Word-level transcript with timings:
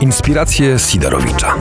Inspiracje 0.00 0.78
Sidorowicza. 0.78 1.56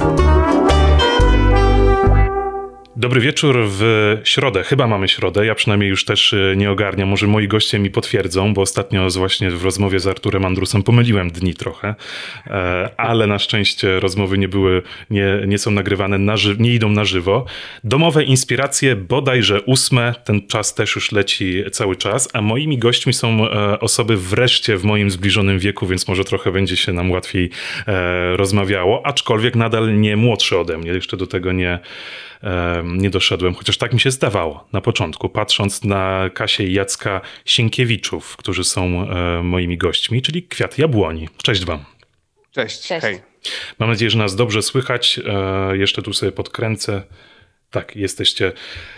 Dobry 2.98 3.21
wieczór 3.21 3.57
w 3.68 3.81
środę. 4.23 4.63
Chyba 4.63 4.88
mamy 4.88 5.08
środę. 5.08 5.46
Ja 5.46 5.55
przynajmniej 5.55 5.90
już 5.90 6.05
też 6.05 6.34
y, 6.34 6.54
nie 6.58 6.71
ogarniam. 6.71 7.10
Może 7.10 7.28
moi 7.28 7.47
goście 7.47 7.79
mi 7.79 7.90
potwierdzą, 7.90 8.54
bo 8.54 8.62
ostatnio 8.62 9.10
właśnie 9.10 9.52
w 9.52 9.63
rozmowie 9.63 9.99
z 9.99 10.08
Arturem 10.08 10.46
Andrusem 10.46 10.83
pomyliłem 10.83 11.31
dni 11.31 11.54
trochę, 11.54 11.96
e, 12.47 12.89
ale 12.97 13.28
na 13.28 13.39
szczęście 13.39 13.99
rozmowy 13.99 14.38
nie 14.38 14.47
były, 14.47 14.81
nie, 15.10 15.42
nie 15.47 15.58
są 15.58 15.71
nagrywane, 15.71 16.17
na 16.17 16.38
ży- 16.38 16.55
nie 16.59 16.73
idą 16.73 16.89
na 16.89 17.05
żywo. 17.05 17.45
Domowe 17.84 18.23
inspiracje, 18.23 18.95
bodajże 18.95 19.62
ósme, 19.62 20.13
ten 20.25 20.48
czas 20.48 20.73
też 20.75 20.95
już 20.95 21.12
leci 21.12 21.63
cały 21.71 21.95
czas, 21.95 22.30
a 22.34 22.41
moimi 22.41 22.77
gośćmi 22.77 23.13
są 23.13 23.49
e, 23.49 23.80
osoby 23.80 24.17
wreszcie 24.17 24.77
w 24.77 24.84
moim 24.84 25.12
zbliżonym 25.12 25.59
wieku, 25.59 25.88
więc 25.88 26.07
może 26.07 26.23
trochę 26.23 26.52
będzie 26.52 26.77
się 26.77 26.93
nam 26.93 27.12
łatwiej 27.12 27.49
e, 27.88 28.38
rozmawiało, 28.38 29.05
aczkolwiek 29.05 29.55
nadal 29.55 29.99
nie 29.99 30.17
młodszy 30.17 30.57
ode 30.59 30.77
mnie, 30.77 30.91
jeszcze 30.91 31.17
do 31.17 31.27
tego 31.27 31.52
nie 31.52 31.80
nie 32.84 33.09
doszedłem, 33.09 33.54
chociaż 33.54 33.77
tak 33.77 33.94
mi 33.94 33.99
się 33.99 34.12
zdawało 34.12 34.67
na 34.73 34.81
początku, 34.81 35.30
patrząc 35.30 35.84
na 35.84 36.30
Kasię 36.34 36.63
i 36.67 36.73
Jacka 36.73 37.22
Sienkiewiczów, 37.45 38.38
którzy 38.38 38.63
są 38.63 39.09
e, 39.09 39.44
moimi 39.44 39.77
gośćmi, 39.77 40.22
czyli 40.22 40.44
Kwiat 40.44 40.77
Jabłoni. 40.77 41.30
Cześć 41.44 41.66
wam. 41.66 41.86
Cześć, 42.52 42.88
Cześć. 42.88 43.02
hej. 43.02 43.22
Mam 43.80 43.89
nadzieję, 43.89 44.09
że 44.12 44.17
nas 44.17 44.36
dobrze 44.36 44.62
słychać. 44.62 45.20
E, 45.26 45.77
Jeszcze 45.77 46.02
tu 46.02 46.13
sobie 46.13 46.31
podkręcę. 46.31 47.03
Tak, 47.72 47.95
jesteście 47.95 48.52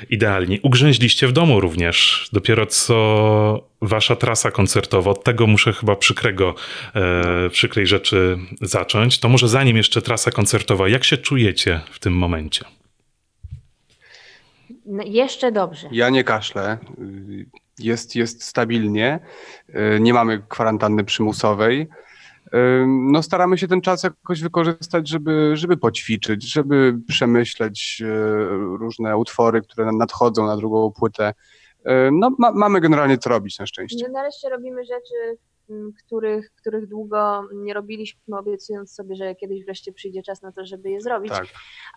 idealni. 0.09 0.59
Ugrzęźliście 0.63 1.27
w 1.27 1.31
domu 1.31 1.59
również. 1.59 2.29
Dopiero 2.33 2.65
co 2.65 3.67
wasza 3.81 4.15
trasa 4.15 4.51
koncertowa, 4.51 5.11
od 5.11 5.23
tego 5.23 5.47
muszę 5.47 5.73
chyba 5.73 5.95
przykrego, 5.95 6.55
e, 6.95 7.49
przykrej 7.49 7.87
rzeczy 7.87 8.37
zacząć. 8.61 9.19
To 9.19 9.29
może 9.29 9.47
zanim 9.47 9.77
jeszcze 9.77 10.01
trasa 10.01 10.31
koncertowa, 10.31 10.89
jak 10.89 11.03
się 11.03 11.17
czujecie 11.17 11.81
w 11.91 11.99
tym 11.99 12.13
momencie? 12.13 12.65
No, 14.87 15.03
jeszcze 15.05 15.51
dobrze. 15.51 15.89
Ja 15.91 16.09
nie 16.09 16.23
kaszlę. 16.23 16.77
Jest, 17.79 18.15
jest 18.15 18.43
stabilnie. 18.43 19.19
Y, 19.69 19.99
Nie 19.99 20.13
mamy 20.13 20.43
kwarantanny 20.49 21.03
przymusowej. 21.03 21.81
Y, 22.53 22.85
No, 22.87 23.23
staramy 23.23 23.57
się 23.57 23.67
ten 23.67 23.81
czas 23.81 24.03
jakoś 24.03 24.41
wykorzystać, 24.41 25.07
żeby, 25.07 25.51
żeby 25.57 25.77
poćwiczyć, 25.77 26.51
żeby 26.53 26.99
przemyśleć 27.07 28.01
y, 28.01 28.07
różne 28.77 29.17
utwory, 29.17 29.61
które 29.61 29.91
nadchodzą 29.91 30.45
na 30.45 30.57
drugą 30.57 30.91
płytę. 30.91 31.33
No, 32.11 32.31
ma, 32.39 32.51
mamy 32.51 32.81
generalnie 32.81 33.17
co 33.17 33.29
robić 33.29 33.59
na 33.59 33.65
szczęście. 33.65 34.05
No, 34.07 34.13
nareszcie 34.13 34.49
robimy 34.49 34.85
rzeczy, 34.85 35.37
których, 36.05 36.51
których 36.55 36.87
długo 36.87 37.43
nie 37.53 37.73
robiliśmy, 37.73 38.37
obiecując 38.37 38.91
sobie, 38.91 39.15
że 39.15 39.35
kiedyś 39.35 39.65
wreszcie 39.65 39.93
przyjdzie 39.93 40.23
czas 40.23 40.41
na 40.41 40.51
to, 40.51 40.65
żeby 40.65 40.89
je 40.89 41.01
zrobić. 41.01 41.31
Tak. 41.31 41.45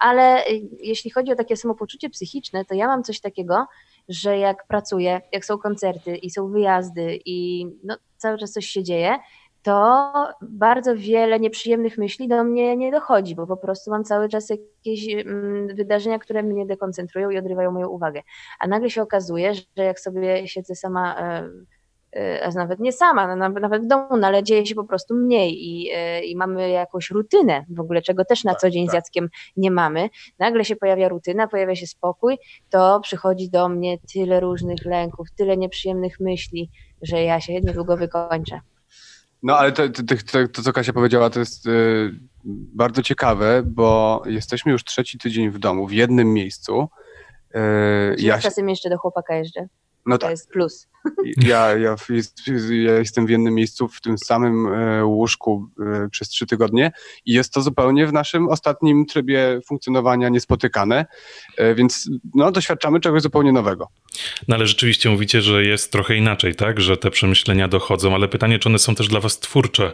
Ale 0.01 0.47
y, 0.47 0.69
jeśli 0.81 1.11
chodzi 1.11 1.33
o 1.33 1.37
takie 1.37 1.57
samopoczucie 1.57 2.11
psychiczne, 2.11 2.65
to 2.65 2.75
ja 2.75 2.87
mam 2.87 3.03
coś 3.03 3.21
takiego, 3.21 3.67
że 4.09 4.39
jak 4.39 4.67
pracuję, 4.67 5.21
jak 5.33 5.45
są 5.45 5.59
koncerty 5.59 6.17
i 6.17 6.31
są 6.31 6.51
wyjazdy 6.51 7.19
i 7.25 7.67
no, 7.85 7.97
cały 8.17 8.39
czas 8.39 8.53
coś 8.53 8.67
się 8.67 8.83
dzieje, 8.83 9.19
to 9.63 10.13
bardzo 10.43 10.97
wiele 10.97 11.41
nieprzyjemnych 11.41 11.99
myśli 11.99 12.29
do 12.29 12.45
mnie 12.45 12.77
nie 12.77 12.93
dochodzi, 12.93 13.35
bo 13.35 13.47
po 13.47 13.57
prostu 13.57 13.91
mam 13.91 14.05
cały 14.05 14.29
czas 14.29 14.51
jakieś 14.51 15.25
wydarzenia, 15.75 16.19
które 16.19 16.43
mnie 16.43 16.67
dekoncentrują 16.67 17.31
i 17.31 17.39
odrywają 17.39 17.73
moją 17.73 17.89
uwagę. 17.89 18.23
A 18.61 18.67
nagle 18.67 18.91
się 18.91 19.03
okazuje, 19.03 19.55
że 19.55 19.85
jak 19.85 20.01
sobie 20.01 20.49
siedzę 20.49 20.75
sama, 20.75 21.17
e, 22.17 22.43
e, 22.43 22.45
a 22.45 22.51
nawet 22.51 22.81
nie 22.81 22.93
sama, 22.93 23.37
no, 23.37 23.49
nawet 23.49 23.85
w 23.85 23.87
domu, 23.87 24.17
no, 24.17 24.27
ale 24.27 24.43
dzieje 24.43 24.67
się 24.67 24.75
po 24.75 24.85
prostu 24.85 25.15
mniej 25.15 25.65
i, 25.65 25.91
e, 25.95 26.25
i 26.25 26.37
mamy 26.37 26.71
jakąś 26.71 27.11
rutynę 27.11 27.65
w 27.69 27.81
ogóle, 27.81 28.03
czego 28.03 28.25
też 28.25 28.45
na 28.45 28.53
Tak, 28.53 28.61
co 28.61 28.71
dzień 28.71 28.85
z 28.85 28.87
tak. 28.87 28.95
Jackiem 28.95 29.29
nie 29.57 29.71
mamy. 29.71 30.11
Nagle 30.39 30.65
się 30.65 30.77
pojawia 30.77 31.09
rutyna, 31.09 31.49
pojawia 31.49 31.75
się 31.75 31.87
spokój, 31.87 32.39
to 32.71 33.01
przychodzi 33.01 33.51
do 33.51 33.69
mnie 33.69 33.99
tyle 34.15 34.41
różnych 34.41 34.85
lęków, 34.85 35.27
tyle 35.37 35.57
nieprzyjemnych 35.57 36.21
myśli, 36.21 36.71
że 37.03 37.23
ja 37.23 37.41
się 37.41 37.53
niedługo 37.61 37.97
wykończę. 37.97 38.61
No 39.43 39.59
ale 39.59 39.73
to, 39.73 39.89
to, 39.89 40.03
to, 40.33 40.49
to 40.49 40.63
co 40.63 40.73
Kasia 40.73 40.93
powiedziała, 40.93 41.31
to 41.31 41.39
jest 41.39 41.67
y, 41.67 42.11
bardzo 42.75 43.03
ciekawe, 43.03 43.63
bo 43.67 44.23
jesteśmy 44.27 44.73
już 44.73 44.85
trzeci 44.85 45.19
tydzień 45.19 45.51
w 45.51 45.59
domu, 45.59 45.87
w 45.87 45.93
jednym 45.93 46.33
miejscu. 46.33 46.89
Y, 47.55 47.59
Ja 48.19 48.39
czasem 48.39 48.69
jeszcze 48.69 48.91
do 48.91 48.99
chłopaka 48.99 49.35
jeżdżę. 49.35 49.67
No 50.07 50.19
To 50.19 50.23
tak, 50.23 50.31
jest 50.31 50.51
plus. 50.51 50.89
ja, 51.37 51.77
ja, 51.77 51.97
ja 52.83 52.99
jestem 52.99 53.27
w 53.27 53.31
jednym 53.31 53.55
miejscu, 53.55 53.89
w 53.89 54.01
tym 54.01 54.19
samym 54.19 54.67
e, 54.67 55.05
łóżku 55.05 55.69
e, 55.81 56.09
przez 56.09 56.29
trzy 56.29 56.47
tygodnie 56.47 56.93
i 57.25 57.33
jest 57.33 57.53
to 57.53 57.63
zupełnie 57.63 58.07
w 58.07 58.13
naszym 58.13 58.49
ostatnim 58.49 59.07
trybie 59.07 59.61
funkcjonowania 59.69 60.29
niespotykane, 60.29 61.07
e, 61.57 61.75
więc 61.75 62.11
no, 62.35 62.53
doświadczamy 62.53 63.01
czegoś 63.01 63.23
zupełnie 63.23 63.53
nowego. 63.53 63.89
No 64.49 64.57
ale 64.57 64.67
rzeczywiście 64.67 65.11
mówicie, 65.11 65.43
że 65.43 65.65
jest 65.65 65.93
trochę 65.93 66.17
inaczej, 66.17 66.55
tak? 66.55 66.81
Że 66.81 66.97
te 66.97 67.11
przemyślenia 67.11 67.69
dochodzą, 67.69 68.15
ale 68.15 68.29
pytanie, 68.29 68.59
czy 68.59 68.69
one 68.69 68.79
są 68.79 68.95
też 68.95 69.09
dla 69.09 69.21
was 69.21 69.39
twórcze? 69.39 69.93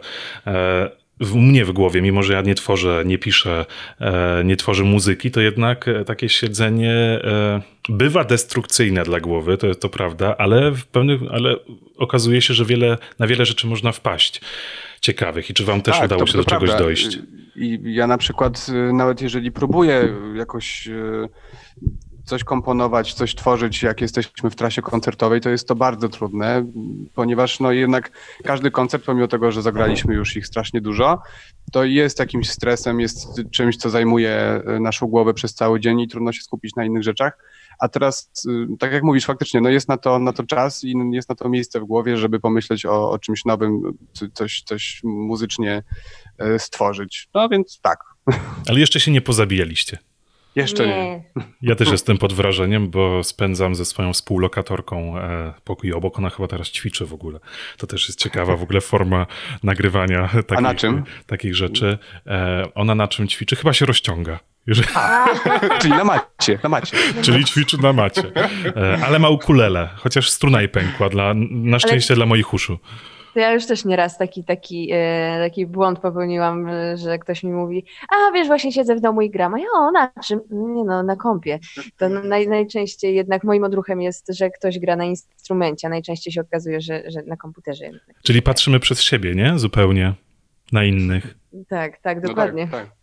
W 1.20 1.34
mnie 1.34 1.64
w 1.64 1.72
głowie, 1.72 2.02
mimo 2.02 2.22
że 2.22 2.32
ja 2.32 2.40
nie 2.40 2.54
tworzę, 2.54 3.02
nie 3.06 3.18
piszę, 3.18 3.66
e, 4.00 4.42
nie 4.44 4.56
tworzę 4.56 4.84
muzyki, 4.84 5.30
to 5.30 5.40
jednak 5.40 5.88
e, 5.88 6.04
takie 6.04 6.28
siedzenie 6.28 6.92
e, 6.94 7.62
bywa 7.88 8.24
destrukcyjne 8.24 9.02
dla 9.02 9.20
głowy, 9.20 9.58
to, 9.58 9.74
to 9.74 9.88
prawda, 9.88 10.34
ale 10.38 10.70
w 10.72 10.86
pewnych, 10.86 11.20
ale 11.30 11.56
okazuje 11.96 12.42
się, 12.42 12.54
że 12.54 12.64
wiele, 12.64 12.98
na 13.18 13.26
wiele 13.26 13.46
rzeczy 13.46 13.66
można 13.66 13.92
wpaść 13.92 14.40
ciekawych. 15.00 15.50
I 15.50 15.54
czy 15.54 15.64
wam 15.64 15.82
też 15.82 15.94
Tak, 15.96 16.04
udało 16.04 16.20
to- 16.20 16.26
się 16.26 16.32
to 16.32 16.38
do 16.38 16.44
czegoś 16.44 16.68
prawda. 16.68 16.84
dojść? 16.84 17.18
I 17.56 17.78
ja 17.84 18.06
na 18.06 18.18
przykład, 18.18 18.66
nawet 18.92 19.22
jeżeli 19.22 19.52
próbuję 19.52 20.14
jakoś 20.34 20.88
coś 22.26 22.44
komponować, 22.44 23.14
coś 23.14 23.34
tworzyć, 23.34 23.82
jak 23.82 24.00
jesteśmy 24.00 24.50
w 24.50 24.54
trasie 24.54 24.82
koncertowej, 24.82 25.40
to 25.40 25.50
jest 25.50 25.68
to 25.68 25.74
bardzo 25.74 26.08
trudne, 26.08 26.66
ponieważ 27.14 27.60
no 27.60 27.72
jednak 27.72 28.10
każdy 28.44 28.70
koncert, 28.70 29.04
pomimo 29.04 29.28
tego, 29.28 29.52
że 29.52 29.62
zagraliśmy 29.62 30.14
już 30.14 30.36
ich 30.36 30.46
strasznie 30.46 30.80
dużo, 30.80 31.18
to 31.72 31.84
jest 31.84 32.18
jakimś 32.18 32.50
stresem, 32.50 33.00
jest 33.00 33.42
czymś, 33.50 33.76
co 33.76 33.90
zajmuje 33.90 34.62
y, 34.76 34.80
naszą 34.80 35.06
głowę 35.06 35.34
przez 35.34 35.54
cały 35.54 35.80
dzień 35.80 36.00
i 36.00 36.08
trudno 36.08 36.32
się 36.32 36.42
skupić 36.42 36.74
na 36.76 36.84
innych 36.84 37.02
rzeczach. 37.02 37.38
A 37.78 37.88
teraz, 37.88 38.30
y, 38.46 38.76
tak 38.78 38.92
jak 38.92 39.02
mówisz, 39.02 39.24
faktycznie, 39.24 39.60
no 39.60 39.68
jest 39.68 39.88
na 39.88 39.96
to, 39.96 40.18
na 40.18 40.32
to 40.32 40.42
czas 40.42 40.84
i 40.84 40.94
jest 41.12 41.28
na 41.28 41.34
to 41.34 41.48
miejsce 41.48 41.80
w 41.80 41.84
głowie, 41.84 42.16
żeby 42.16 42.40
pomyśleć 42.40 42.86
o, 42.86 43.10
o 43.10 43.18
czymś 43.18 43.44
nowym, 43.44 43.82
coś, 44.34 44.62
coś 44.62 45.00
muzycznie 45.04 45.82
e, 46.38 46.58
stworzyć. 46.58 47.28
No 47.34 47.48
więc 47.48 47.80
tak, 47.82 47.98
Ale 48.68 48.80
jeszcze 48.80 49.00
się 49.00 49.10
nie 49.10 49.20
pozabijaliście. 49.20 49.98
Jeszcze 50.56 50.86
nie. 50.86 51.22
Ja 51.62 51.74
też 51.74 51.90
jestem 51.90 52.18
pod 52.18 52.32
wrażeniem, 52.32 52.90
bo 52.90 53.24
spędzam 53.24 53.74
ze 53.74 53.84
swoją 53.84 54.12
współlokatorką 54.12 55.18
e, 55.18 55.54
pokój 55.64 55.92
obok. 55.92 56.18
Ona 56.18 56.30
chyba 56.30 56.48
teraz 56.48 56.68
ćwiczy 56.68 57.06
w 57.06 57.12
ogóle. 57.14 57.38
To 57.78 57.86
też 57.86 58.08
jest 58.08 58.20
ciekawa 58.20 58.56
w 58.56 58.62
ogóle 58.62 58.80
forma 58.80 59.26
nagrywania 59.62 60.28
takich, 60.46 60.60
na 60.60 60.74
czym? 60.74 61.04
takich 61.26 61.54
rzeczy. 61.56 61.98
E, 62.26 62.64
ona 62.74 62.94
na 62.94 63.08
czym 63.08 63.28
ćwiczy? 63.28 63.56
Chyba 63.56 63.72
się 63.72 63.86
rozciąga. 63.86 64.38
Jeżeli, 64.66 64.88
Czyli 65.80 65.94
na 65.94 66.04
macie, 66.04 66.58
na 66.62 66.68
macie. 66.68 66.96
czyli 67.22 67.44
ćwiczy 67.44 67.82
na 67.82 67.92
macie. 67.92 68.22
E, 68.76 68.98
ale 69.06 69.18
ma 69.18 69.28
ukulele, 69.28 69.88
chociaż 69.96 70.30
struna 70.30 70.60
jej 70.60 70.68
pękła, 70.68 71.08
dla, 71.08 71.34
na 71.50 71.78
szczęście 71.78 72.14
dla 72.14 72.26
moich 72.26 72.54
uszu. 72.54 72.78
To 73.36 73.40
ja 73.40 73.52
już 73.52 73.66
też 73.66 73.84
nieraz 73.84 74.18
taki, 74.18 74.44
taki, 74.44 74.88
e, 74.92 75.38
taki 75.40 75.66
błąd 75.66 75.98
popełniłam, 75.98 76.68
że 76.94 77.18
ktoś 77.18 77.42
mi 77.42 77.52
mówi, 77.52 77.84
a 78.08 78.32
wiesz, 78.32 78.46
właśnie 78.46 78.72
siedzę 78.72 78.96
w 78.96 79.00
domu 79.00 79.22
i 79.22 79.30
gram. 79.30 79.54
A 79.54 79.58
ja, 79.58 79.66
o, 79.74 79.90
na 79.90 80.12
czym? 80.24 80.40
Nie 80.50 80.84
no, 80.84 81.02
na 81.02 81.16
kompie. 81.16 81.58
To 81.98 82.08
naj, 82.08 82.48
najczęściej 82.48 83.14
jednak 83.14 83.44
moim 83.44 83.64
odruchem 83.64 84.00
jest, 84.00 84.26
że 84.28 84.50
ktoś 84.50 84.78
gra 84.78 84.96
na 84.96 85.04
instrumencie, 85.04 85.86
a 85.86 85.90
najczęściej 85.90 86.32
się 86.32 86.40
okazuje, 86.40 86.80
że, 86.80 87.02
że 87.10 87.22
na 87.22 87.36
komputerze. 87.36 87.84
jednak. 87.84 88.02
Czyli 88.22 88.42
patrzymy 88.42 88.80
przez 88.80 89.02
siebie, 89.02 89.34
nie? 89.34 89.58
Zupełnie 89.58 90.14
na 90.72 90.84
innych. 90.84 91.34
Tak, 91.68 92.00
tak, 92.00 92.22
No 92.22 92.28
dokładnie. 92.28 92.68
tak, 92.68 92.86
tak. 92.86 92.96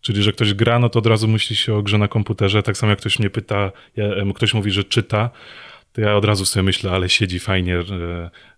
Czyli, 0.00 0.22
że 0.22 0.32
ktoś 0.32 0.54
gra, 0.54 0.78
no 0.78 0.88
to 0.88 0.98
od 0.98 1.06
razu 1.06 1.28
myśli 1.28 1.56
się 1.56 1.74
o 1.74 1.82
grze 1.82 1.98
na 1.98 2.08
komputerze. 2.08 2.62
Tak 2.62 2.76
samo 2.76 2.90
jak 2.90 2.98
ktoś 2.98 3.18
mnie 3.18 3.30
pyta, 3.30 3.72
ja, 3.96 4.04
ktoś 4.34 4.54
mówi, 4.54 4.70
że 4.70 4.84
czyta, 4.84 5.30
to 5.96 6.00
ja 6.02 6.16
od 6.16 6.24
razu 6.24 6.46
sobie 6.46 6.62
myślę, 6.62 6.90
ale 6.90 7.08
siedzi 7.08 7.38
fajnie, 7.38 7.76
e, 7.76 7.82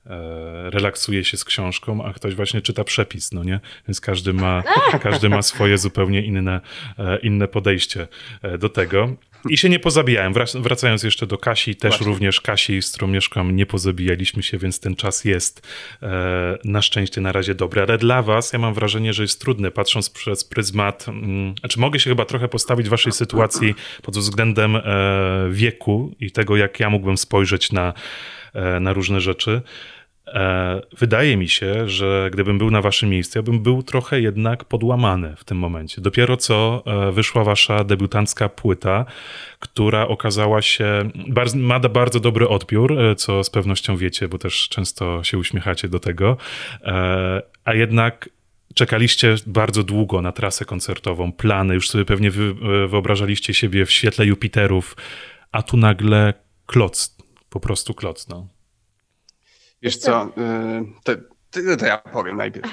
e, 0.07 0.71
relaksuje 0.71 1.25
się 1.25 1.37
z 1.37 1.45
książką, 1.45 2.05
a 2.05 2.13
ktoś 2.13 2.35
właśnie 2.35 2.63
czyta 2.63 2.85
przepis, 2.85 3.33
no 3.33 3.45
nie? 3.45 3.61
Więc 3.89 4.01
każdy 4.01 4.33
ma, 4.33 4.63
każdy 5.03 5.29
ma 5.29 5.43
swoje 5.43 5.79
zupełnie 5.79 6.23
inne, 6.23 6.61
e, 6.99 7.19
inne 7.19 7.49
podejście 7.49 8.09
do 8.59 8.69
tego. 8.69 9.17
I 9.49 9.57
się 9.59 9.69
nie 9.69 9.79
pozabijałem. 9.79 10.33
Wrac- 10.33 10.63
Wracając 10.63 11.03
jeszcze 11.03 11.27
do 11.27 11.39
Kasi, 11.39 11.77
też 11.77 11.91
Właśnie. 11.91 12.07
również 12.07 12.41
Kasi, 12.41 12.83
z 12.83 12.91
którą 12.91 13.07
mieszkam, 13.07 13.57
nie 13.57 13.67
pozabijaliśmy 13.67 14.43
się, 14.43 14.59
więc 14.59 14.81
ten 14.81 14.97
czas 14.97 15.25
jest 15.25 15.67
e, 16.03 16.59
na 16.65 16.83
szczęście 16.83 17.21
na 17.21 17.33
razie 17.33 17.55
dobry. 17.55 17.83
Ale 17.83 17.99
dla 17.99 18.23
was, 18.23 18.53
ja 18.53 18.59
mam 18.59 18.75
wrażenie, 18.75 19.13
że 19.13 19.23
jest 19.23 19.41
trudne, 19.41 19.71
patrząc 19.71 20.11
przez 20.11 20.45
pryzmat, 20.45 21.09
mm, 21.09 21.55
znaczy 21.61 21.81
mogę 21.81 21.99
się 22.01 22.11
chyba 22.11 22.25
trochę 22.25 22.49
postawić 22.49 22.87
w 22.87 22.91
waszej 22.91 23.13
sytuacji 23.13 23.75
pod 24.03 24.17
względem 24.19 24.77
e, 24.77 24.83
wieku 25.51 26.15
i 26.21 26.31
tego, 26.31 26.57
jak 26.57 26.81
ja 26.81 26.91
mógłbym 26.91 27.19
spojrzeć 27.19 27.73
na, 27.73 27.93
e, 28.55 28.81
na 28.81 28.93
różne 28.93 29.21
rzeczy. 29.21 29.63
E, 30.35 30.81
wydaje 30.99 31.37
mi 31.37 31.49
się, 31.49 31.89
że 31.89 32.29
gdybym 32.33 32.59
był 32.59 32.71
na 32.71 32.83
waszym 32.83 33.11
miejscu, 33.11 33.39
ja 33.39 33.43
bym 33.43 33.63
był 33.63 33.83
trochę 33.83 34.21
jednak 34.21 34.65
podłamany 34.65 35.35
w 35.37 35.45
tym 35.45 35.59
momencie. 35.59 36.01
Dopiero 36.01 36.37
co 36.37 36.83
e, 36.87 37.13
wyszła 37.13 37.45
wasza 37.45 37.85
debiutancka 37.85 38.49
płyta, 38.49 39.05
która 39.59 40.09
okazała 40.09 40.63
się, 40.63 41.11
ma 41.55 41.81
bardzo 41.81 42.21
dobry 42.21 42.49
odbiór, 42.49 43.01
e, 43.01 43.15
co 43.15 43.45
z 43.45 43.51
pewnością 43.51 43.97
wiecie, 43.97 44.29
bo 44.29 44.39
też 44.39 44.69
często 44.69 45.25
się 45.25 45.39
uśmiechacie 45.39 45.89
do 45.89 46.01
tego, 46.01 46.37
a 47.65 47.75
jednak 47.75 48.29
czekaliście 48.75 49.35
bardzo 49.47 49.83
długo 49.83 50.23
na 50.23 50.33
trasę 50.33 50.65
koncertową, 50.65 51.33
plany, 51.33 51.75
już 51.75 51.91
sobie 51.91 52.05
pewnie 52.05 52.31
wyobrażaliście 52.89 53.55
siebie 53.55 53.87
w 53.87 53.91
świetle 53.91 54.27
Jupiterów, 54.27 54.97
a 55.53 55.63
tu 55.63 55.77
nagle 55.77 56.35
kloc, 56.67 57.17
po 57.51 57.61
prostu 57.61 57.95
kloc, 57.95 58.29
no. 58.29 58.58
Wiesz 59.83 59.97
co, 59.97 60.25
y, 60.25 60.29
to, 61.05 61.13
to, 61.77 61.87
ja 61.87 61.99
powiem 61.99 62.37
najpierw. 62.37 62.71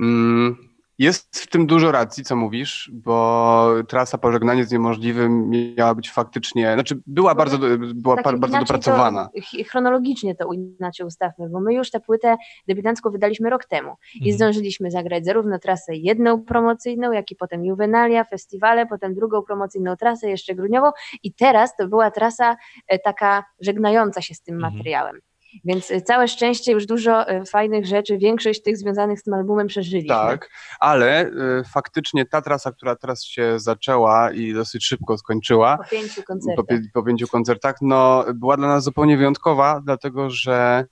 Mm, 0.00 0.56
jest 0.98 1.40
w 1.40 1.46
tym 1.46 1.66
dużo 1.66 1.92
racji, 1.92 2.24
co 2.24 2.36
mówisz, 2.36 2.90
bo 2.92 3.68
trasa 3.88 4.18
pożegnanie 4.18 4.64
z 4.64 4.72
niemożliwym 4.72 5.50
miała 5.76 5.94
być 5.94 6.10
faktycznie, 6.10 6.74
znaczy 6.74 7.00
była 7.06 7.34
bardzo, 7.34 7.58
była 7.94 8.22
tak, 8.22 8.38
bardzo 8.38 8.58
dopracowana. 8.58 9.28
To, 9.34 9.64
chronologicznie 9.64 10.34
to 10.34 10.52
inaczej 10.52 11.06
ustawmy, 11.06 11.48
bo 11.48 11.60
my 11.60 11.74
już 11.74 11.90
tę 11.90 12.00
płytę 12.00 12.36
debiutancką 12.68 13.10
wydaliśmy 13.10 13.50
rok 13.50 13.64
temu 13.64 13.94
i 14.14 14.18
mhm. 14.18 14.36
zdążyliśmy 14.36 14.90
zagrać 14.90 15.24
zarówno 15.24 15.58
trasę 15.58 15.96
jedną 15.96 16.44
promocyjną, 16.44 17.12
jak 17.12 17.30
i 17.30 17.36
potem 17.36 17.64
Juvenalia, 17.64 18.24
festiwale, 18.24 18.86
potem 18.86 19.14
drugą 19.14 19.42
promocyjną 19.42 19.96
trasę, 19.96 20.30
jeszcze 20.30 20.54
grudniową 20.54 20.90
i 21.22 21.34
teraz 21.34 21.76
to 21.76 21.88
była 21.88 22.10
trasa 22.10 22.56
e, 22.88 22.98
taka 22.98 23.44
żegnająca 23.60 24.22
się 24.22 24.34
z 24.34 24.42
tym 24.42 24.54
mhm. 24.54 24.74
materiałem. 24.74 25.20
Więc 25.64 25.90
y, 25.90 26.00
całe 26.00 26.28
szczęście 26.28 26.72
już 26.72 26.86
dużo 26.86 27.30
y, 27.30 27.44
fajnych 27.44 27.86
rzeczy, 27.86 28.18
większość 28.18 28.62
tych 28.62 28.76
związanych 28.76 29.20
z 29.20 29.22
tym 29.22 29.34
albumem 29.34 29.66
przeżyliśmy. 29.66 30.08
Tak, 30.08 30.50
ale 30.80 31.26
y, 31.26 31.32
faktycznie 31.72 32.26
ta 32.26 32.42
trasa, 32.42 32.72
która 32.72 32.96
teraz 32.96 33.24
się 33.24 33.60
zaczęła 33.60 34.32
i 34.32 34.54
dosyć 34.54 34.86
szybko 34.86 35.18
skończyła. 35.18 35.78
Po 35.78 35.84
pięciu 35.84 36.22
koncertach. 36.22 36.66
Po, 36.66 37.00
po 37.00 37.06
pięciu 37.06 37.28
koncertach, 37.28 37.76
no 37.80 38.24
była 38.34 38.56
dla 38.56 38.68
nas 38.68 38.84
zupełnie 38.84 39.16
wyjątkowa, 39.16 39.80
dlatego 39.84 40.30
że 40.30 40.84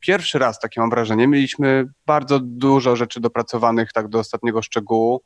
pierwszy 0.00 0.38
raz, 0.38 0.58
takie 0.58 0.80
mam 0.80 0.90
wrażenie, 0.90 1.28
mieliśmy 1.28 1.84
bardzo 2.06 2.40
dużo 2.42 2.96
rzeczy 2.96 3.20
dopracowanych 3.20 3.92
tak 3.92 4.08
do 4.08 4.18
ostatniego 4.18 4.62
szczegółu. 4.62 5.22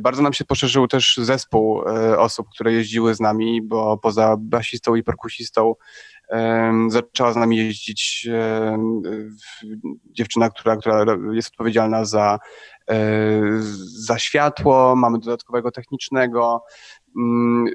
Bardzo 0.00 0.22
nam 0.22 0.32
się 0.32 0.44
poszerzył 0.44 0.88
też 0.88 1.16
zespół 1.22 1.82
osób, 2.18 2.46
które 2.54 2.72
jeździły 2.72 3.14
z 3.14 3.20
nami, 3.20 3.62
bo 3.62 3.98
poza 3.98 4.36
basistą 4.38 4.94
i 4.94 5.02
perkusistą 5.02 5.74
zaczęła 6.88 7.32
z 7.32 7.36
nami 7.36 7.56
jeździć 7.56 8.28
dziewczyna, 10.10 10.50
która, 10.50 10.76
która 10.76 11.04
jest 11.32 11.48
odpowiedzialna 11.48 12.04
za, 12.04 12.38
e, 12.90 13.40
za 14.06 14.18
światło, 14.18 14.96
mamy 14.96 15.18
dodatkowego 15.18 15.70
technicznego, 15.70 16.64
mm, 17.16 17.66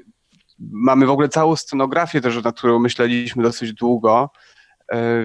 mamy 0.58 1.06
w 1.06 1.10
ogóle 1.10 1.28
całą 1.28 1.56
scenografię 1.56 2.20
też, 2.20 2.44
nad 2.44 2.56
którą 2.58 2.78
myśleliśmy 2.78 3.42
dosyć 3.42 3.72
długo, 3.72 4.30
e, 4.32 4.61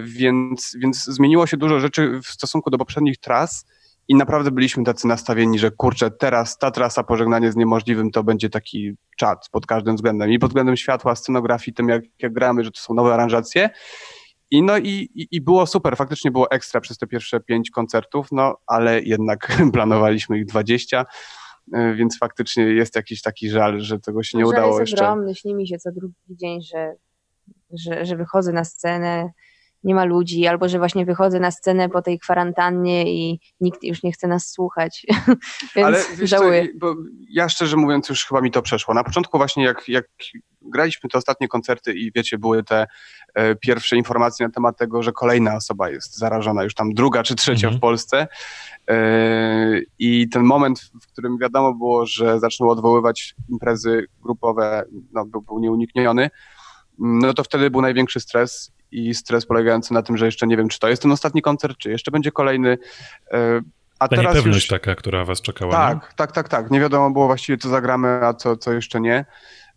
więc, 0.03 0.77
więc 0.79 1.03
zmieniło 1.03 1.47
się 1.47 1.57
dużo 1.57 1.79
rzeczy 1.79 2.19
w 2.23 2.27
stosunku 2.27 2.69
do 2.69 2.77
poprzednich 2.77 3.17
tras, 3.17 3.65
i 4.07 4.15
naprawdę 4.15 4.51
byliśmy 4.51 4.83
tacy 4.83 5.07
nastawieni, 5.07 5.59
że 5.59 5.71
kurczę, 5.71 6.11
teraz 6.11 6.57
ta 6.57 6.71
trasa 6.71 7.03
pożegnanie 7.03 7.51
z 7.51 7.55
niemożliwym 7.55 8.11
to 8.11 8.23
będzie 8.23 8.49
taki 8.49 8.93
czat 9.17 9.49
pod 9.51 9.65
każdym 9.65 9.95
względem. 9.95 10.31
I 10.31 10.39
pod 10.39 10.49
względem 10.49 10.77
światła, 10.77 11.15
scenografii, 11.15 11.75
tym 11.75 11.89
jak, 11.89 12.03
jak 12.19 12.33
gramy, 12.33 12.63
że 12.63 12.71
to 12.71 12.79
są 12.79 12.93
nowe 12.93 13.13
aranżacje. 13.13 13.69
I 14.51 14.63
no 14.63 14.77
i, 14.77 15.09
i, 15.31 15.41
było 15.41 15.65
super, 15.65 15.97
faktycznie 15.97 16.31
było 16.31 16.51
ekstra 16.51 16.81
przez 16.81 16.97
te 16.97 17.07
pierwsze 17.07 17.39
pięć 17.39 17.69
koncertów, 17.71 18.27
no 18.31 18.57
ale 18.67 19.01
jednak 19.01 19.57
planowaliśmy 19.73 20.37
ich 20.37 20.45
dwadzieścia, 20.45 21.05
y, 21.75 21.95
więc 21.95 22.17
faktycznie 22.17 22.63
jest 22.63 22.95
jakiś 22.95 23.21
taki 23.21 23.49
żal, 23.49 23.81
że 23.81 23.99
tego 23.99 24.23
się 24.23 24.37
nie 24.37 24.43
żal 24.43 24.49
udało 24.49 24.79
jest 24.79 24.91
jeszcze. 24.91 25.09
ogromny, 25.09 25.35
śni 25.35 25.55
mi 25.55 25.67
się 25.67 25.77
co 25.77 25.91
drugi 25.91 26.15
dzień, 26.29 26.61
że, 26.61 26.95
że, 27.73 28.05
że 28.05 28.15
wychodzę 28.15 28.53
na 28.53 28.63
scenę, 28.63 29.29
nie 29.83 29.95
ma 29.95 30.05
ludzi, 30.05 30.47
albo 30.47 30.69
że 30.69 30.77
właśnie 30.77 31.05
wychodzę 31.05 31.39
na 31.39 31.51
scenę 31.51 31.89
po 31.89 32.01
tej 32.01 32.19
kwarantannie 32.19 33.13
i 33.13 33.39
nikt 33.61 33.83
już 33.83 34.03
nie 34.03 34.11
chce 34.11 34.27
nas 34.27 34.49
słuchać. 34.51 35.05
Więc 35.75 35.87
Ale 35.87 36.03
żałuję. 36.23 36.67
Co, 36.67 36.73
bo 36.75 36.95
ja 37.29 37.49
szczerze 37.49 37.77
mówiąc 37.77 38.09
już 38.09 38.25
chyba 38.25 38.41
mi 38.41 38.51
to 38.51 38.61
przeszło. 38.61 38.93
Na 38.93 39.03
początku 39.03 39.37
właśnie 39.37 39.63
jak, 39.63 39.89
jak 39.89 40.05
graliśmy 40.61 41.09
te 41.09 41.17
ostatnie 41.17 41.47
koncerty 41.47 41.93
i 41.93 42.11
wiecie, 42.11 42.37
były 42.37 42.63
te 42.63 42.87
e, 43.33 43.55
pierwsze 43.55 43.97
informacje 43.97 44.45
na 44.45 44.53
temat 44.53 44.77
tego, 44.77 45.03
że 45.03 45.11
kolejna 45.11 45.55
osoba 45.55 45.89
jest 45.89 46.17
zarażona, 46.17 46.63
już 46.63 46.73
tam 46.73 46.93
druga 46.93 47.23
czy 47.23 47.35
trzecia 47.35 47.67
mhm. 47.67 47.77
w 47.77 47.81
Polsce. 47.81 48.27
E, 48.89 49.81
I 49.99 50.29
ten 50.29 50.43
moment, 50.43 50.91
w 51.01 51.07
którym 51.07 51.37
wiadomo 51.37 51.73
było, 51.73 52.05
że 52.05 52.39
zaczną 52.39 52.69
odwoływać 52.69 53.35
imprezy 53.49 54.05
grupowe, 54.21 54.85
no, 55.13 55.25
był, 55.25 55.41
był 55.41 55.59
nieunikniony, 55.59 56.29
no 56.99 57.33
to 57.33 57.43
wtedy 57.43 57.69
był 57.69 57.81
największy 57.81 58.19
stres 58.19 58.71
i 58.91 59.13
stres 59.13 59.45
polegający 59.45 59.93
na 59.93 60.01
tym, 60.01 60.17
że 60.17 60.25
jeszcze 60.25 60.47
nie 60.47 60.57
wiem, 60.57 60.67
czy 60.67 60.79
to 60.79 60.89
jest 60.89 61.01
ten 61.01 61.11
ostatni 61.11 61.41
koncert, 61.41 61.77
czy 61.77 61.89
jeszcze 61.89 62.11
będzie 62.11 62.31
kolejny. 62.31 62.77
E, 63.31 63.61
a 63.99 64.07
Ta 64.07 64.15
teraz 64.15 64.35
niepewność 64.35 64.65
już... 64.65 64.67
taka, 64.67 64.95
która 64.95 65.25
was 65.25 65.41
czekała. 65.41 65.71
Tak, 65.71 65.95
nie? 65.95 66.15
tak, 66.15 66.31
tak, 66.31 66.49
tak. 66.49 66.71
Nie 66.71 66.79
wiadomo 66.79 67.11
było 67.11 67.27
właściwie, 67.27 67.57
co 67.57 67.69
zagramy, 67.69 68.07
a 68.07 68.33
co, 68.33 68.57
co 68.57 68.73
jeszcze 68.73 69.01
nie. 69.01 69.25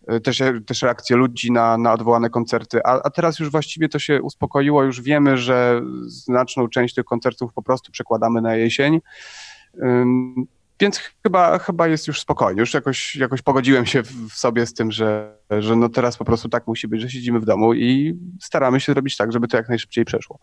E, 0.06 0.20
też, 0.20 0.42
też 0.66 0.82
reakcje 0.82 1.16
ludzi 1.16 1.52
na, 1.52 1.78
na 1.78 1.92
odwołane 1.92 2.30
koncerty, 2.30 2.80
a, 2.84 3.02
a 3.02 3.10
teraz 3.10 3.38
już 3.38 3.50
właściwie 3.50 3.88
to 3.88 3.98
się 3.98 4.22
uspokoiło, 4.22 4.82
już 4.82 5.02
wiemy, 5.02 5.38
że 5.38 5.82
znaczną 6.06 6.68
część 6.68 6.94
tych 6.94 7.04
koncertów 7.04 7.52
po 7.52 7.62
prostu 7.62 7.92
przekładamy 7.92 8.40
na 8.40 8.56
jesień. 8.56 9.00
Więc 10.80 11.00
chyba, 11.22 11.58
chyba 11.58 11.88
jest 11.88 12.06
już 12.06 12.20
spokojnie. 12.20 12.60
Już 12.60 12.74
jakoś, 12.74 13.16
jakoś 13.16 13.42
pogodziłem 13.42 13.86
się 13.86 14.02
w 14.02 14.32
sobie 14.32 14.66
z 14.66 14.74
tym, 14.74 14.92
że, 14.92 15.36
że 15.50 15.76
no 15.76 15.88
teraz 15.88 16.16
po 16.16 16.24
prostu 16.24 16.48
tak 16.48 16.66
musi 16.66 16.88
być, 16.88 17.00
że 17.00 17.10
siedzimy 17.10 17.40
w 17.40 17.44
domu 17.44 17.74
i 17.74 18.18
staramy 18.40 18.80
się 18.80 18.92
zrobić 18.92 19.16
tak, 19.16 19.32
żeby 19.32 19.48
to 19.48 19.56
jak 19.56 19.68
najszybciej 19.68 20.04
przeszło. 20.04 20.38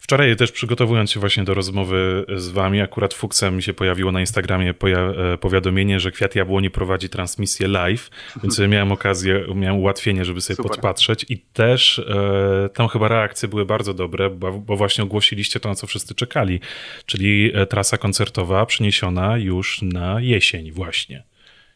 Wczoraj 0.00 0.36
też 0.36 0.52
przygotowując 0.52 1.10
się 1.10 1.20
właśnie 1.20 1.44
do 1.44 1.54
rozmowy 1.54 2.24
z 2.36 2.48
wami, 2.48 2.80
akurat 2.80 3.14
fuksem 3.14 3.56
mi 3.56 3.62
się 3.62 3.74
pojawiło 3.74 4.12
na 4.12 4.20
Instagramie 4.20 4.70
e, 4.70 5.38
powiadomienie, 5.38 6.00
że 6.00 6.12
Kwiat 6.12 6.34
Jabłoni 6.34 6.70
prowadzi 6.70 7.08
transmisję 7.08 7.68
live, 7.68 8.10
więc 8.42 8.58
miałem 8.58 8.92
okazję, 8.92 9.44
miałem 9.54 9.80
ułatwienie, 9.80 10.24
żeby 10.24 10.40
sobie 10.40 10.56
Super. 10.56 10.70
podpatrzeć 10.70 11.26
i 11.28 11.38
też 11.38 11.98
e, 11.98 12.68
tam 12.74 12.88
chyba 12.88 13.08
reakcje 13.08 13.48
były 13.48 13.66
bardzo 13.66 13.94
dobre, 13.94 14.30
bo, 14.30 14.52
bo, 14.52 14.76
właśnie 14.76 15.04
ogłosiliście 15.04 15.60
to, 15.60 15.68
na 15.68 15.74
co 15.74 15.86
wszyscy 15.86 16.14
czekali, 16.14 16.60
czyli 17.06 17.52
e, 17.54 17.66
trasa 17.66 17.98
koncertowa 17.98 18.66
przeniesiona 18.66 19.38
już 19.38 19.82
na 19.82 20.20
jesień 20.20 20.72
właśnie. 20.72 21.24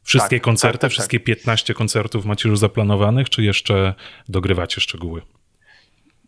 Wszystkie 0.03 0.37
tak, 0.37 0.45
koncerty, 0.45 0.79
tak, 0.79 0.81
tak, 0.81 0.91
wszystkie 0.91 1.21
15 1.21 1.75
koncertów 1.75 2.25
macie 2.25 2.49
już 2.49 2.59
zaplanowanych, 2.59 3.31
czy 3.31 3.43
jeszcze 3.43 3.95
dogrywacie 4.29 4.81
szczegóły? 4.81 5.23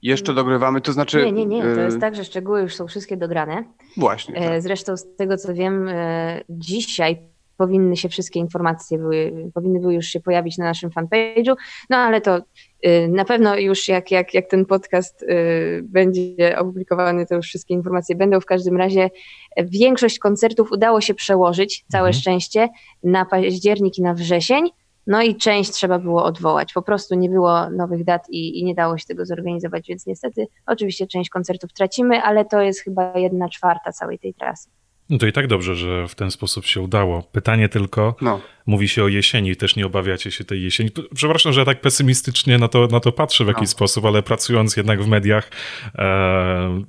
Jeszcze 0.03 0.35
dogrywamy, 0.35 0.81
to 0.81 0.93
znaczy... 0.93 1.25
Nie, 1.25 1.33
nie, 1.33 1.47
nie, 1.47 1.63
to 1.63 1.81
jest 1.81 1.97
y, 1.97 2.01
tak, 2.01 2.15
że 2.15 2.25
szczegóły 2.25 2.61
już 2.61 2.75
są 2.75 2.87
wszystkie 2.87 3.17
dograne. 3.17 3.65
Właśnie. 3.97 4.37
E, 4.37 4.49
tak. 4.49 4.63
Zresztą 4.63 4.97
z 4.97 5.17
tego, 5.17 5.37
co 5.37 5.55
wiem, 5.55 5.89
e, 5.89 6.41
dzisiaj 6.49 7.19
powinny 7.57 7.97
się 7.97 8.09
wszystkie 8.09 8.41
informacje, 8.41 8.99
były, 8.99 9.51
powinny 9.55 9.81
były 9.81 9.95
już 9.95 10.07
się 10.07 10.21
pojawić 10.21 10.59
na 10.59 10.65
naszym 10.65 10.91
fanpage'u, 10.91 11.55
no 11.91 11.97
ale 11.97 12.21
to 12.21 12.39
y, 12.87 13.09
na 13.09 13.25
pewno 13.25 13.57
już 13.57 13.89
jak, 13.89 14.11
jak, 14.11 14.35
jak 14.35 14.47
ten 14.51 14.67
podcast 14.67 15.23
y, 15.23 15.81
będzie 15.85 16.59
opublikowany, 16.59 17.27
to 17.27 17.35
już 17.35 17.47
wszystkie 17.47 17.75
informacje 17.75 18.17
będą. 18.17 18.41
W 18.41 18.47
każdym 18.47 18.77
razie 18.77 19.11
większość 19.57 20.19
koncertów 20.19 20.73
udało 20.73 21.01
się 21.01 21.15
przełożyć, 21.15 21.85
całe 21.89 22.09
mhm. 22.09 22.21
szczęście, 22.21 22.69
na 23.03 23.25
październik 23.25 23.99
i 23.99 24.03
na 24.03 24.15
wrzesień. 24.15 24.69
No 25.07 25.23
i 25.23 25.37
część 25.37 25.71
trzeba 25.71 25.99
było 25.99 26.25
odwołać. 26.25 26.73
Po 26.73 26.83
prostu 26.83 27.15
nie 27.15 27.29
było 27.29 27.71
nowych 27.71 28.05
dat 28.05 28.31
i, 28.31 28.61
i, 28.61 28.65
nie 28.65 28.75
dało 28.75 28.99
się 28.99 29.07
tego 29.07 29.27
zorganizować, 29.27 29.89
więc 29.89 30.07
niestety 30.07 30.47
oczywiście 30.67 31.07
część 31.07 31.31
koncertów 31.31 31.73
tracimy, 31.73 32.23
ale 32.23 32.45
to 32.45 32.61
jest 32.61 32.81
chyba 32.81 33.19
jedna 33.19 33.49
czwarta 33.49 33.93
całej 33.93 34.19
tej 34.19 34.35
trasy. 34.35 34.69
No 35.11 35.19
to 35.19 35.27
i 35.27 35.33
tak 35.33 35.47
dobrze, 35.47 35.75
że 35.75 36.09
w 36.09 36.15
ten 36.15 36.31
sposób 36.31 36.67
się 36.67 36.81
udało. 36.81 37.23
Pytanie 37.23 37.69
tylko, 37.69 38.17
no. 38.21 38.41
mówi 38.67 38.89
się 38.89 39.05
o 39.05 39.09
jesieni, 39.09 39.57
też 39.57 39.77
nie 39.77 39.87
obawiacie 39.87 40.31
się 40.31 40.45
tej 40.45 40.63
jesieni. 40.63 40.91
Przepraszam, 41.15 41.53
że 41.53 41.61
ja 41.61 41.65
tak 41.65 41.81
pesymistycznie 41.81 42.59
na 42.59 42.69
to, 42.69 42.87
na 42.87 43.01
to 43.01 43.13
patrzę 43.13 43.45
w 43.45 43.49
jakiś 43.49 43.61
no. 43.63 43.67
sposób, 43.67 44.05
ale 44.05 44.23
pracując 44.23 44.77
jednak 44.77 45.03
w 45.03 45.07
mediach, 45.07 45.51
e, 45.95 46.83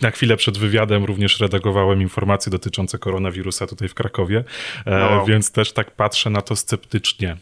na 0.00 0.10
chwilę 0.10 0.36
przed 0.36 0.58
wywiadem 0.58 1.04
również 1.04 1.40
redagowałem 1.40 2.02
informacje 2.02 2.50
dotyczące 2.50 2.98
koronawirusa 2.98 3.66
tutaj 3.66 3.88
w 3.88 3.94
Krakowie, 3.94 4.44
e, 4.86 4.90
no. 5.10 5.24
więc 5.24 5.52
też 5.52 5.72
tak 5.72 5.90
patrzę 5.90 6.30
na 6.30 6.42
to 6.42 6.56
sceptycznie. 6.56 7.36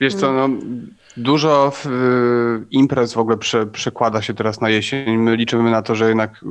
Wiesz 0.00 0.14
co, 0.14 0.32
no, 0.32 0.48
dużo 1.16 1.72
y, 1.86 2.66
imprez 2.70 3.14
w 3.14 3.18
ogóle 3.18 3.36
prze, 3.36 3.66
przekłada 3.66 4.22
się 4.22 4.34
teraz 4.34 4.60
na 4.60 4.70
jesień. 4.70 5.18
My 5.18 5.36
liczymy 5.36 5.70
na 5.70 5.82
to, 5.82 5.94
że 5.94 6.08
jednak 6.08 6.44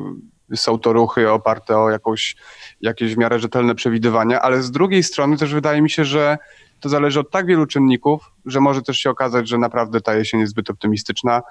są 0.56 0.80
to 0.80 0.94
ruchy 0.94 1.32
oparte 1.32 1.78
o 1.78 1.90
jakąś, 1.90 2.36
jakieś 2.82 3.16
w 3.16 3.18
miarę 3.18 3.40
rzetelne 3.40 3.76
przewidywania, 3.76 4.42
ale 4.42 4.62
z 4.62 4.72
drugiej 4.72 5.04
strony 5.04 5.38
też 5.38 5.54
wydaje 5.54 5.82
mi 5.82 5.90
się, 5.90 6.06
że 6.06 6.38
to 6.82 6.90
zależy 6.90 7.20
od 7.20 7.32
tak 7.32 7.46
wielu 7.46 7.66
czynników, 7.66 8.32
że 8.46 8.60
może 8.60 8.82
też 8.82 8.98
się 8.98 9.10
okazać, 9.10 9.48
że 9.48 9.58
naprawdę 9.58 10.02
ta 10.02 10.16
jesień 10.16 10.40
jest 10.40 10.52
zbyt 10.52 10.70
optymistyczna. 10.70 11.42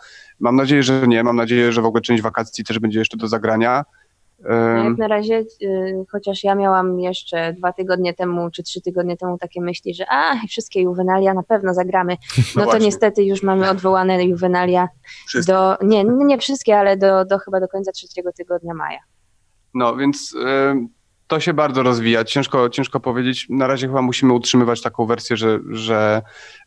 Mam 0.40 0.56
nadzieję, 0.56 0.82
że 0.82 1.08
nie. 1.08 1.24
Mam 1.24 1.36
nadzieję, 1.36 1.72
że 1.72 1.82
w 1.82 1.86
ogóle 1.86 2.02
część 2.02 2.22
wakacji 2.22 2.64
też 2.64 2.78
będzie 2.78 2.98
jeszcze 2.98 3.16
do 3.16 3.28
zagrania. 3.28 3.84
Jak 4.84 4.98
na 4.98 5.08
razie, 5.08 5.44
y, 5.62 6.04
chociaż 6.12 6.44
ja 6.44 6.54
miałam 6.54 7.00
jeszcze 7.00 7.52
dwa 7.52 7.72
tygodnie 7.72 8.14
temu, 8.14 8.50
czy 8.50 8.62
trzy 8.62 8.80
tygodnie 8.80 9.16
temu 9.16 9.38
takie 9.38 9.60
myśli, 9.60 9.94
że 9.94 10.04
a, 10.10 10.46
wszystkie 10.48 10.82
juwenalia 10.82 11.34
na 11.34 11.42
pewno 11.42 11.74
zagramy. 11.74 12.16
No, 12.56 12.64
no 12.64 12.70
to 12.70 12.78
niestety 12.78 13.24
już 13.24 13.42
mamy 13.42 13.70
odwołane 13.70 14.24
juwenalia 14.24 14.88
wszystkie. 15.26 15.52
do, 15.52 15.76
nie, 15.82 16.04
nie 16.04 16.38
wszystkie, 16.38 16.78
ale 16.78 16.96
do, 16.96 17.24
do 17.24 17.38
chyba 17.38 17.60
do 17.60 17.68
końca 17.68 17.92
trzeciego 17.92 18.32
tygodnia 18.32 18.74
maja. 18.74 19.00
No 19.74 19.96
więc 19.96 20.34
y, 20.34 20.99
to 21.30 21.40
się 21.40 21.54
bardzo 21.54 21.82
rozwija. 21.82 22.24
Ciężko, 22.24 22.68
ciężko 22.68 23.00
powiedzieć. 23.00 23.46
Na 23.50 23.66
razie 23.66 23.86
chyba 23.86 24.02
musimy 24.02 24.32
utrzymywać 24.32 24.82
taką 24.82 25.06
wersję, 25.06 25.36
że, 25.36 25.58
że, 25.70 26.22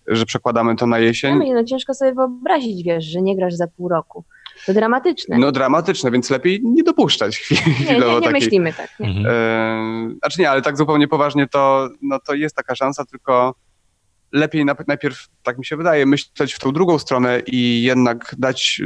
że 0.07 0.25
przekładamy 0.25 0.75
to 0.75 0.87
na 0.87 0.99
jesień. 0.99 1.39
No, 1.39 1.53
no 1.53 1.63
ciężko 1.63 1.93
sobie 1.93 2.13
wyobrazić, 2.13 2.83
wiesz, 2.83 3.05
że 3.05 3.21
nie 3.21 3.35
grasz 3.35 3.53
za 3.53 3.67
pół 3.67 3.89
roku. 3.89 4.23
To 4.65 4.73
dramatyczne. 4.73 5.37
No 5.37 5.51
dramatyczne, 5.51 6.11
więc 6.11 6.29
lepiej 6.29 6.61
nie 6.63 6.83
dopuszczać 6.83 7.37
chwili. 7.37 7.61
Nie, 7.89 7.99
nie, 7.99 8.19
nie 8.19 8.29
myślimy 8.29 8.73
tak. 8.73 8.99
Nie. 8.99 9.07
Mhm. 9.07 9.25
E, 9.29 10.15
znaczy 10.19 10.41
nie, 10.41 10.49
ale 10.49 10.61
tak 10.61 10.77
zupełnie 10.77 11.07
poważnie 11.07 11.47
to, 11.47 11.89
no 12.01 12.19
to 12.19 12.33
jest 12.33 12.55
taka 12.55 12.75
szansa, 12.75 13.05
tylko 13.05 13.55
lepiej 14.31 14.65
najpierw, 14.87 15.27
tak 15.43 15.57
mi 15.57 15.65
się 15.65 15.77
wydaje, 15.77 16.05
myśleć 16.05 16.53
w 16.53 16.59
tą 16.59 16.71
drugą 16.71 16.99
stronę 16.99 17.41
i 17.47 17.83
jednak 17.83 18.35
dać 18.37 18.81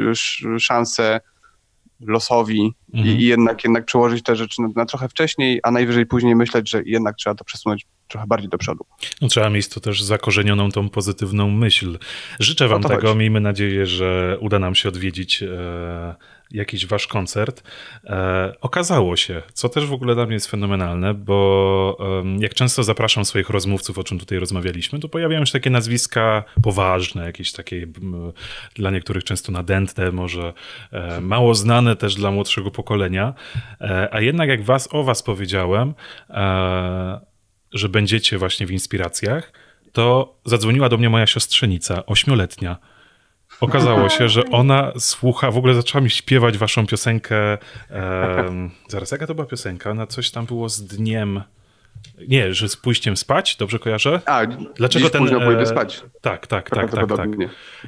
szansę 0.59 1.19
losowi 1.99 2.73
mhm. 2.93 3.19
i, 3.19 3.23
jednak, 3.23 3.63
jednak 3.63 3.85
przełożyć 3.85 4.23
te 4.23 4.35
rzeczy 4.35 4.61
na, 4.61 4.67
na, 4.75 4.85
trochę 4.85 5.09
wcześniej, 5.09 5.59
a 5.63 5.71
najwyżej 5.71 6.05
później 6.05 6.35
myśleć, 6.35 6.69
że 6.69 6.81
jednak 6.85 7.15
trzeba 7.15 7.35
to 7.35 7.43
przesunąć 7.43 7.85
trochę 8.07 8.27
bardziej 8.27 8.49
do 8.49 8.57
przodu. 8.57 8.85
No, 9.21 9.27
trzeba 9.27 9.49
mieć 9.49 9.67
to 9.67 9.79
też 9.79 10.03
zakorzenioną 10.03 10.71
tą 10.71 10.89
pozytywną 10.89 11.49
myśl. 11.51 11.99
Życzę 12.39 12.67
wam 12.67 12.83
tego, 12.83 13.07
chodzi. 13.07 13.19
miejmy 13.19 13.41
nadzieję, 13.41 13.85
że 13.85 14.37
uda 14.41 14.59
nam 14.59 14.75
się 14.75 14.89
odwiedzić 14.89 15.43
e, 15.43 16.15
jakiś 16.51 16.85
wasz 16.85 17.07
koncert. 17.07 17.63
E, 18.03 18.53
okazało 18.61 19.15
się, 19.15 19.41
co 19.53 19.69
też 19.69 19.85
w 19.85 19.93
ogóle 19.93 20.15
dla 20.15 20.25
mnie 20.25 20.33
jest 20.33 20.47
fenomenalne, 20.47 21.13
bo 21.13 21.97
jak 22.39 22.53
często 22.53 22.83
zapraszam 22.83 23.25
swoich 23.25 23.49
rozmówców, 23.49 23.97
o 23.97 24.03
czym 24.03 24.19
tutaj 24.19 24.39
rozmawialiśmy, 24.39 24.99
to 24.99 25.09
pojawiają 25.09 25.45
się 25.45 25.51
takie 25.51 25.69
nazwiska 25.69 26.43
poważne, 26.61 27.25
jakieś 27.25 27.51
takie 27.51 27.87
m, 28.01 28.31
dla 28.75 28.91
niektórych 28.91 29.23
często 29.23 29.51
nadętne, 29.51 30.11
może 30.11 30.53
e, 30.91 31.21
mało 31.21 31.55
znane 31.55 31.95
też 31.95 32.15
dla 32.15 32.31
młodszego 32.31 32.71
pokolenia, 32.71 33.33
e, 33.81 34.07
a 34.11 34.21
jednak 34.21 34.49
jak 34.49 34.63
was 34.63 34.89
o 34.91 35.03
was 35.03 35.23
powiedziałem, 35.23 35.93
e, 36.29 37.21
że 37.73 37.89
będziecie 37.89 38.37
właśnie 38.37 38.65
w 38.65 38.71
inspiracjach, 38.71 39.51
to 39.91 40.35
zadzwoniła 40.45 40.89
do 40.89 40.97
mnie 40.97 41.09
moja 41.09 41.27
siostrzenica, 41.27 42.05
ośmioletnia, 42.05 42.77
Okazało 43.61 44.09
się, 44.09 44.29
że 44.29 44.49
ona 44.51 44.91
słucha, 44.99 45.51
w 45.51 45.57
ogóle 45.57 45.73
zaczęła 45.73 46.01
mi 46.01 46.09
śpiewać 46.09 46.57
waszą 46.57 46.87
piosenkę. 46.87 47.57
Um, 47.91 48.71
zaraz, 48.87 49.11
jaka 49.11 49.27
to 49.27 49.35
była 49.35 49.47
piosenka? 49.47 49.93
Na 49.93 50.07
coś 50.07 50.31
tam 50.31 50.45
było 50.45 50.69
z 50.69 50.81
dniem. 50.81 51.41
Nie, 52.27 52.53
że 52.53 52.69
z 52.69 52.77
pójściem 52.77 53.17
spać, 53.17 53.55
dobrze 53.55 53.79
kojarzę? 53.79 54.21
A, 54.25 54.45
Dlaczego 54.75 55.09
ten. 55.09 55.21
Późno 55.21 55.41
pójdę 55.41 55.65
spać. 55.65 56.03
Tak, 56.21 56.47
tak, 56.47 56.69
tak, 56.69 56.91
tak, 56.91 57.17
tak. 57.17 57.29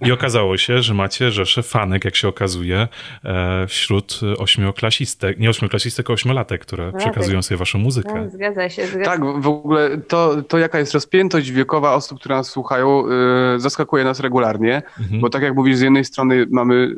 I 0.06 0.12
okazało 0.12 0.58
się, 0.58 0.82
że 0.82 0.94
macie 0.94 1.32
rzeszę 1.32 1.64
fanek, 1.64 2.06
jak 2.06 2.16
się 2.16 2.28
okazuje, 2.28 2.88
e, 3.26 3.68
wśród 3.68 4.20
ośmioklasistek, 4.38 5.40
nie 5.40 5.50
ośmioklasistek, 5.50 6.06
tylko 6.06 6.14
ośmiolatek, 6.14 6.62
które 6.62 6.92
no, 6.94 7.00
przekazują 7.00 7.42
sobie 7.42 7.58
waszą 7.58 7.80
muzykę. 7.80 8.14
Tak, 8.14 8.32
zgadza 8.32 8.70
się. 8.70 8.88
Zgadza. 8.88 9.12
Tak, 9.12 9.42
w 9.42 9.48
ogóle 9.48 9.98
to, 9.98 10.42
to 10.42 10.58
jaka 10.58 10.80
jest 10.80 10.94
rozpiętość 10.94 11.52
wiekowa 11.52 11.94
osób, 11.94 12.20
które 12.20 12.36
nas 12.36 12.50
słuchają, 12.50 13.08
yy, 13.08 13.60
zaskakuje 13.60 14.04
nas 14.04 14.20
regularnie, 14.20 14.82
mhm. 15.00 15.22
bo 15.22 15.30
tak 15.30 15.42
jak 15.42 15.56
mówisz, 15.56 15.78
z 15.78 15.82
jednej 15.82 16.06
strony 16.06 16.46
mamy 16.50 16.96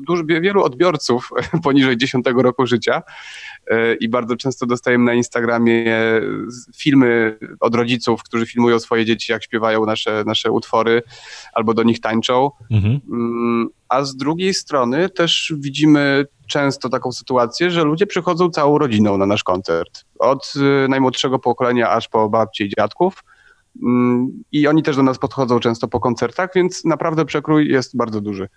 dużo, 0.00 0.24
wielu 0.24 0.62
odbiorców 0.62 1.30
poniżej 1.64 1.96
10 1.96 2.26
roku 2.36 2.66
życia, 2.66 3.02
E, 3.70 3.94
i 3.94 4.08
bardzo 4.08 4.36
często 4.36 4.66
dostajemy 4.66 5.04
na 5.04 5.14
Instagramie 5.14 5.84
filmy 6.76 7.38
od 7.60 7.74
rodziców, 7.74 8.22
którzy 8.22 8.46
filmują 8.46 8.78
swoje 8.78 9.04
dzieci, 9.04 9.32
jak 9.32 9.44
śpiewają 9.44 9.86
nasze, 9.86 10.24
nasze 10.26 10.50
utwory 10.50 11.02
albo 11.52 11.74
do 11.74 11.82
nich 11.82 12.00
tańczą. 12.00 12.50
Mhm. 12.70 13.00
Mm, 13.10 13.68
a 13.88 14.04
z 14.04 14.16
drugiej 14.16 14.54
strony 14.54 15.08
też 15.08 15.54
widzimy 15.58 16.26
często 16.48 16.88
taką 16.88 17.12
sytuację, 17.12 17.70
że 17.70 17.84
ludzie 17.84 18.06
przychodzą 18.06 18.50
całą 18.50 18.78
rodziną 18.78 19.16
na 19.16 19.26
nasz 19.26 19.42
koncert. 19.42 20.04
Od 20.18 20.52
y, 20.56 20.88
najmłodszego 20.88 21.38
pokolenia 21.38 21.90
aż 21.90 22.08
po 22.08 22.28
babci 22.28 22.64
i 22.64 22.68
dziadków. 22.78 23.24
Mm, 23.82 24.42
I 24.52 24.68
oni 24.68 24.82
też 24.82 24.96
do 24.96 25.02
nas 25.02 25.18
podchodzą 25.18 25.60
często 25.60 25.88
po 25.88 26.00
koncertach, 26.00 26.50
więc 26.54 26.84
naprawdę 26.84 27.24
przekrój 27.24 27.68
jest 27.68 27.96
bardzo 27.96 28.20
duży. 28.20 28.48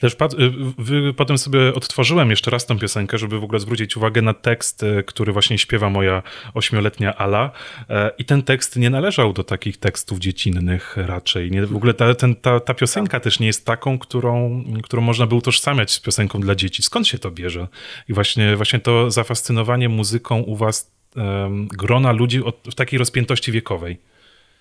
Też 0.00 0.12
y, 0.12 1.14
potem 1.16 1.38
sobie 1.38 1.74
odtworzyłem 1.74 2.30
jeszcze 2.30 2.50
raz 2.50 2.66
tą 2.66 2.78
piosenkę, 2.78 3.18
żeby 3.18 3.40
w 3.40 3.44
ogóle 3.44 3.60
zwrócić 3.60 3.96
uwagę 3.96 4.22
na 4.22 4.34
tekst, 4.34 4.82
y, 4.82 5.04
który 5.06 5.32
właśnie 5.32 5.58
śpiewa 5.58 5.90
moja 5.90 6.22
ośmioletnia 6.54 7.14
Ala. 7.16 7.50
E, 7.90 8.10
I 8.18 8.24
ten 8.24 8.42
tekst 8.42 8.76
nie 8.76 8.90
należał 8.90 9.32
do 9.32 9.44
takich 9.44 9.76
tekstów 9.76 10.18
dziecinnych 10.18 10.96
raczej. 10.96 11.50
Nie, 11.50 11.66
w 11.66 11.76
ogóle 11.76 11.94
ta, 11.94 12.14
ten, 12.14 12.36
ta, 12.36 12.60
ta 12.60 12.74
piosenka 12.74 13.20
też 13.20 13.40
nie 13.40 13.46
jest 13.46 13.66
taką, 13.66 13.98
którą, 13.98 14.64
którą 14.82 15.02
można 15.02 15.26
by 15.26 15.34
utożsamiać 15.34 15.90
z 15.90 16.00
piosenką 16.00 16.40
dla 16.40 16.54
dzieci. 16.54 16.82
Skąd 16.82 17.08
się 17.08 17.18
to 17.18 17.30
bierze? 17.30 17.68
I 18.08 18.12
właśnie, 18.12 18.56
właśnie 18.56 18.78
to 18.80 19.10
zafascynowanie 19.10 19.88
muzyką 19.88 20.40
u 20.40 20.56
was 20.56 20.92
um, 21.16 21.68
grona 21.68 22.12
ludzi 22.12 22.42
w 22.70 22.74
takiej 22.74 22.98
rozpiętości 22.98 23.52
wiekowej. 23.52 23.98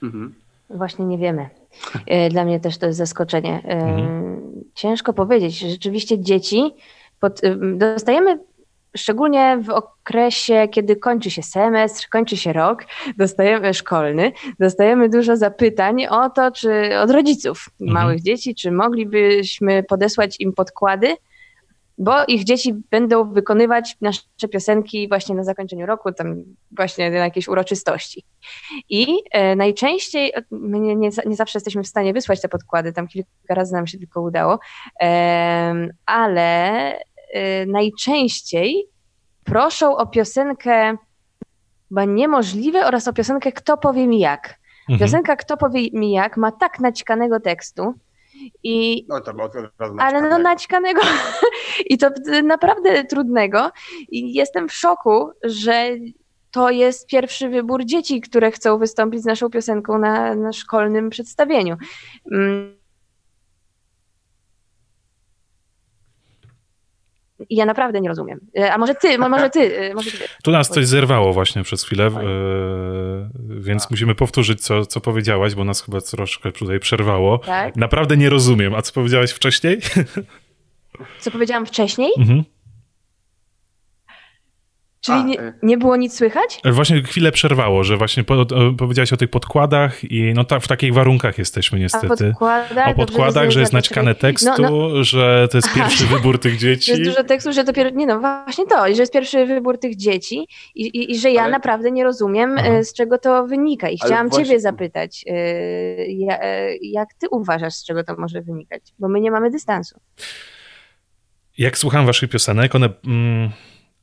Mhm. 0.04 0.34
Właśnie 0.70 1.06
nie 1.06 1.18
wiemy. 1.18 1.50
E, 2.06 2.30
dla 2.30 2.46
mnie 2.46 2.60
też 2.60 2.78
to 2.78 2.86
jest 2.86 2.98
zaskoczenie. 2.98 3.62
E, 3.66 3.72
mhm. 3.72 4.42
Ciężko 4.76 5.14
powiedzieć. 5.14 5.60
Rzeczywiście 5.60 6.20
dzieci 6.20 6.74
pod, 7.20 7.44
e, 7.44 7.56
dostajemy 7.56 8.40
szczególnie 8.98 9.60
w 9.62 9.70
okresie, 9.70 10.68
kiedy 10.72 10.96
kończy 10.96 11.32
się 11.32 11.44
semestr, 11.44 12.10
kończy 12.10 12.38
się 12.38 12.54
rok, 12.54 12.84
dostajemy 13.18 13.74
szkolny, 13.74 14.32
dostajemy 14.60 15.10
dużo 15.10 15.38
zapytań 15.38 16.06
o 16.06 16.30
to, 16.30 16.52
czy 16.52 17.00
od 17.00 17.12
rodziców 17.12 17.70
mhm. 17.82 17.94
małych 17.94 18.22
dzieci, 18.22 18.56
czy 18.56 18.72
moglibyśmy 18.72 19.84
podesłać 19.84 20.36
im 20.40 20.54
podkłady 20.54 21.16
bo 21.98 22.26
ich 22.28 22.44
dzieci 22.44 22.74
będą 22.92 23.34
wykonywać 23.34 23.98
nasze 24.02 24.48
piosenki 24.52 25.08
właśnie 25.08 25.36
na 25.36 25.44
zakończeniu 25.44 25.86
roku, 25.86 26.12
tam 26.12 26.44
właśnie 26.72 27.12
na 27.12 27.18
jakiejś 27.18 27.48
uroczystości. 27.48 28.24
I 28.90 29.08
e, 29.32 29.56
najczęściej, 29.56 30.34
my 30.52 30.80
nie, 30.80 30.96
nie, 30.96 31.10
nie, 31.26 31.36
zawsze 31.36 31.58
jesteśmy 31.58 31.84
w 31.84 31.88
stanie 31.88 32.14
wysłać 32.14 32.42
te 32.42 32.50
podkłady, 32.50 32.94
tam 32.94 33.08
kilka 33.08 33.30
razy 33.50 33.74
nam 33.74 33.88
się 33.88 33.98
tylko 33.98 34.22
udało, 34.22 34.60
e, 35.02 35.88
ale 36.06 36.92
e, 37.34 37.66
najczęściej 37.66 38.88
proszą 39.44 39.98
o 39.98 40.08
piosenkę 40.08 40.98
chyba 41.90 42.06
niemożliwe 42.06 42.86
oraz 42.86 43.08
o 43.08 43.14
piosenkę 43.14 43.52
Kto 43.52 43.78
powie 43.78 44.08
mi 44.08 44.20
jak. 44.20 44.60
Mhm. 44.90 45.00
Piosenka 45.00 45.36
Kto 45.36 45.58
powie 45.58 45.82
mi 45.94 46.12
jak 46.12 46.38
ma 46.38 46.52
tak 46.52 46.80
nacikanego 46.80 47.40
tekstu, 47.40 47.94
i, 48.64 49.06
no 49.10 49.22
to 49.22 49.34
było 49.34 49.50
ale 50.00 50.22
no 50.22 50.38
naćkanego 50.38 51.02
i 51.92 51.98
to 51.98 52.10
naprawdę 52.44 53.04
trudnego. 53.04 53.72
I 54.10 54.34
jestem 54.34 54.70
w 54.70 54.74
szoku, 54.74 55.32
że 55.44 55.90
to 56.52 56.70
jest 56.70 57.08
pierwszy 57.08 57.50
wybór 57.50 57.86
dzieci, 57.86 58.22
które 58.22 58.52
chcą 58.52 58.78
wystąpić 58.78 59.22
z 59.22 59.26
naszą 59.26 59.50
piosenką 59.50 59.98
na, 59.98 60.36
na 60.36 60.54
szkolnym 60.54 61.10
przedstawieniu. 61.10 61.76
Ja 67.50 67.66
naprawdę 67.66 68.02
nie 68.02 68.10
rozumiem. 68.10 68.40
E, 68.60 68.74
a 68.74 68.78
może 68.78 68.96
ty, 68.96 69.18
może 69.18 69.50
ty. 69.50 69.80
E, 69.80 69.94
może 69.94 70.12
ty. 70.12 70.18
Tu 70.44 70.52
nas 70.52 70.70
coś 70.70 70.88
zerwało 70.88 71.34
właśnie 71.34 71.64
przez 71.64 71.84
chwilę, 71.84 72.06
e, 72.06 72.12
więc 73.50 73.84
a. 73.84 73.88
musimy 73.92 74.16
powtórzyć, 74.16 74.62
co, 74.62 74.86
co 74.86 75.02
powiedziałaś, 75.02 75.56
bo 75.56 75.64
nas 75.64 75.82
chyba 75.82 76.02
troszkę 76.02 76.52
tutaj 76.52 76.80
przerwało. 76.80 77.38
Tak? 77.38 77.76
Naprawdę 77.76 78.18
nie 78.18 78.30
rozumiem. 78.30 78.76
A 78.76 78.82
co 78.82 78.94
powiedziałaś 78.94 79.32
wcześniej? 79.32 79.78
Co 81.20 81.32
powiedziałam 81.32 81.66
wcześniej? 81.66 82.12
Mhm. 82.18 82.44
Czyli 85.02 85.26
nie, 85.26 85.42
y- 85.42 85.54
nie, 85.64 85.78
było 85.78 85.96
nic 85.96 86.18
słychać? 86.18 86.62
Właśnie 86.66 87.04
chwilę 87.04 87.32
przerwało, 87.32 87.84
że 87.84 87.98
właśnie 87.98 88.24
po, 88.24 88.46
powiedziałaś 88.78 89.14
o 89.14 89.18
tych 89.18 89.30
podkładach 89.30 90.12
i 90.12 90.34
no 90.36 90.44
ta, 90.44 90.60
w 90.60 90.68
takich 90.68 90.94
warunkach 90.94 91.38
jesteśmy 91.38 91.80
niestety. 91.80 92.08
O 92.08 92.18
podkładach, 92.18 92.88
o 92.88 92.94
podkładach 92.94 93.52
że 93.52 93.60
jest 93.60 93.74
naćkane 93.74 94.16
tekstu, 94.16 94.62
no, 94.62 94.70
no. 94.70 95.04
że 95.04 95.48
to 95.52 95.58
jest 95.58 95.74
pierwszy 95.74 96.04
Aha, 96.08 96.16
wybór 96.16 96.40
tych 96.40 96.58
dzieci. 96.58 96.92
Jest 96.98 97.04
dużo 97.04 97.24
tekstu, 97.24 97.54
że 97.54 97.64
to 97.64 97.90
nie 97.90 98.08
no 98.08 98.20
właśnie 98.20 98.66
to, 98.66 98.96
że 98.96 99.02
jest 99.02 99.14
pierwszy 99.14 99.46
wybór 99.46 99.80
tych 99.80 99.96
dzieci 99.96 100.48
i, 100.76 100.82
i, 100.86 101.12
i 101.12 101.20
że 101.20 101.32
ja 101.32 101.42
Ale... 101.42 101.52
naprawdę 101.52 101.92
nie 101.92 102.04
rozumiem, 102.04 102.56
Aha. 102.58 102.68
E, 102.68 102.84
z 102.84 102.94
czego 102.94 103.18
to 103.18 103.48
wynika 103.48 103.90
i 103.90 103.98
chciałam 103.98 104.30
właśnie... 104.30 104.46
ciebie 104.46 104.60
zapytać, 104.60 105.26
e, 105.28 105.34
e, 105.34 106.78
jak 106.82 107.14
ty 107.14 107.28
uważasz, 107.32 107.74
z 107.74 107.86
czego 107.86 108.04
to 108.04 108.16
może 108.18 108.42
wynikać, 108.42 108.82
bo 109.00 109.10
my 109.10 109.22
nie 109.22 109.32
mamy 109.32 109.52
dystansu. 109.52 110.00
Jak 111.58 111.78
słucham 111.78 112.06
waszych 112.06 112.30
piosenek, 112.30 112.76
one... 112.76 112.90
Mm 113.06 113.50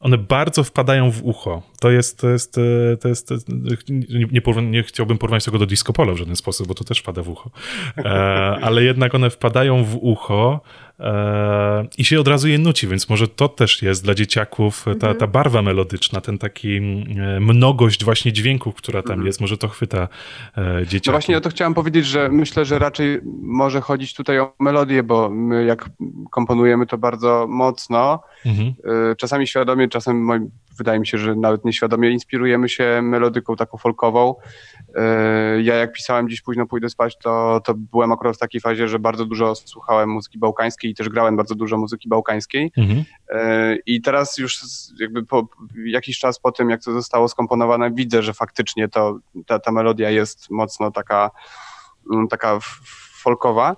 one 0.04 0.18
bardzo 0.18 0.64
wpadają 0.64 1.10
w 1.10 1.24
ucho. 1.24 1.62
To 1.80 1.90
jest, 1.90 2.20
to 2.20 2.28
jest, 2.28 2.58
e, 2.58 2.96
to 2.96 3.08
jest, 3.08 3.30
nie, 3.88 4.26
nie, 4.32 4.62
nie 4.62 4.82
chciałbym 4.82 5.18
porównać 5.18 5.44
tego 5.44 5.58
do 5.58 5.66
disco 5.66 5.92
polo 5.92 6.14
w 6.14 6.16
żaden 6.16 6.36
sposób, 6.36 6.68
bo 6.68 6.74
to 6.74 6.84
też 6.84 6.98
wpada 6.98 7.22
w 7.22 7.28
ucho. 7.28 7.50
E, 7.98 8.02
ale 8.62 8.82
jednak 8.82 9.14
one 9.14 9.30
wpadają 9.30 9.84
w 9.84 9.96
ucho 9.96 10.60
e, 10.60 10.83
i 11.98 12.04
się 12.04 12.20
od 12.20 12.28
razu 12.28 12.48
je 12.48 12.58
nuci, 12.58 12.86
więc 12.86 13.08
może 13.08 13.28
to 13.28 13.48
też 13.48 13.82
jest 13.82 14.04
dla 14.04 14.14
dzieciaków 14.14 14.84
ta, 14.84 14.90
Mhm. 14.90 15.16
ta 15.16 15.26
barwa 15.26 15.62
melodyczna, 15.62 16.20
ten 16.20 16.38
taki 16.38 16.76
e, 16.76 16.80
mnogość 17.40 18.04
właśnie 18.04 18.32
dźwięków, 18.32 18.74
która 18.74 19.02
tam 19.02 19.10
Mhm. 19.12 19.26
jest, 19.26 19.40
może 19.40 19.58
to 19.58 19.68
chwyta 19.68 20.08
e, 20.58 20.86
dzieciaki. 20.86 21.08
No 21.08 21.12
właśnie 21.12 21.36
o 21.36 21.40
to 21.40 21.50
chciałem 21.50 21.74
powiedzieć, 21.74 22.06
że 22.06 22.28
myślę, 22.28 22.64
że 22.64 22.78
raczej 22.78 23.20
może 23.42 23.80
chodzić 23.80 24.14
tutaj 24.14 24.38
o 24.38 24.52
melodię, 24.60 25.02
bo 25.02 25.30
my 25.30 25.64
jak 25.64 25.90
komponujemy 26.30 26.86
to 26.86 26.98
bardzo 26.98 27.46
mocno, 27.48 28.22
Mhm. 28.46 28.68
y, 29.12 29.16
czasami 29.16 29.46
świadomie, 29.46 29.88
czasem 29.88 30.24
moim, 30.24 30.50
wydaje 30.78 31.00
mi 31.00 31.06
się, 31.06 31.18
że 31.18 31.34
nawet 31.34 31.64
nieświadomie 31.64 32.10
inspirujemy 32.10 32.68
się 32.68 33.00
melodyką 33.02 33.56
taką 33.56 33.78
folkową. 33.78 34.34
Y, 34.88 35.62
Ja 35.62 35.74
jak 35.74 35.92
pisałem 35.92 36.28
Dziś 36.28 36.42
późno 36.42 36.66
pójdę 36.66 36.88
spać, 36.88 37.18
to, 37.18 37.60
to 37.64 37.74
byłem 37.74 38.12
akurat 38.12 38.36
w 38.36 38.38
takiej 38.38 38.60
fazie, 38.60 38.88
że 38.88 38.98
bardzo 38.98 39.24
dużo 39.24 39.54
słuchałem 39.54 40.10
muzyki 40.10 40.38
bałkańskiej 40.38 40.90
i 40.90 40.94
też 40.94 41.08
grałem 41.08 41.36
bardzo 41.36 41.54
dużo 41.54 41.76
muzyki 41.76 42.08
bałkańskiej. 42.08 42.72
Mhm. 42.76 43.04
E, 43.30 43.76
I 43.86 44.00
teraz 44.00 44.38
już 44.38 44.58
jakby 45.00 45.26
po 45.26 45.48
jakiś 45.84 46.18
czas 46.18 46.38
po 46.38 46.52
tym, 46.52 46.70
jak 46.70 46.84
to 46.84 46.92
zostało 46.92 47.28
skomponowane, 47.28 47.90
widzę, 47.90 48.22
że 48.22 48.34
faktycznie 48.34 48.88
to, 48.88 49.18
ta, 49.46 49.58
ta 49.58 49.72
melodia 49.72 50.10
jest 50.10 50.50
mocno 50.50 50.90
taka, 50.90 51.30
mm, 52.12 52.28
taka 52.28 52.58
folkowa. 53.22 53.76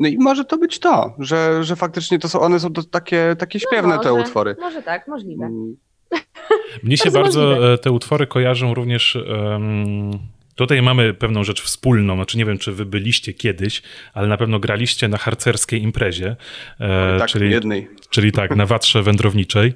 No 0.00 0.08
i 0.08 0.18
może 0.18 0.44
to 0.44 0.58
być 0.58 0.78
to, 0.78 1.14
że, 1.18 1.64
że 1.64 1.76
faktycznie 1.76 2.18
to 2.18 2.28
są, 2.28 2.40
one 2.40 2.60
są 2.60 2.72
to 2.72 2.82
takie, 2.82 3.36
takie 3.38 3.60
śpiewne 3.60 3.98
te 3.98 4.08
No 4.08 4.10
może, 4.14 4.22
utwory. 4.24 4.56
Może 4.60 4.82
tak, 4.82 5.08
możliwe. 5.08 5.44
Mm, 5.46 5.76
Mnie 6.82 6.96
się 6.96 7.10
Bardzo 7.10 7.40
możliwe. 7.42 7.72
e, 7.72 7.78
te 7.78 7.90
utwory 7.90 8.26
kojarzą 8.26 8.74
również. 8.74 9.16
em, 9.16 10.10
Tutaj 10.54 10.82
mamy 10.82 11.14
pewną 11.14 11.44
rzecz 11.44 11.62
wspólną, 11.62 12.14
znaczy 12.14 12.38
nie 12.38 12.44
wiem, 12.44 12.58
czy 12.58 12.72
wy 12.72 12.86
byliście 12.86 13.32
kiedyś, 13.32 13.82
ale 14.14 14.28
na 14.28 14.36
pewno 14.36 14.58
graliście 14.58 15.08
na 15.08 15.18
harcerskiej 15.18 15.82
imprezie, 15.82 16.36
e, 16.80 17.18
tak, 17.18 17.28
czyli, 17.28 17.50
jednej. 17.50 17.88
Czyli 18.12 18.32
tak, 18.32 18.56
na 18.56 18.66
watrze 18.66 19.02
wędrowniczej. 19.02 19.72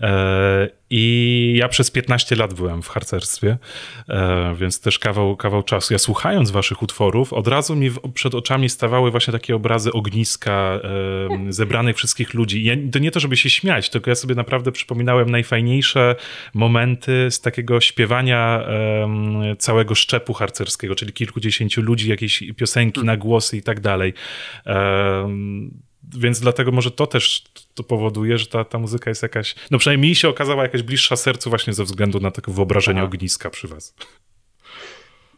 E, 0.00 0.68
I 0.90 1.54
ja 1.56 1.68
przez 1.68 1.90
15 1.90 2.36
lat 2.36 2.54
byłem 2.54 2.82
w 2.82 2.88
harcerstwie, 2.88 3.58
e, 4.08 4.54
więc 4.54 4.80
też 4.80 4.98
kawał, 4.98 5.36
kawał 5.36 5.62
czasu. 5.62 5.94
Ja 5.94 5.98
słuchając 5.98 6.50
waszych 6.50 6.82
utworów, 6.82 7.32
od 7.32 7.48
razu 7.48 7.76
mi 7.76 7.90
przed 8.14 8.34
oczami 8.34 8.68
stawały 8.68 9.10
właśnie 9.10 9.32
takie 9.32 9.56
obrazy 9.56 9.92
ogniska, 9.92 10.80
zebranych 11.48 11.96
wszystkich 11.96 12.34
ludzi. 12.34 12.64
Ja, 12.64 12.74
to 12.92 12.98
nie 12.98 13.10
to, 13.10 13.20
żeby 13.20 13.36
się 13.36 13.50
śmiać, 13.50 13.90
tylko 13.90 14.10
ja 14.10 14.14
sobie 14.14 14.34
naprawdę 14.34 14.72
przypominałem 14.72 15.30
najfajniejsze 15.30 16.16
momenty 16.54 17.30
z 17.30 17.40
takiego 17.40 17.80
śpiewania 17.80 18.66
całego 19.58 19.94
szczepu 19.94 20.32
harcerskiego, 20.32 20.94
czyli 20.94 21.12
kilkudziesięciu 21.12 21.82
ludzi, 21.82 22.10
jakieś 22.10 22.44
piosenki 22.56 23.04
na 23.04 23.16
głosy 23.16 23.56
i 23.56 23.62
tak 23.62 23.80
dalej. 23.80 24.14
Więc 26.18 26.40
dlatego 26.40 26.72
może 26.72 26.90
to 26.90 27.06
też 27.06 27.44
to 27.74 27.82
powoduje, 27.82 28.38
że 28.38 28.46
ta, 28.46 28.64
ta 28.64 28.78
muzyka 28.78 29.10
jest 29.10 29.22
jakaś, 29.22 29.54
no 29.70 29.78
przynajmniej 29.78 30.10
mi 30.10 30.16
się 30.16 30.28
okazała 30.28 30.62
jakaś 30.62 30.82
bliższa 30.82 31.16
sercu 31.16 31.50
właśnie 31.50 31.72
ze 31.72 31.84
względu 31.84 32.20
na 32.20 32.30
takie 32.30 32.52
wyobrażenie 32.52 33.00
Aha. 33.00 33.06
ogniska 33.06 33.50
przy 33.50 33.68
was. 33.68 33.94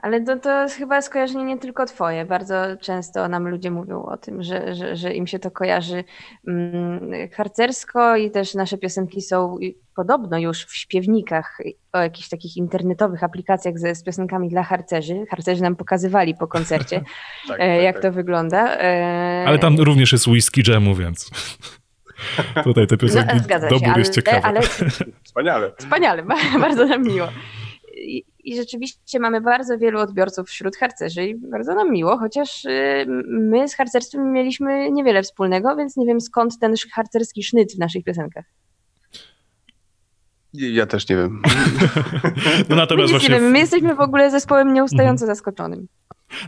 Ale 0.03 0.21
to, 0.21 0.37
to 0.37 0.63
jest 0.63 0.77
chyba 0.77 1.03
skojarzenie 1.03 1.45
nie 1.45 1.59
tylko 1.59 1.87
twoje. 1.87 2.25
Bardzo 2.25 2.55
często 2.81 3.29
nam 3.29 3.49
ludzie 3.49 3.71
mówią 3.71 4.03
o 4.03 4.17
tym, 4.17 4.43
że, 4.43 4.75
że, 4.75 4.97
że 4.97 5.15
im 5.15 5.27
się 5.27 5.39
to 5.39 5.51
kojarzy 5.51 6.05
mm, 6.49 7.11
harcersko 7.33 8.17
i 8.17 8.31
też 8.31 8.55
nasze 8.55 8.79
piosenki 8.79 9.23
są 9.23 9.59
podobno 9.97 10.39
już 10.39 10.65
w 10.65 10.77
śpiewnikach 10.77 11.59
o 11.93 11.99
jakichś 11.99 12.29
takich 12.29 12.57
internetowych 12.57 13.25
aplikacjach 13.25 13.79
ze, 13.79 13.95
z 13.95 14.03
piosenkami 14.05 14.49
dla 14.49 14.63
harcerzy. 14.63 15.25
Harcerzy 15.31 15.63
nam 15.63 15.77
pokazywali 15.77 16.35
po 16.35 16.47
koncercie, 16.47 17.01
Tak, 17.49 17.61
e, 17.61 17.75
tak, 17.75 17.83
jak 17.83 17.95
tak. 17.95 18.03
to 18.03 18.13
wygląda. 18.13 18.77
E, 18.79 19.45
Ale 19.47 19.59
tam 19.59 19.77
również 19.79 20.13
jest 20.13 20.27
whisky 20.27 20.63
jamu, 20.73 20.95
więc 20.95 21.31
tutaj 22.65 22.87
te 22.87 22.97
piosenki 22.97 23.37
no, 23.37 23.61
się, 23.61 23.69
dobór 23.69 23.89
ale, 23.89 23.99
jest 23.99 24.15
ciekawy. 24.15 24.47
ale 24.47 24.61
Wspaniale. 25.23 25.73
Wspaniale, 25.79 26.23
ba- 26.23 26.59
bardzo 26.61 26.87
nam 26.87 27.03
miło. 27.03 27.29
I, 28.43 28.57
rzeczywiście 28.57 29.21
mamy 29.21 29.41
bardzo 29.41 29.79
wielu 29.79 30.01
odbiorców 30.01 30.49
wśród 30.49 30.77
harcerzy 30.77 31.27
i 31.27 31.35
bardzo 31.35 31.75
nam 31.75 31.93
miło, 31.93 32.19
chociaż 32.19 32.64
y, 32.64 33.07
my 33.29 33.69
z 33.69 33.75
harcerstwem 33.75 34.33
mieliśmy 34.33 34.90
niewiele 34.90 35.23
wspólnego, 35.23 35.77
więc 35.77 35.97
nie 35.97 36.07
wiem 36.07 36.21
skąd 36.21 36.59
ten 36.59 36.75
harcerski 36.93 37.43
sznyt 37.43 37.75
w 37.75 37.79
naszych 37.79 38.05
piosenkach. 38.05 38.45
Ja 40.55 40.87
też 40.87 41.09
nie 41.09 41.16
wiem. 41.16 41.43
No 42.59 42.64
My 42.69 42.77
natomiast 42.77 43.12
nie 43.12 43.19
właśnie, 43.19 43.40
my 43.40 43.59
jesteśmy 43.59 43.95
w 43.95 44.01
ogóle 44.01 44.31
zespołem 44.31 44.75
nieustająco 44.75 45.27
zaskoczonym. 45.27 45.88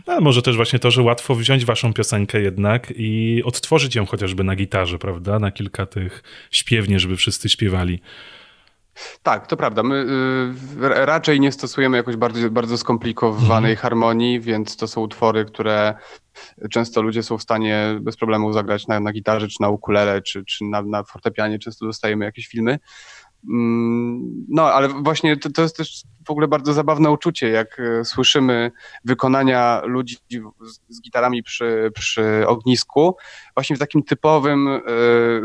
no, 0.07 0.21
może 0.21 0.41
też 0.41 0.55
właśnie 0.55 0.79
to, 0.79 0.91
że 0.91 1.01
łatwo 1.01 1.35
wziąć 1.35 1.65
waszą 1.65 1.93
piosenkę 1.93 2.41
jednak 2.41 2.93
i 2.95 3.41
odtworzyć 3.45 3.95
ją 3.95 4.05
chociażby 4.05 4.43
na 4.43 4.55
gitarze, 4.55 4.97
prawda? 4.97 5.39
Na 5.39 5.51
kilka 5.51 5.85
tych 5.85 6.23
śpiewnie, 6.51 6.99
żeby 6.99 7.15
wszyscy 7.15 7.49
śpiewali. 7.49 8.01
Tak, 9.23 9.47
to 9.47 9.57
prawda. 9.57 9.83
My 9.83 9.95
y, 10.81 11.05
raczej 11.05 11.39
nie 11.39 11.51
stosujemy 11.51 11.97
jakoś 11.97 12.15
bardzo, 12.15 12.49
bardzo 12.49 12.77
skomplikowanej 12.77 13.75
harmonii, 13.75 14.39
więc 14.39 14.77
to 14.77 14.87
są 14.87 15.01
utwory, 15.01 15.45
które 15.45 15.93
często 16.71 17.01
ludzie 17.01 17.23
są 17.23 17.37
w 17.37 17.41
stanie 17.41 17.97
bez 18.01 18.17
problemu 18.17 18.53
zagrać 18.53 18.87
na, 18.87 18.99
na 18.99 19.11
gitarze, 19.11 19.47
czy 19.47 19.61
na 19.61 19.69
ukulele, 19.69 20.21
czy, 20.21 20.45
czy 20.45 20.65
na, 20.65 20.81
na 20.81 21.03
fortepianie. 21.03 21.59
Często 21.59 21.85
dostajemy 21.85 22.25
jakieś 22.25 22.47
filmy. 22.47 22.79
Mm, 23.49 24.45
No, 24.49 24.63
ale 24.63 24.87
właśnie 24.87 25.37
to, 25.37 25.49
to 25.49 25.61
jest 25.61 25.77
też 25.77 26.03
w 26.27 26.31
ogóle 26.31 26.47
bardzo 26.47 26.73
zabawne 26.73 27.11
uczucie, 27.11 27.49
jak 27.49 27.79
e, 27.79 28.05
słyszymy 28.05 28.71
wykonania 29.05 29.81
ludzi 29.85 30.17
z, 30.61 30.79
z 30.89 31.01
gitarami 31.01 31.43
przy, 31.43 31.91
przy 31.95 32.47
ognisku, 32.47 33.15
właśnie 33.55 33.75
w 33.75 33.79
takim 33.79 34.03
typowym, 34.03 34.67
e, 34.67 34.81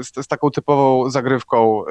z, 0.03 0.25
z 0.25 0.27
taką 0.27 0.51
typową 0.51 1.11
zagrywką 1.11 1.85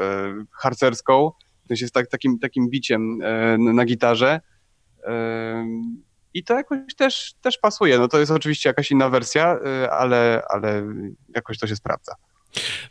harcerską, 0.51 1.31
sensie 1.69 1.87
z 1.87 1.91
tak, 1.91 2.07
takim, 2.07 2.39
takim 2.39 2.69
biciem 2.69 3.21
e, 3.21 3.57
na 3.57 3.85
gitarze. 3.85 4.41
E, 5.03 5.65
I 6.33 6.43
to 6.43 6.53
jakoś 6.53 6.95
też, 6.97 7.33
też 7.41 7.57
pasuje. 7.57 7.97
No 7.97 8.07
to 8.07 8.19
jest 8.19 8.31
oczywiście 8.31 8.69
jakaś 8.69 8.91
inna 8.91 9.09
wersja, 9.09 9.59
e, 9.65 9.91
ale, 9.91 10.41
ale 10.49 10.83
jakoś 11.35 11.57
to 11.57 11.67
się 11.67 11.75
sprawdza. 11.75 12.15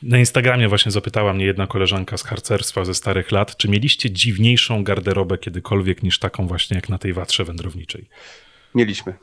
Na 0.03 0.19
Instagramie 0.19 0.69
właśnie 0.69 0.93
zapytała 0.93 1.33
mnie 1.33 1.45
jedna 1.45 1.67
koleżanka 1.67 2.17
z 2.17 2.23
harcerstwa 2.23 2.85
ze 2.85 2.95
starych 2.95 3.33
lat, 3.33 3.57
czy 3.57 3.69
mieliście 3.69 4.11
dziwniejszą 4.11 4.85
garderobę 4.85 5.39
kiedykolwiek 5.39 6.03
niż 6.03 6.19
taką 6.19 6.47
właśnie 6.47 6.77
jak 6.77 6.89
na 6.89 6.99
tej 6.99 7.13
watrze 7.13 7.45
wędrowniczej. 7.45 8.09
Mieliśmy. 8.75 9.15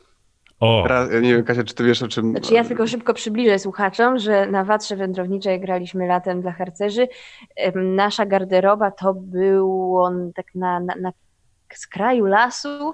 O, 0.60 0.88
nie 1.22 1.34
wiem, 1.34 1.44
Kasia, 1.44 1.63
czy 1.63 1.76
ty 1.76 1.84
wiesz 1.84 2.04
o 2.04 2.08
czym... 2.08 2.32
Znaczy 2.32 2.54
ja 2.54 2.63
tylko 2.63 2.88
szybko 2.88 3.13
przybliżę 3.13 3.60
słuchaczom, 3.60 4.20
że 4.20 4.48
na 4.48 4.63
Watrze 4.63 4.96
Wędrowniczej 4.96 5.60
graliśmy 5.60 6.08
latem 6.08 6.41
dla 6.41 6.52
harcerzy. 6.52 7.08
Nasza 7.76 8.26
garderoba 8.26 8.91
to 8.91 9.13
był 9.13 9.98
on 9.98 10.32
tak 10.36 10.56
na, 10.56 10.80
na, 10.80 10.96
na 10.96 11.12
skraju 11.74 12.26
lasu, 12.26 12.94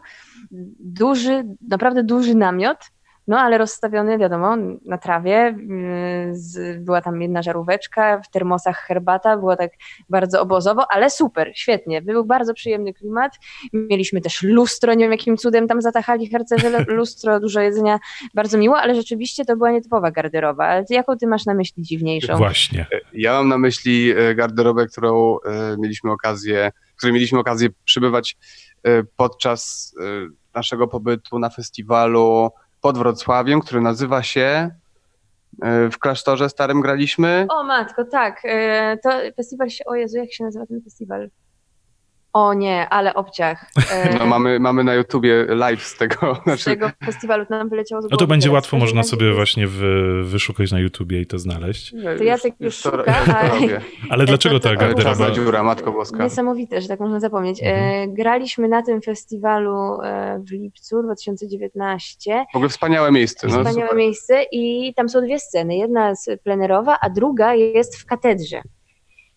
duży, 0.80 1.46
naprawdę 1.70 2.04
duży 2.04 2.36
namiot, 2.36 2.78
no 3.28 3.40
ale 3.40 3.58
rozstawiony, 3.58 4.18
wiadomo, 4.18 4.58
na 4.86 4.98
trawie. 4.98 5.56
Z- 6.32 6.84
Była 6.84 7.02
tam 7.02 7.22
jedna 7.22 7.42
żaróweczka, 7.42 8.22
w 8.22 8.30
termosach 8.32 8.78
herbata, 8.78 9.38
było 9.38 9.56
tak 9.56 9.72
bardzo 10.10 10.42
obozowo, 10.42 10.86
ale 10.92 11.10
super, 11.10 11.52
świetnie. 11.56 12.02
Był 12.02 12.26
bardzo 12.26 12.54
przyjemny 12.54 12.94
klimat. 12.94 13.32
Mieliśmy 13.74 14.22
też 14.22 14.44
lustro, 14.44 14.94
nie 14.94 15.06
wiem 15.06 15.12
jakim 15.12 15.38
cudem 15.38 15.68
tam 15.68 15.82
zatachali 15.82 16.30
harcerze, 16.30 16.70
le- 16.70 16.86
lustro, 16.98 17.40
dużo 17.40 17.60
jedzenia, 17.62 18.00
bardzo 18.34 18.58
miło, 18.58 18.78
ale 18.78 18.96
rzeczywiście 18.96 19.46
to 19.46 19.56
była 19.58 19.72
nietypowa 19.72 20.12
garderoba. 20.12 20.66
Ale 20.68 20.86
ty, 20.86 20.94
jaką 20.94 21.18
ty 21.18 21.28
masz 21.28 21.46
na 21.46 21.54
myśli 21.54 21.84
dziwniejszą? 21.84 22.36
właśnie. 22.38 22.86
Ja 23.14 23.34
mam 23.34 23.48
na 23.48 23.58
myśli 23.58 24.12
e, 24.12 24.36
garderobę, 24.36 24.86
którą 24.88 25.38
e, 25.46 25.76
mieliśmy 25.80 26.12
okazję, 26.12 26.72
w 26.94 26.98
której 26.98 27.14
mieliśmy 27.14 27.40
okazję 27.40 27.70
przybywać 27.86 28.38
e, 28.84 29.04
podczas 29.04 29.94
e, 30.00 30.04
naszego 30.56 30.88
pobytu 30.88 31.40
na 31.40 31.50
festiwalu 31.50 32.50
pod 32.82 32.98
Wrocławiem, 32.98 33.62
który 33.62 33.82
nazywa 33.82 34.24
się 34.24 34.70
e, 35.62 35.90
w 35.90 36.00
klasztorze 36.00 36.50
starym 36.50 36.82
graliśmy. 36.82 37.48
O 37.50 37.64
matko, 37.64 38.06
tak. 38.06 38.42
e, 38.44 38.98
To 39.04 39.10
festiwal 39.36 39.70
się, 39.70 39.86
o 39.86 39.96
Jezu, 39.96 40.18
jak 40.18 40.34
się 40.34 40.44
nazywa 40.44 40.66
ten 40.66 40.82
festiwal? 40.82 41.30
O 42.34 42.54
nie, 42.54 42.90
ale 42.90 43.14
obciach. 43.14 43.66
E, 43.92 44.10
No, 44.20 44.26
mamy, 44.26 44.60
mamy 44.60 44.84
na 44.84 44.94
YouTubie 44.96 45.46
live 45.50 45.84
z 45.84 45.98
tego. 45.98 46.36
Z 46.36 46.44
Znaczy, 46.44 46.66
tego 46.66 46.90
festiwalu 47.06 47.46
to 47.46 47.58
nam 47.58 47.70
wyleciało 47.70 48.02
z 48.02 48.06
No 48.06 48.10
to 48.10 48.16
głowy 48.18 48.28
będzie 48.28 48.48
teraz. 48.48 48.54
łatwo, 48.54 48.78
W 48.78 48.80
można 48.80 49.04
sobie 49.04 49.34
właśnie 49.34 49.68
wy, 49.68 50.24
wyszukać 50.24 50.72
na 50.72 50.80
YouTubie 50.80 51.22
i 51.22 51.26
to 51.26 51.40
znaleźć. 51.40 51.94
To 52.18 52.24
Jacek 52.24 52.54
już 52.60 52.82
to- 52.82 52.92
szuka, 52.98 53.18
już 53.20 53.26
to 53.26 53.38
ale- 53.38 53.50
robię. 53.50 53.82
Ale 54.10 54.26
dlaczego 54.26 54.60
ta 54.60 54.70
to- 54.70 54.76
garderoba? 54.76 55.04
Czarna 55.16 55.32
dziura, 55.32 55.64
Matko 55.64 55.92
Boska. 55.92 56.24
Niesamowite, 56.24 56.82
że 56.82 56.88
tak 56.88 57.00
można 57.00 57.20
zapomnieć. 57.20 57.64
E, 57.64 57.66
Mhm. 57.66 58.14
Graliśmy 58.14 58.68
na 58.68 58.82
tym 58.84 59.02
festiwalu 59.02 60.02
e, 60.04 60.40
w 60.48 60.52
lipcu 60.52 61.04
2019. 61.04 62.46
W 62.54 62.56
ogóle 62.56 62.70
wspaniałe 62.70 63.12
miejsce. 63.12 63.48
No, 63.48 63.54
Wspaniałe 63.54 63.82
super. 63.82 63.98
miejsce 63.98 64.44
i 64.52 64.94
tam 64.96 65.10
są 65.10 65.22
dwie 65.22 65.40
sceny. 65.40 65.76
Jedna 65.78 66.10
jest 66.10 66.30
plenerowa, 66.44 66.98
a 67.02 67.10
druga 67.10 67.54
jest 67.56 67.98
w 67.98 68.06
katedrze. 68.06 68.62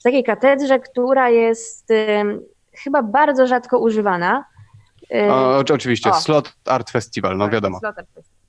takiej 0.04 0.24
katedrze, 0.24 0.78
która 0.80 1.30
jest 1.30 1.92
chyba 2.82 3.02
bardzo 3.02 3.46
rzadko 3.46 3.78
używana. 3.78 4.44
O, 5.30 5.58
oczywiście, 5.58 6.10
o. 6.10 6.14
Slot 6.14 6.56
Art 6.64 6.90
Festival, 6.90 7.36
no 7.36 7.44
tak, 7.44 7.52
wiadomo. 7.52 7.78
Slot 7.78 7.98
Art 7.98 8.08
Festival. 8.14 8.44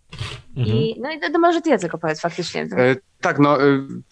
Mhm. 0.57 0.77
I, 0.77 0.95
no 1.01 1.11
i 1.11 1.19
to, 1.19 1.31
to 1.31 1.39
może 1.39 1.61
ty 1.61 1.69
Jacek 1.69 1.95
opowiedz 1.95 2.21
faktycznie. 2.21 2.61
E, 2.61 2.95
tak, 3.21 3.39
no 3.39 3.63
e, 3.63 3.65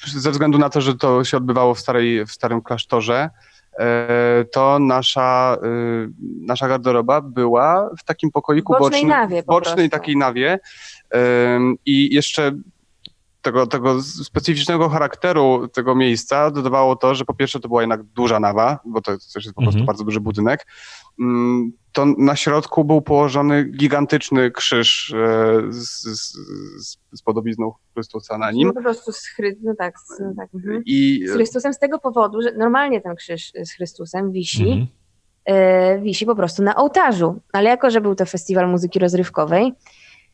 ze 0.05 0.31
względu 0.31 0.57
na 0.57 0.69
to, 0.69 0.81
że 0.81 0.95
to 0.95 1.23
się 1.23 1.37
odbywało 1.37 1.73
w, 1.73 1.79
starej, 1.79 2.25
w 2.25 2.31
starym 2.31 2.61
klasztorze, 2.61 3.29
e, 3.79 4.45
to 4.53 4.79
nasza, 4.79 5.57
e, 5.63 5.67
nasza 6.41 6.67
garderoba 6.67 7.21
była 7.21 7.89
w 7.99 8.03
takim 8.03 8.31
pokoiku 8.31 8.73
bocznej 8.73 8.89
bocznym, 8.89 9.09
nawie 9.09 9.43
bocznej 9.43 9.89
takiej 9.89 10.17
nawie 10.17 10.59
i 11.85 12.15
jeszcze 12.15 12.51
tego, 13.43 13.67
tego 13.67 14.01
specyficznego 14.01 14.89
charakteru 14.89 15.67
tego 15.67 15.95
miejsca 15.95 16.51
dodawało 16.51 16.95
to, 16.95 17.15
że 17.15 17.25
po 17.25 17.33
pierwsze 17.33 17.59
to 17.59 17.67
była 17.67 17.81
jednak 17.81 18.03
duża 18.03 18.39
nawa, 18.39 18.79
bo 18.85 19.01
to 19.01 19.11
też 19.33 19.45
jest 19.45 19.55
po 19.55 19.61
prostu 19.61 19.79
mhm. 19.79 19.85
bardzo 19.85 20.03
duży 20.03 20.19
budynek. 20.19 20.67
Mm, 21.19 21.71
to 21.91 22.05
na 22.05 22.35
środku 22.35 22.85
był 22.85 23.01
położony 23.01 23.63
gigantyczny 23.63 24.51
krzyż 24.51 25.13
e, 25.13 25.61
z, 25.69 26.03
z, 26.03 26.37
z 27.13 27.21
podobizną 27.21 27.71
Chrystusa 27.93 28.37
na 28.37 28.51
nim. 28.51 28.67
No 28.67 28.73
po 28.73 28.81
prostu 28.81 29.11
z, 29.11 29.27
Chry... 29.27 29.57
no 29.63 29.73
tak, 29.77 29.95
no 30.19 30.33
tak. 30.37 30.49
Mhm. 30.55 30.83
I... 30.85 31.27
z 31.27 31.31
Chrystusem 31.31 31.73
z 31.73 31.79
tego 31.79 31.99
powodu, 31.99 32.41
że 32.41 32.51
normalnie 32.51 33.01
ten 33.01 33.15
krzyż 33.15 33.51
z 33.65 33.71
Chrystusem 33.71 34.31
wisi, 34.31 34.63
mhm. 34.63 34.87
e, 35.45 36.01
wisi 36.01 36.25
po 36.25 36.35
prostu 36.35 36.63
na 36.63 36.75
ołtarzu, 36.75 37.41
ale 37.53 37.69
jako, 37.69 37.89
że 37.89 38.01
był 38.01 38.15
to 38.15 38.25
festiwal 38.25 38.69
muzyki 38.69 38.99
rozrywkowej, 38.99 39.73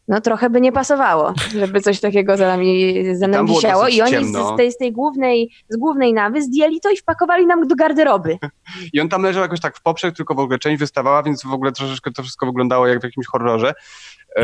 no 0.10 0.22
trochę 0.22 0.50
by 0.50 0.62
nie 0.62 0.72
pasowało, 0.72 1.34
żeby 1.60 1.82
coś 1.82 2.00
takiego 2.00 2.38
za 2.38 2.48
nami, 2.48 2.96
za 3.16 3.28
nami 3.28 3.50
wisiało. 3.50 3.88
I 3.88 4.02
oni 4.02 4.26
z, 4.26 4.32
z, 4.32 4.58
tej, 4.58 4.72
z 4.72 4.78
tej 4.78 4.92
głównej, 4.92 5.52
z 5.70 5.78
głównej 5.78 6.14
nawy 6.14 6.42
zdjęli 6.42 6.80
to 6.80 6.90
i 6.90 6.98
wpakowali 6.98 7.46
nam 7.46 7.68
do 7.68 7.76
garderoby. 7.76 8.38
I 8.94 9.02
on 9.02 9.10
tam 9.10 9.24
leżał 9.24 9.44
jakoś 9.44 9.60
tak 9.60 9.78
w 9.78 9.82
poprzek, 9.82 10.16
tylko 10.16 10.36
w 10.36 10.40
ogóle 10.40 10.60
część 10.60 10.80
wystawała, 10.80 11.24
więc 11.24 11.44
w 11.44 11.54
ogóle 11.54 11.72
troszeczkę 11.72 12.12
to 12.12 12.24
wszystko 12.24 12.46
wyglądało 12.46 12.88
jak 12.88 13.00
w 13.00 13.04
jakimś 13.04 13.28
horrorze. 13.28 13.74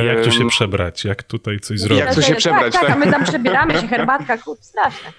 I 0.02 0.06
jak 0.06 0.24
tu 0.24 0.32
się 0.32 0.48
przebrać? 0.48 1.06
Jak 1.06 1.24
tutaj 1.24 1.60
coś 1.60 1.80
zrobić? 1.80 2.06
Jak 2.06 2.16
tu 2.16 2.22
się 2.22 2.36
przebrać? 2.36 2.74
Tak, 2.74 2.82
tak, 2.82 2.92
a 2.92 2.96
my 2.96 3.12
tam 3.12 3.24
przebieramy 3.24 3.74
się, 3.74 3.88
herbatka, 3.88 4.38
kur, 4.38 4.58
straszne. 4.62 5.10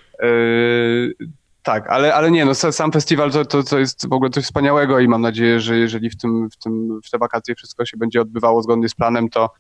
Tak, 1.66 1.90
ale, 1.90 2.14
ale 2.14 2.31
nie, 2.31 2.44
no 2.44 2.55
sam 2.55 2.92
festiwal 2.92 3.31
to, 3.31 3.44
to, 3.44 3.62
to 3.62 3.79
jest 3.79 4.09
w 4.09 4.12
ogóle 4.12 4.31
coś 4.31 4.44
wspaniałego 4.44 5.00
i 5.00 5.09
mam 5.09 5.22
nadzieję, 5.22 5.61
że 5.61 5.79
jeżeli 5.79 6.11
w, 6.11 6.16
tym, 6.16 6.48
w, 6.50 6.57
tym, 6.57 7.00
w 7.05 7.11
te 7.11 7.18
wakacje 7.18 7.55
wszystko 7.55 7.87
się 7.87 7.96
będzie 7.96 8.20
odbywało 8.20 8.62
zgodnie 8.62 8.88
z 8.88 8.94
planem, 8.94 9.29
to, 9.29 9.50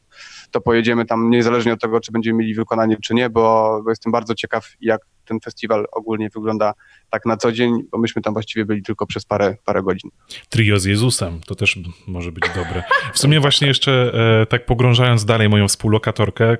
to 0.50 0.60
pojedziemy 0.60 1.04
tam 1.04 1.30
niezależnie 1.30 1.72
od 1.72 1.80
tego, 1.80 2.00
czy 2.00 2.12
będziemy 2.12 2.38
mieli 2.38 2.54
wykonanie, 2.54 2.96
czy 3.02 3.14
nie, 3.14 3.30
bo, 3.30 3.80
bo 3.84 3.90
jestem 3.90 4.12
bardzo 4.12 4.34
ciekaw, 4.34 4.68
jak 4.80 5.00
ten 5.26 5.40
festiwal 5.40 5.86
ogólnie 5.92 6.30
wygląda 6.34 6.74
tak 7.10 7.26
na 7.26 7.36
co 7.36 7.52
dzień, 7.52 7.72
bo 7.90 7.98
myśmy 7.98 8.22
tam 8.22 8.32
właściwie 8.32 8.64
byli 8.64 8.82
tylko 8.82 9.06
przez 9.06 9.24
parę, 9.24 9.56
parę 9.64 9.82
godzin. 9.82 10.10
Trio 10.48 10.78
z 10.78 10.84
Jezusem, 10.84 11.40
to 11.46 11.54
też 11.54 11.78
może 12.06 12.32
być 12.32 12.44
dobre. 12.54 12.82
W 13.12 13.18
sumie 13.18 13.40
właśnie 13.40 13.68
jeszcze 13.68 14.12
e, 14.42 14.46
tak 14.46 14.66
pogrążając 14.66 15.24
dalej 15.24 15.48
moją 15.48 15.68
współlokatorkę, 15.68 16.44
e, 16.52 16.56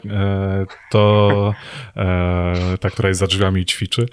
to 0.91 1.55
e, 1.97 2.79
ta, 2.81 2.91
która 2.91 3.09
jest 3.09 3.21
za 3.21 3.27
drzwiami 3.27 3.61
i 3.61 3.65
ćwiczy, 3.65 4.07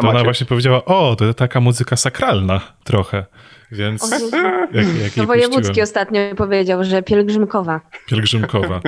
to 0.00 0.08
ona 0.08 0.24
właśnie 0.24 0.46
powiedziała, 0.46 0.84
o, 0.84 1.16
to 1.16 1.34
taka 1.34 1.60
muzyka 1.60 1.96
sakralna 1.96 2.60
trochę. 2.84 3.26
Więc 3.72 4.10
jak, 4.74 4.86
jak 5.02 5.16
no 5.16 5.26
Wojewódzki 5.26 5.82
ostatnio 5.82 6.20
powiedział, 6.36 6.84
że 6.84 7.02
pielgrzymkowa. 7.02 7.80
Pielgrzymkowa. 8.06 8.80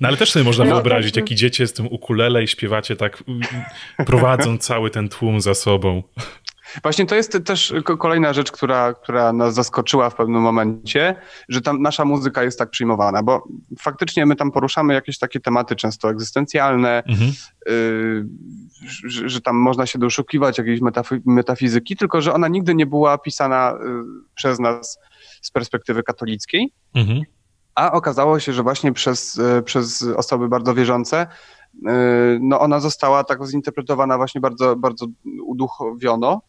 No 0.00 0.08
ale 0.08 0.16
też 0.16 0.30
sobie 0.30 0.44
można 0.44 0.64
no, 0.64 0.70
wyobrazić, 0.70 1.14
tak. 1.14 1.22
jak 1.22 1.30
idziecie 1.30 1.66
z 1.66 1.72
tym 1.72 1.86
ukulele 1.86 2.42
i 2.42 2.48
śpiewacie 2.48 2.96
tak, 2.96 3.24
prowadzą 4.06 4.58
cały 4.58 4.90
ten 4.90 5.08
tłum 5.08 5.40
za 5.40 5.54
sobą. 5.54 6.02
Właśnie 6.82 7.06
to 7.06 7.14
jest 7.14 7.38
też 7.44 7.74
kolejna 7.98 8.32
rzecz, 8.32 8.52
która, 8.52 8.94
która 8.94 9.32
nas 9.32 9.54
zaskoczyła 9.54 10.10
w 10.10 10.14
pewnym 10.14 10.42
momencie, 10.42 11.16
że 11.48 11.60
tam 11.60 11.82
nasza 11.82 12.04
muzyka 12.04 12.42
jest 12.42 12.58
tak 12.58 12.70
przyjmowana, 12.70 13.22
bo 13.22 13.48
faktycznie 13.78 14.26
my 14.26 14.36
tam 14.36 14.50
poruszamy 14.50 14.94
jakieś 14.94 15.18
takie 15.18 15.40
tematy 15.40 15.76
często 15.76 16.10
egzystencjalne, 16.10 17.02
mhm. 17.06 17.30
y, 17.68 18.26
że, 19.04 19.28
że, 19.28 19.40
tam 19.40 19.56
można 19.56 19.86
się 19.86 19.98
doszukiwać 19.98 20.58
jakiejś 20.58 20.80
metafizyki, 21.24 21.96
tylko 21.96 22.20
że 22.20 22.34
ona 22.34 22.48
nigdy 22.48 22.74
nie 22.74 22.86
była 22.86 23.18
pisana 23.18 23.74
y, 23.74 23.76
przez 24.34 24.58
nas 24.58 24.98
z 25.42 25.50
perspektywy 25.50 26.02
katolickiej. 26.02 26.72
Mhm. 26.94 27.22
A 27.74 27.92
okazało 27.92 28.40
się, 28.40 28.52
że 28.52 28.62
właśnie 28.62 28.92
przez, 28.92 29.38
y, 29.38 29.62
przez 29.62 30.02
osoby 30.02 30.48
bardzo 30.48 30.74
wierzące 30.74 31.26
no 32.40 32.60
ona 32.60 32.80
została 32.80 33.24
tak 33.24 33.46
zinterpretowana 33.46 34.16
właśnie 34.16 34.40
bardzo, 34.40 34.76
bardzo 34.76 35.06
uduchowiono 35.44 36.42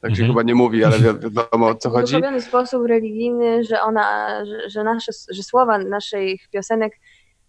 tak 0.00 0.10
się 0.10 0.22
mhm. 0.22 0.28
chyba 0.28 0.42
nie 0.42 0.54
mówi, 0.54 0.84
ale 0.84 0.98
wiadomo 0.98 1.66
o 1.68 1.74
co 1.74 1.90
chodzi. 1.90 2.16
W 2.40 2.44
sposób 2.44 2.86
religijny, 2.86 3.64
że 3.64 3.82
ona, 3.82 4.28
że, 4.44 4.70
że, 4.70 4.84
nasze, 4.84 5.12
że 5.30 5.42
słowa 5.42 5.78
naszych 5.78 6.48
piosenek 6.48 7.00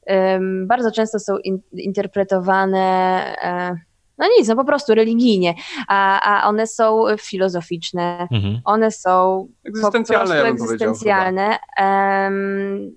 um, 0.08 0.68
bardzo 0.68 0.92
często 0.92 1.20
są 1.20 1.38
in, 1.38 1.60
interpretowane 1.74 3.36
um, 3.44 3.80
no 4.20 4.28
nic, 4.38 4.48
no 4.48 4.56
po 4.56 4.66
prostu 4.66 4.96
religijnie, 4.96 5.54
a, 5.88 6.22
a 6.22 6.48
one 6.50 6.68
są 6.68 7.06
filozoficzne, 7.20 8.28
mhm. 8.32 8.62
one 8.66 8.92
są 8.92 9.48
egzystencjalne, 9.66 10.36
po 10.36 10.42
prostu 10.42 10.64
egzystencjalne. 10.64 11.58
Um, 11.80 12.96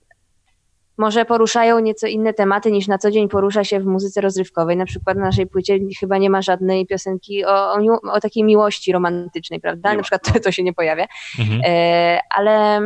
może 0.98 1.24
poruszają 1.24 1.78
nieco 1.78 2.07
inne 2.07 2.35
tematy 2.35 2.72
niż 2.72 2.88
na 2.88 2.98
co 2.98 3.11
dzień 3.11 3.28
porusza 3.28 3.64
się 3.64 3.81
w 3.81 3.87
muzyce 3.87 4.20
rozrywkowej. 4.20 4.76
Na 4.76 4.85
przykład 4.85 5.16
na 5.16 5.24
naszej 5.24 5.46
płycie 5.46 5.78
chyba 6.00 6.18
nie 6.18 6.31
ma 6.31 6.42
żadnej 6.42 6.87
piosenki 6.87 7.44
o, 7.44 7.72
o, 7.72 8.00
o 8.12 8.20
takiej 8.20 8.44
miłości 8.44 8.92
romantycznej, 8.92 9.61
prawda? 9.61 9.90
Nie 9.90 9.96
na 9.96 10.02
przykład 10.02 10.22
to, 10.33 10.40
to, 10.40 10.52
się 10.52 10.62
nie 10.62 10.72
pojawia. 10.72 11.07
Mhm. 11.38 11.61
E, 11.64 12.20
ale 12.37 12.76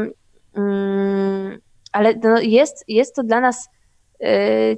mm, 0.57 1.59
ale 1.93 2.15
no 2.23 2.41
jest, 2.41 2.85
jest 2.89 3.15
to 3.15 3.23
dla 3.23 3.41
nas 3.41 3.69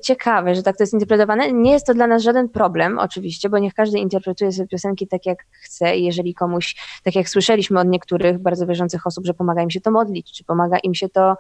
ciekawe, 0.03 0.55
że 0.55 0.63
tak 0.63 0.77
to 0.77 0.83
jest 0.83 0.93
interpretowane. 0.93 1.53
Nie 1.53 1.73
jest 1.73 1.87
to 1.87 1.95
dla 1.95 2.07
nas 2.07 2.23
żaden 2.23 2.49
problem, 2.49 2.99
oczywiście, 2.99 3.49
bo 3.49 3.59
niech 3.59 3.75
każdy 3.75 3.99
interpretuje 3.99 4.53
sobie 4.53 4.69
piosenki 4.69 5.09
tak, 5.09 5.27
jak 5.27 5.39
chce 5.65 5.97
i 5.97 6.05
jeżeli 6.05 6.35
komuś, 6.35 6.77
tak 7.05 7.15
jak 7.15 7.29
słyszeliśmy 7.29 7.81
od 7.81 7.89
niektórych 7.89 8.39
bardzo 8.39 8.67
wierzących 8.67 9.07
osób, 9.07 9.27
że 9.27 9.35
pomaga 9.35 9.63
im 9.63 9.71
się 9.71 9.81
to 9.81 9.91
modlić, 9.91 10.33
czy 10.33 10.45
pomaga 10.45 10.79
im 10.79 10.95
się 10.95 11.09
to, 11.09 11.37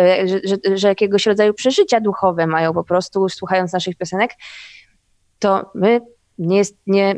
y, 0.00 0.28
że, 0.28 0.40
że, 0.44 0.76
że 0.76 0.88
jakiegoś 0.88 1.26
rodzaju 1.26 1.54
przeżycia 1.54 2.00
duchowe 2.00 2.46
mają 2.46 2.72
po 2.72 2.84
prostu, 2.84 3.28
słuchając 3.28 3.72
naszych 3.72 3.96
piosenek, 3.96 4.30
to 5.38 5.70
my 5.74 6.00
nie 6.42 6.56
jest, 6.56 6.76
nie, 6.86 7.14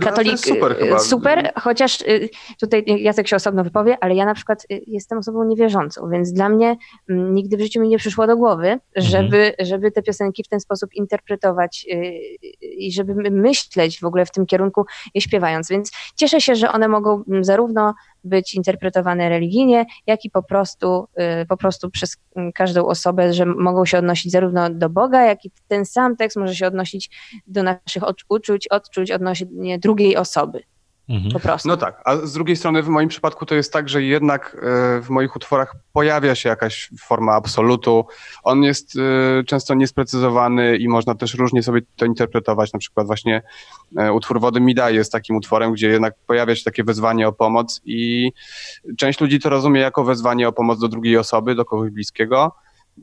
katolik 0.00 0.38
super, 0.38 0.76
chyba. 0.76 0.98
super, 0.98 1.52
chociaż 1.56 2.00
y, 2.00 2.28
tutaj 2.60 2.84
Jacek 2.86 3.28
się 3.28 3.36
osobno 3.36 3.64
wypowie, 3.64 3.98
ale 4.00 4.14
ja 4.14 4.24
na 4.24 4.34
przykład 4.34 4.66
y, 4.72 4.80
jestem 4.86 5.18
osobą 5.18 5.44
niewierzącą, 5.44 6.10
więc 6.10 6.32
dla 6.32 6.48
mnie 6.48 6.76
nigdy 7.08 7.56
w 7.56 7.60
życiu 7.60 7.80
mi 7.80 7.88
nie 7.88 7.98
przyszło 7.98 8.26
do 8.26 8.36
głowy, 8.36 8.68
mhm. 8.68 8.80
żeby, 8.94 9.54
żeby 9.58 9.90
te 9.90 10.02
piosenki 10.02 10.44
w 10.44 10.48
ten 10.48 10.60
sposób 10.60 10.94
interpretować 10.94 11.86
y, 11.92 11.96
i 12.62 12.92
żeby 12.92 13.30
myśleć 13.30 14.00
w 14.00 14.04
ogóle 14.04 14.26
w 14.26 14.30
tym 14.30 14.46
kierunku 14.46 14.84
śpiewając, 15.18 15.68
więc 15.68 15.90
cieszę 16.16 16.40
się, 16.40 16.54
że 16.54 16.72
one 16.72 16.88
mogą 16.88 17.22
zarówno 17.40 17.94
być 18.24 18.54
interpretowane 18.54 19.28
religijnie, 19.28 19.86
jak 20.06 20.24
i 20.24 20.30
po 20.30 20.42
prostu, 20.42 21.08
y, 21.42 21.46
po 21.46 21.56
prostu 21.56 21.90
przez 21.90 22.16
każdą 22.54 22.86
osobę, 22.86 23.32
że 23.32 23.46
mogą 23.46 23.84
się 23.84 23.98
odnosić 23.98 24.32
zarówno 24.32 24.70
do 24.70 24.90
Boga, 24.90 25.22
jak 25.22 25.44
i 25.44 25.50
ten 25.68 25.84
sam 25.84 26.16
tekst 26.16 26.36
może 26.36 26.54
się 26.54 26.66
odnosić 26.66 27.10
do 27.46 27.62
naszych 27.62 28.02
uczuć, 28.28 28.68
odczuć 28.68 29.10
odnośnie 29.10 29.78
drugiej 29.78 30.16
osoby. 30.16 30.62
Mhm. 31.08 31.32
Po 31.32 31.40
prostu. 31.40 31.68
No 31.68 31.76
tak, 31.76 32.02
a 32.04 32.16
z 32.16 32.32
drugiej 32.32 32.56
strony 32.56 32.82
w 32.82 32.88
moim 32.88 33.08
przypadku 33.08 33.46
to 33.46 33.54
jest 33.54 33.72
tak, 33.72 33.88
że 33.88 34.02
jednak 34.02 34.56
e, 34.56 35.00
w 35.00 35.08
moich 35.08 35.36
utworach 35.36 35.74
pojawia 35.92 36.34
się 36.34 36.48
jakaś 36.48 36.90
forma 37.00 37.32
absolutu. 37.32 38.06
On 38.42 38.62
jest 38.62 38.96
e, 38.96 39.44
często 39.44 39.74
niesprecyzowany 39.74 40.76
i 40.76 40.88
można 40.88 41.14
też 41.14 41.34
różnie 41.34 41.62
sobie 41.62 41.80
to 41.96 42.06
interpretować. 42.06 42.72
Na 42.72 42.78
przykład 42.78 43.06
właśnie 43.06 43.42
e, 43.98 44.12
utwór 44.12 44.40
Wody 44.40 44.60
mi 44.60 44.74
daje 44.74 44.96
jest 44.96 45.12
takim 45.12 45.36
utworem, 45.36 45.72
gdzie 45.72 45.88
jednak 45.88 46.14
pojawia 46.26 46.56
się 46.56 46.64
takie 46.64 46.84
wezwanie 46.84 47.28
o 47.28 47.32
pomoc 47.32 47.80
i 47.84 48.32
część 48.98 49.20
ludzi 49.20 49.40
to 49.40 49.48
rozumie 49.48 49.80
jako 49.80 50.04
wezwanie 50.04 50.48
o 50.48 50.52
pomoc 50.52 50.80
do 50.80 50.88
drugiej 50.88 51.16
osoby, 51.16 51.54
do 51.54 51.64
kogoś 51.64 51.90
bliskiego. 51.90 52.52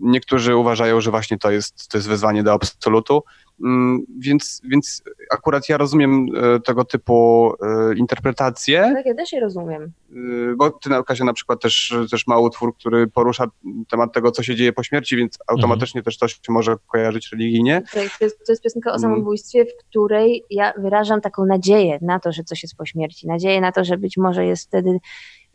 Niektórzy 0.02 0.56
uważają, 0.56 1.02
że 1.02 1.12
właśnie 1.12 1.38
to 1.38 1.52
jest, 1.52 1.88
to 1.88 1.98
jest 1.98 2.08
wezwanie 2.08 2.44
do 2.44 2.54
absolutu. 2.54 3.24
Mm, 3.64 4.06
więc, 4.20 4.62
więc 4.64 5.04
akurat 5.32 5.70
ja 5.70 5.78
rozumiem 5.78 6.26
e, 6.36 6.60
tego 6.60 6.86
typu 6.86 7.52
e, 7.62 7.96
interpretacje. 7.96 8.82
Tak, 8.96 9.06
ja 9.06 9.16
też 9.16 9.34
je 9.34 9.40
rozumiem. 9.40 9.84
E, 9.84 10.16
bo 10.58 10.72
ty, 10.72 10.90
Kasia, 11.08 11.26
na 11.26 11.34
przykład 11.34 11.62
też, 11.62 11.96
też 12.12 12.28
ma 12.28 12.40
utwór, 12.40 12.76
który 12.78 13.08
porusza 13.08 13.48
temat 13.90 14.14
tego, 14.14 14.32
co 14.32 14.44
się 14.44 14.56
dzieje 14.56 14.74
po 14.74 14.84
śmierci, 14.84 15.18
więc 15.18 15.38
automatycznie 15.48 16.00
mhm. 16.00 16.04
też 16.06 16.18
to 16.18 16.28
się 16.28 16.38
może 16.50 16.76
kojarzyć 16.88 17.32
religijnie. 17.32 17.82
Tak, 17.94 18.18
to 18.20 18.26
jest, 18.26 18.46
to 18.46 18.52
jest 18.52 18.64
piosenka 18.64 18.90
o 18.90 18.96
mm. 18.96 19.02
samobójstwie, 19.02 19.66
w 19.66 19.90
której 19.90 20.44
ja 20.50 20.74
wyrażam 20.78 21.22
taką 21.22 21.46
nadzieję 21.46 22.00
na 22.02 22.20
to, 22.20 22.32
że 22.32 22.44
coś 22.44 22.64
jest 22.64 22.76
po 22.76 22.86
śmierci. 22.86 23.28
Nadzieję 23.28 23.62
na 23.62 23.72
to, 23.72 23.84
że 23.84 23.98
być 23.98 24.18
może 24.18 24.46
jest 24.46 24.68
wtedy 24.68 25.00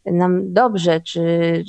nam 0.06 0.52
dobrze, 0.52 1.00
czy 1.00 1.22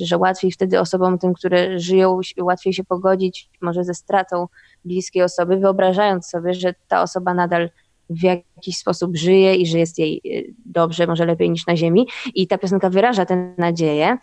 że 0.03 0.17
łatwiej 0.17 0.51
wtedy 0.51 0.79
osobom 0.79 1.17
tym, 1.17 1.33
które 1.33 1.79
żyją, 1.79 2.19
łatwiej 2.41 2.73
się 2.73 2.83
pogodzić 2.83 3.49
może 3.61 3.83
ze 3.83 3.93
stratą 3.93 4.47
bliskiej 4.85 5.23
osoby, 5.23 5.57
wyobrażając 5.57 6.27
sobie, 6.27 6.53
że 6.53 6.73
ta 6.87 7.01
osoba 7.01 7.33
nadal 7.33 7.69
w 8.09 8.23
jakiś 8.23 8.77
sposób 8.77 9.17
żyje 9.17 9.55
i 9.55 9.65
że 9.65 9.79
jest 9.79 9.99
jej 9.99 10.21
y, 10.25 10.53
dobrze, 10.65 11.07
może 11.07 11.25
lepiej 11.25 11.49
niż 11.49 11.67
na 11.67 11.75
ziemi. 11.75 12.07
I 12.35 12.47
ta 12.47 12.57
piosenka 12.57 12.89
wyraża 12.89 13.25
tę 13.25 13.53
nadzieję 13.57 14.17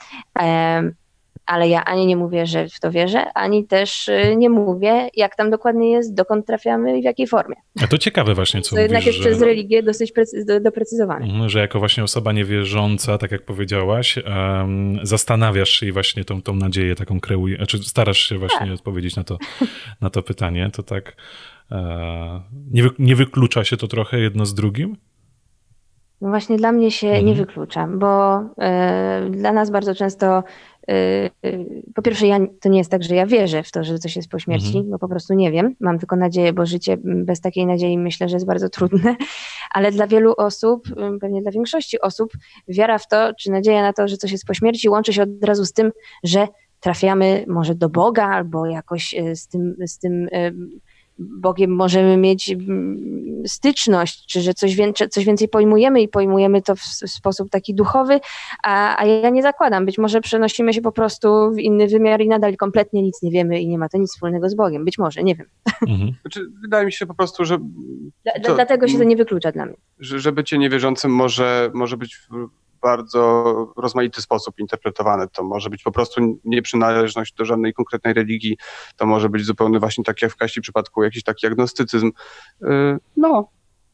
ale 1.48 1.68
ja 1.68 1.84
ani 1.84 2.06
nie 2.06 2.16
mówię, 2.16 2.46
że 2.46 2.68
w 2.68 2.80
to 2.80 2.90
wierzę, 2.90 3.32
ani 3.34 3.66
też 3.66 4.08
y, 4.08 4.34
nie 4.36 4.50
mówię, 4.50 5.08
jak 5.14 5.36
tam 5.36 5.50
dokładnie 5.50 5.90
jest, 5.90 6.14
dokąd 6.14 6.46
trafiamy 6.46 6.98
i 6.98 7.00
w 7.00 7.04
jakiej 7.04 7.26
formie. 7.26 7.56
A 7.84 7.86
to 7.86 7.98
ciekawe 7.98 8.34
właśnie, 8.34 8.62
co 8.62 8.76
To 8.76 8.82
jednak 8.82 9.06
jest 9.06 9.18
że... 9.18 9.24
przez 9.24 9.42
religię 9.42 9.82
dosyć 9.82 10.12
precy- 10.12 10.60
doprecyzowane. 10.60 11.24
Mhm, 11.24 11.48
że 11.48 11.60
jako 11.60 11.78
właśnie 11.78 12.04
osoba 12.04 12.32
niewierząca, 12.32 13.18
tak 13.18 13.30
jak 13.30 13.44
powiedziałaś, 13.44 14.18
um, 14.18 14.98
zastanawiasz 15.02 15.70
się 15.70 15.86
i 15.86 15.92
właśnie 15.92 16.24
tą, 16.24 16.42
tą 16.42 16.54
nadzieję 16.54 16.94
taką 16.94 17.20
kreuje, 17.20 17.56
znaczy 17.56 17.78
starasz 17.78 18.18
się 18.18 18.38
właśnie 18.38 18.66
tak. 18.66 18.74
odpowiedzieć 18.74 19.16
na 19.16 19.24
to, 19.24 19.38
na 20.00 20.10
to 20.10 20.22
pytanie, 20.22 20.70
to 20.72 20.82
tak 20.82 21.16
e, 21.72 22.40
nie, 22.70 22.82
wy, 22.82 22.90
nie 22.98 23.16
wyklucza 23.16 23.64
się 23.64 23.76
to 23.76 23.88
trochę 23.88 24.18
jedno 24.18 24.46
z 24.46 24.54
drugim? 24.54 24.96
No 26.20 26.28
właśnie 26.28 26.56
dla 26.56 26.72
mnie 26.72 26.90
się 26.90 27.06
mhm. 27.06 27.26
nie 27.26 27.34
wyklucza, 27.34 27.86
bo 27.86 28.40
y, 28.40 29.30
dla 29.30 29.52
nas 29.52 29.70
bardzo 29.70 29.94
często 29.94 30.44
po 31.94 32.02
pierwsze, 32.02 32.26
ja, 32.26 32.38
to 32.60 32.68
nie 32.68 32.78
jest 32.78 32.90
tak, 32.90 33.02
że 33.02 33.14
ja 33.14 33.26
wierzę 33.26 33.62
w 33.62 33.72
to, 33.72 33.84
że 33.84 33.98
coś 33.98 34.16
jest 34.16 34.28
po 34.28 34.38
śmierci, 34.38 34.66
mhm. 34.66 34.90
bo 34.90 34.98
po 34.98 35.08
prostu 35.08 35.34
nie 35.34 35.52
wiem. 35.52 35.74
Mam 35.80 35.98
tylko 35.98 36.16
nadzieję, 36.16 36.52
bo 36.52 36.66
życie 36.66 36.96
bez 37.04 37.40
takiej 37.40 37.66
nadziei 37.66 37.98
myślę, 37.98 38.28
że 38.28 38.36
jest 38.36 38.46
bardzo 38.46 38.68
trudne, 38.68 39.16
ale 39.74 39.92
dla 39.92 40.06
wielu 40.06 40.34
osób, 40.36 40.88
pewnie 41.20 41.42
dla 41.42 41.50
większości 41.50 42.00
osób, 42.00 42.32
wiara 42.68 42.98
w 42.98 43.08
to, 43.08 43.34
czy 43.34 43.50
nadzieja 43.50 43.82
na 43.82 43.92
to, 43.92 44.08
że 44.08 44.16
coś 44.16 44.32
jest 44.32 44.44
po 44.46 44.54
śmierci, 44.54 44.88
łączy 44.88 45.12
się 45.12 45.22
od 45.22 45.44
razu 45.44 45.64
z 45.64 45.72
tym, 45.72 45.92
że 46.24 46.48
trafiamy 46.80 47.44
może 47.48 47.74
do 47.74 47.88
Boga 47.88 48.24
albo 48.28 48.66
jakoś 48.66 49.14
y, 49.14 49.36
z 49.36 49.48
tym, 49.48 49.76
z 49.86 49.98
tym 49.98 50.28
Bogiem 51.18 51.70
możemy 51.70 52.16
mieć 52.16 52.50
mm, 52.50 53.42
styczność, 53.46 54.26
czy 54.26 54.40
że 54.40 54.54
coś, 54.54 54.74
więcej, 54.74 55.08
coś 55.08 55.24
więcej 55.24 55.48
pojmujemy 55.48 56.02
i 56.02 56.08
pojmujemy 56.08 56.62
to 56.62 56.76
w, 56.76 56.80
sposób 56.82 57.50
taki 57.50 57.74
duchowy, 57.74 58.20
a, 58.64 59.00
a 59.02 59.04
ja 59.04 59.30
nie 59.30 59.42
zakładam. 59.42 59.86
Być 59.86 59.98
może 59.98 60.20
przenosimy 60.20 60.72
się 60.72 60.80
po 60.80 60.92
prostu 60.92 61.50
w 61.50 61.58
inny 61.58 61.86
wymiar 61.86 62.20
i 62.20 62.28
nadal 62.28 62.56
kompletnie 62.56 63.02
nic 63.02 63.22
nie 63.22 63.30
wiemy 63.30 63.60
i 63.60 63.68
nie 63.68 63.78
ma 63.78 63.88
to 63.88 63.98
nic 63.98 64.12
wspólnego 64.12 64.48
z 64.48 64.54
Bogiem. 64.54 64.84
Być 64.84 64.98
może, 64.98 65.22
nie 65.22 65.34
wiem. 65.34 65.46
Mhm. 65.88 66.12
Znaczy, 66.20 66.40
wydaje 66.62 66.86
mi 66.86 66.92
się 66.92 67.06
po 67.06 67.14
prostu, 67.14 67.44
że. 67.44 67.58
To, 68.44 68.54
Dlatego 68.54 68.88
się 68.88 68.98
to 68.98 69.04
nie 69.04 69.16
wyklucza 69.16 69.52
dla 69.52 69.66
mnie. 69.66 69.76
Że, 69.98 70.20
że 70.20 70.32
bycie 70.32 70.58
niewierzącym 70.58 71.10
może, 71.14 71.70
może 71.74 71.96
być 71.96 72.18
bardzo 72.82 73.72
rozmaity 73.76 74.22
sposób 74.22 74.58
interpretowane. 74.58 75.28
To 75.28 75.44
może 75.44 75.70
być 75.70 75.82
po 75.82 75.92
prostu 75.92 76.40
nieprzynależność 76.44 77.34
do 77.34 77.44
żadnej 77.44 77.74
konkretnej 77.74 78.14
religii, 78.14 78.56
to 78.96 79.06
może 79.06 79.28
być 79.28 79.44
zupełnie 79.44 79.78
właśnie 79.78 80.04
tak 80.04 80.22
jak 80.22 80.32
w 80.32 80.36
Kasi 80.36 80.60
przypadku 80.60 81.02
jakiś 81.02 81.22
taki 81.22 81.46
agnostycyzm. 81.46 82.10
Y, 82.62 82.98
no, 83.16 83.48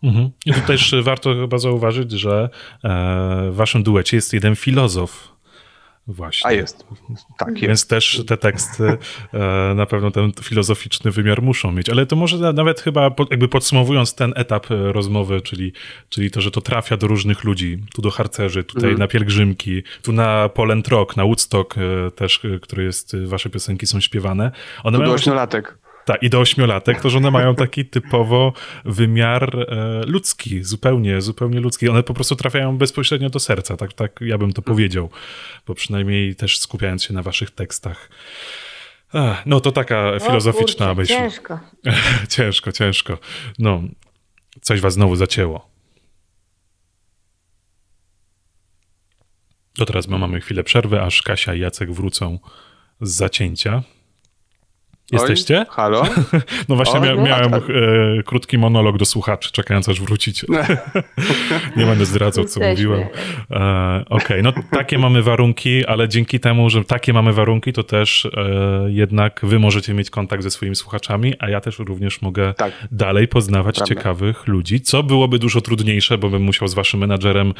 Mhm. 0.05 0.31
I 0.47 0.53
tu 0.53 0.61
też 0.61 0.94
warto 1.03 1.35
chyba 1.35 1.59
zauważyć, 1.59 2.12
że 2.12 2.49
e, 2.85 3.51
w 3.51 3.55
waszym 3.55 3.83
duecie 3.83 4.16
jest 4.16 4.33
jeden 4.33 4.57
filozof, 4.57 5.35
Właśnie. 6.07 6.49
A 6.49 6.53
jest. 6.53 6.87
Tak, 7.38 7.49
jest. 7.49 7.67
Więc 7.67 7.87
też 7.87 8.23
te 8.27 8.37
teksty 8.37 8.99
e, 9.33 9.75
na 9.75 9.87
pewno 9.87 10.11
ten 10.11 10.33
filozoficzny 10.43 11.11
wymiar 11.11 11.43
muszą 11.43 11.73
mieć. 11.73 11.88
Ale 11.88 12.07
to 12.07 12.17
może 12.17 12.53
nawet 12.53 12.81
chyba 12.81 13.11
jakby 13.31 13.49
podsumowując 13.49 14.14
ten 14.14 14.33
etap 14.37 14.71
e, 14.71 14.93
rozmowy, 14.93 15.40
czyli, 15.40 15.73
czyli 16.09 16.31
to, 16.31 16.40
że 16.40 16.51
to 16.51 16.61
trafia 16.61 16.97
do 16.97 17.07
różnych 17.07 17.45
ludzi, 17.45 17.79
tu 17.95 18.03
do 18.03 18.11
harcerzy, 18.11 18.64
tutaj 18.64 18.88
mm. 18.88 18.99
na 18.99 19.09
pielgrzymki, 19.09 19.83
tu 20.03 20.12
na 20.12 20.49
Poland 20.49 20.88
Rock, 20.88 21.17
na 21.17 21.25
Woodstock 21.25 21.79
e, 21.79 22.11
też, 22.11 22.40
który 22.62 22.85
jest, 22.85 23.17
wasze 23.27 23.51
piosenki 23.51 23.87
są 23.87 24.01
śpiewane. 24.01 24.51
One 24.83 24.99
tu 24.99 25.05
do 25.05 25.12
ośmiolatek. 25.12 25.84
Tak, 26.05 26.23
i 26.23 26.31
do 26.31 26.40
ośmiolatek, 26.40 27.01
to 27.01 27.11
że 27.11 27.19
one 27.19 27.31
mają 27.31 27.55
taki 27.55 27.85
typowo 27.85 28.53
wymiar 28.85 29.57
e, 29.61 30.03
ludzki, 30.07 30.62
zupełnie, 30.62 31.21
zupełnie 31.21 31.61
ludzki. 31.61 31.88
One 31.88 32.03
po 32.03 32.14
prostu 32.14 32.37
trafiają 32.37 32.79
bezpośrednio 32.79 33.31
do 33.31 33.40
serca, 33.40 33.77
tak, 33.77 33.93
tak 33.93 34.21
ja 34.21 34.38
bym 34.38 34.53
to 34.53 34.61
mhm. 34.61 34.75
powiedział, 34.75 35.11
bo 35.67 35.75
przynajmniej 35.75 36.37
też 36.37 36.59
skupiając 36.59 37.05
się 37.05 37.14
na 37.14 37.23
waszych 37.23 37.51
tekstach. 37.51 38.11
Ach, 39.12 39.47
no 39.47 39.61
to 39.61 39.73
taka 39.73 40.12
o, 40.12 40.21
filozoficzna 40.21 40.87
kurczę, 40.87 41.01
myśl. 41.01 41.12
Ciężko. 41.12 41.61
ciężko, 42.37 42.73
ciężko. 42.73 43.19
No, 43.59 43.83
coś 44.61 44.81
was 44.81 44.95
znowu 44.95 45.17
zacięło. 45.17 45.75
To 49.79 49.87
teraz 49.87 50.09
mamy 50.09 50.40
chwilę 50.40 50.64
przerwy, 50.64 51.03
aż 51.03 51.23
Kasia 51.23 51.55
i 51.55 51.61
Jacek 51.61 51.93
wrócą 51.93 52.38
z 53.01 53.11
zacięcia. 53.11 53.83
Jesteście? 55.12 55.59
Oj, 55.59 55.67
halo? 55.71 56.03
No 56.69 56.77
właśnie 56.77 57.01
Oj, 57.01 57.07
mia 57.07 57.14
miałem 57.14 57.51
tak. 57.51 57.62
e, 57.62 58.23
krótki 58.23 58.59
monolog 58.59 58.99
do 58.99 59.05
słuchaczy, 59.05 59.53
czekając 59.53 59.88
aż 59.88 60.01
wrócicie. 60.01 60.47
nie 61.77 61.87
będę 61.87 62.07
zdradzał, 62.07 62.45
co 62.45 62.61
mówiłem. 62.61 63.01
E, 63.01 64.05
Okej, 64.09 64.40
okay. 64.40 64.43
no 64.43 64.53
takie 64.71 64.99
mamy 64.99 65.23
warunki, 65.23 65.87
ale 65.87 66.09
dzięki 66.09 66.40
temu, 66.40 66.71
że 66.71 66.85
takie 66.85 67.12
mamy 67.12 67.33
warunki, 67.33 67.73
to 67.73 67.83
też 67.83 68.27
e, 68.37 68.51
jednak 68.88 69.40
wy 69.43 69.59
możecie 69.59 69.95
mieć 69.95 70.11
kontakt 70.11 70.43
ze 70.43 70.51
swoimi 70.51 70.77
słuchaczami, 70.77 71.35
a 71.38 71.49
ja 71.49 71.61
też 71.61 71.79
również 71.79 72.23
mogę 72.23 72.55
tak. 72.55 72.73
dalej 72.93 73.29
poznawać 73.29 73.75
Prawda. 73.77 73.95
ciekawych 73.95 74.47
ludzi, 74.47 74.81
co 74.81 75.03
byłoby 75.03 75.38
dużo 75.38 75.61
trudniejsze, 75.61 76.19
bo 76.19 76.31
bym 76.31 76.43
musiał 76.43 76.69
z 76.69 76.75
waszym 76.75 77.01
menadżerem 77.01 77.55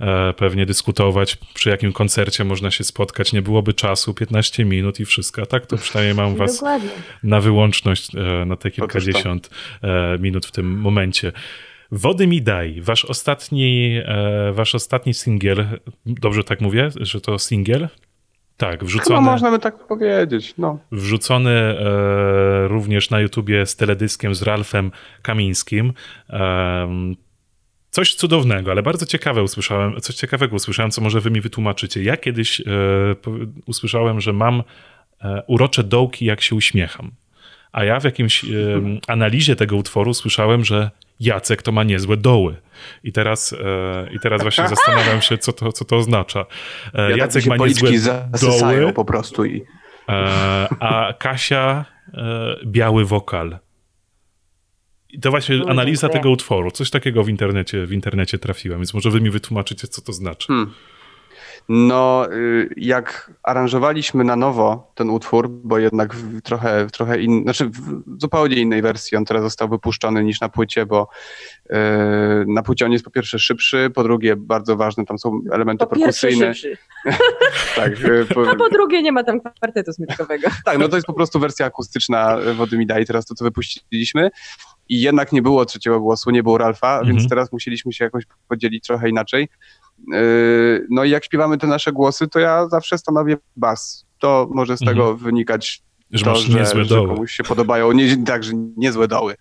e, 0.00 0.32
pewnie 0.32 0.66
dyskutować, 0.66 1.38
przy 1.54 1.70
jakim 1.70 1.92
koncercie 1.92 2.44
można 2.44 2.70
się 2.70 2.84
spotkać. 2.84 3.32
Nie 3.32 3.42
byłoby 3.42 3.74
czasu, 3.74 4.14
15 4.14 4.64
minut 4.64 5.00
i 5.00 5.04
wszystko. 5.04 5.42
A 5.42 5.46
tak 5.46 5.66
to 5.66 5.76
przynajmniej 5.76 6.14
mam 6.14 6.36
was 6.36 6.54
Dokładnie 6.54 6.87
na 7.22 7.40
wyłączność 7.40 8.14
e, 8.14 8.44
na 8.44 8.56
te 8.56 8.70
kilkadziesiąt 8.70 9.50
e, 9.82 10.18
minut 10.18 10.46
w 10.46 10.52
tym 10.52 10.80
momencie. 10.80 11.32
Wody 11.92 12.26
mi 12.26 12.42
daj. 12.42 12.80
Wasz 12.80 13.04
ostatni, 13.04 14.00
e, 14.04 14.52
wasz 14.52 14.74
ostatni 14.74 15.14
singiel, 15.14 15.66
dobrze 16.06 16.44
tak 16.44 16.60
mówię, 16.60 16.88
że 17.00 17.20
to 17.20 17.38
singiel? 17.38 17.88
Tak, 18.58 18.84
wrzucony. 18.84 19.18
Chyba 19.18 19.30
można 19.30 19.50
by 19.50 19.58
tak 19.58 19.86
powiedzieć, 19.86 20.54
no. 20.58 20.78
Wrzucony 20.92 21.50
e, 21.50 22.68
również 22.68 23.10
na 23.10 23.20
YouTubie 23.20 23.66
z 23.66 23.76
teledyskiem 23.76 24.34
z 24.34 24.42
Ralfem 24.42 24.90
Kamińskim. 25.22 25.92
E, 26.30 27.14
coś 27.90 28.14
cudownego, 28.14 28.70
ale 28.70 28.82
bardzo 28.82 29.06
ciekawe 29.06 29.42
usłyszałem, 29.42 30.00
coś 30.00 30.16
ciekawego 30.16 30.56
usłyszałem, 30.56 30.90
co 30.90 31.00
może 31.00 31.20
wy 31.20 31.30
mi 31.30 31.40
wytłumaczycie. 31.40 32.02
Ja 32.02 32.16
kiedyś 32.16 32.60
e, 32.60 32.64
usłyszałem, 33.66 34.20
że 34.20 34.32
mam 34.32 34.62
urocze 35.46 35.84
dołki, 35.84 36.24
jak 36.24 36.40
się 36.40 36.54
uśmiecham. 36.54 37.10
A 37.72 37.84
ja 37.84 38.00
w 38.00 38.04
jakimś 38.04 38.44
analizie 39.06 39.56
tego 39.56 39.76
utworu 39.76 40.14
słyszałem, 40.14 40.64
że 40.64 40.90
Jacek 41.20 41.62
to 41.62 41.72
ma 41.72 41.84
niezłe 41.84 42.16
doły. 42.16 42.56
I 43.04 43.12
teraz, 43.12 43.52
e, 43.52 44.08
i 44.12 44.20
teraz 44.20 44.42
właśnie 44.42 44.68
zastanawiam 44.76 45.22
się, 45.22 45.38
co 45.38 45.52
to, 45.52 45.72
co 45.72 45.84
to 45.84 45.96
oznacza. 45.96 46.46
E, 46.94 47.10
ja 47.10 47.16
Jacek 47.16 47.46
ma 47.46 47.56
niezłe 47.56 47.90
doły. 48.40 48.92
po 48.92 49.04
prostu. 49.04 49.44
I... 49.44 49.64
a 50.80 51.14
Kasia 51.18 51.84
biały 52.66 53.04
wokal. 53.04 53.58
I 55.10 55.20
to 55.20 55.30
właśnie 55.30 55.56
no, 55.56 55.64
analiza 55.68 56.08
tego 56.08 56.30
utworu. 56.30 56.70
Coś 56.70 56.90
takiego 56.90 57.24
w 57.24 57.28
internecie, 57.28 57.86
w 57.86 57.92
internecie 57.92 58.38
trafiłem, 58.38 58.78
więc 58.78 58.94
może 58.94 59.10
wy 59.10 59.20
mi 59.20 59.30
wytłumaczycie, 59.30 59.88
co 59.88 60.02
to 60.02 60.12
znaczy. 60.12 60.46
Hmm. 60.46 60.74
No, 61.68 62.32
y, 62.32 62.74
jak 62.76 63.32
aranżowaliśmy 63.42 64.24
na 64.24 64.36
nowo 64.36 64.92
ten 64.94 65.10
utwór, 65.10 65.48
bo 65.50 65.78
jednak 65.78 66.14
w 66.14 66.42
trochę, 66.42 66.86
w 66.86 66.92
trochę 66.92 67.20
in, 67.20 67.42
znaczy 67.42 67.68
w 67.68 68.02
zupełnie 68.20 68.56
innej 68.56 68.82
wersji 68.82 69.16
on 69.16 69.24
teraz 69.24 69.42
został 69.42 69.68
wypuszczony 69.68 70.24
niż 70.24 70.40
na 70.40 70.48
płycie, 70.48 70.86
bo 70.86 71.08
yy, 71.70 71.76
na 72.46 72.62
płycie 72.62 72.84
on 72.84 72.92
jest 72.92 73.04
po 73.04 73.10
pierwsze 73.10 73.38
szybszy, 73.38 73.90
po 73.94 74.02
drugie 74.02 74.36
bardzo 74.36 74.76
ważne, 74.76 75.04
tam 75.04 75.18
są 75.18 75.40
elementy 75.52 75.86
po 75.86 75.96
perkusyjne. 75.96 76.52
tak, 77.76 77.92
y, 77.92 78.26
po... 78.34 78.50
A 78.50 78.54
po 78.54 78.68
drugie 78.68 79.02
nie 79.02 79.12
ma 79.12 79.24
tam 79.24 79.40
kwartetu 79.40 79.92
smyczkowego. 79.92 80.48
tak, 80.64 80.78
no 80.78 80.88
to 80.88 80.96
jest 80.96 81.06
po 81.06 81.14
prostu 81.14 81.40
wersja 81.40 81.66
akustyczna 81.66 82.36
Wody 82.56 82.78
mi 82.78 82.86
daj, 82.86 83.06
teraz 83.06 83.26
to 83.26 83.34
co 83.34 83.44
wypuściliśmy 83.44 84.30
i 84.88 85.00
jednak 85.00 85.32
nie 85.32 85.42
było 85.42 85.64
trzeciego 85.64 86.00
głosu, 86.00 86.30
nie 86.30 86.42
było 86.42 86.58
Ralfa, 86.58 86.98
mhm. 86.98 87.16
więc 87.16 87.28
teraz 87.28 87.52
musieliśmy 87.52 87.92
się 87.92 88.04
jakoś 88.04 88.24
podzielić 88.48 88.86
trochę 88.86 89.08
inaczej. 89.08 89.48
Yy, 90.12 90.86
no 90.90 91.04
i 91.04 91.10
jak 91.10 91.24
śpiewamy 91.24 91.58
te 91.58 91.66
nasze 91.66 91.92
głosy, 91.92 92.28
to 92.28 92.38
ja 92.38 92.68
zawsze 92.68 92.98
stanowię 92.98 93.36
bas. 93.56 94.06
To 94.18 94.48
może 94.50 94.76
z 94.76 94.80
tego 94.80 95.02
mhm. 95.02 95.16
wynikać 95.16 95.82
że 96.10 96.24
to, 96.24 96.36
że, 96.36 96.58
niezłe 96.58 96.84
że 96.84 96.94
doły. 96.94 97.08
komuś 97.08 97.32
się 97.32 97.44
podobają, 97.44 97.92
nie, 97.92 98.24
tak, 98.24 98.44
że 98.44 98.52
niezłe 98.76 99.08
doły. 99.08 99.34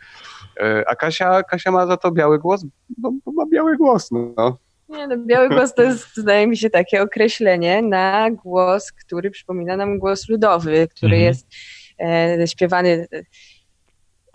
Yy, 0.60 0.84
a 0.88 0.96
Kasia, 0.96 1.44
Kasia 1.44 1.72
ma 1.72 1.88
za 1.88 1.98
to 1.98 2.12
biały 2.12 2.40
głos, 2.40 2.66
bo, 2.98 3.12
bo 3.26 3.32
ma 3.32 3.46
biały 3.46 3.78
głos. 3.78 4.12
No. 4.12 4.58
Nie, 4.90 5.08
no, 5.08 5.18
biały 5.18 5.50
głos 5.50 5.74
to 5.74 5.82
jest, 5.82 6.18
zdaje 6.18 6.48
mi 6.48 6.58
się, 6.58 6.70
takie 6.70 7.02
określenie 7.02 7.82
na 7.82 8.32
głos, 8.32 8.92
który 8.92 9.32
przypomina 9.32 9.78
nam 9.78 10.00
głos 10.00 10.30
ludowy, 10.30 10.88
który 10.88 11.16
mhm. 11.16 11.24
jest 11.24 11.48
e, 12.00 12.48
śpiewany 12.48 13.08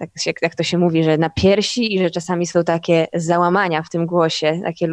tak 0.02 0.22
się, 0.22 0.32
jak 0.42 0.54
to 0.54 0.62
się 0.62 0.78
mówi, 0.78 1.04
że 1.04 1.18
na 1.18 1.30
piersi 1.30 1.94
i 1.94 1.98
że 1.98 2.10
czasami 2.10 2.46
są 2.46 2.64
takie 2.64 3.06
załamania 3.14 3.82
w 3.82 3.90
tym 3.90 4.06
głosie, 4.06 4.60
takie 4.64 4.86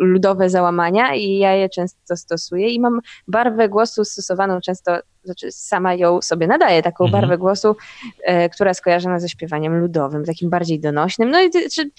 ludowe 0.00 0.50
załamania 0.50 1.14
i 1.14 1.38
ja 1.38 1.52
je 1.52 1.68
często 1.68 2.16
stosuję 2.16 2.68
i 2.68 2.80
mam 2.80 3.00
barwę 3.28 3.68
głosu 3.68 4.04
stosowaną 4.04 4.60
często, 4.60 4.98
znaczy 5.24 5.52
sama 5.52 5.94
ją 5.94 6.22
sobie 6.22 6.46
nadaję, 6.46 6.82
taką 6.82 7.04
mhm. 7.04 7.20
barwę 7.20 7.38
głosu, 7.38 7.76
e, 8.24 8.48
która 8.48 8.74
skojarzona 8.74 9.20
ze 9.20 9.28
śpiewaniem 9.28 9.80
ludowym, 9.80 10.24
takim 10.24 10.50
bardziej 10.50 10.80
donośnym. 10.80 11.30
No 11.30 11.42
i 11.42 11.50
czy, 11.50 11.90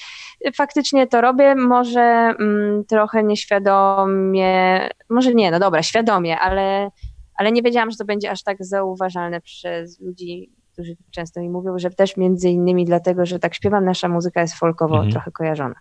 faktycznie 0.55 1.07
to 1.07 1.21
robię, 1.21 1.55
może 1.55 2.01
mm, 2.39 2.85
trochę 2.85 3.23
nieświadomie, 3.23 4.89
może 5.09 5.33
nie, 5.33 5.51
no 5.51 5.59
dobra, 5.59 5.83
świadomie, 5.83 6.39
ale 6.39 6.91
ale 7.37 7.51
nie 7.51 7.61
wiedziałam, 7.61 7.91
że 7.91 7.97
to 7.97 8.05
będzie 8.05 8.31
aż 8.31 8.43
tak 8.43 8.65
zauważalne 8.65 9.41
przez 9.41 9.99
ludzi 9.99 10.56
którzy 10.77 10.95
często 11.11 11.41
mi 11.41 11.49
mówią, 11.49 11.79
że 11.79 11.89
też 11.89 12.17
między 12.17 12.49
innymi 12.49 12.85
dlatego, 12.85 13.25
że 13.25 13.39
tak 13.39 13.55
śpiewam, 13.55 13.85
nasza 13.85 14.09
muzyka 14.09 14.41
jest 14.41 14.53
folkowo 14.53 14.95
mhm. 14.95 15.11
trochę 15.11 15.31
kojarzona. 15.31 15.75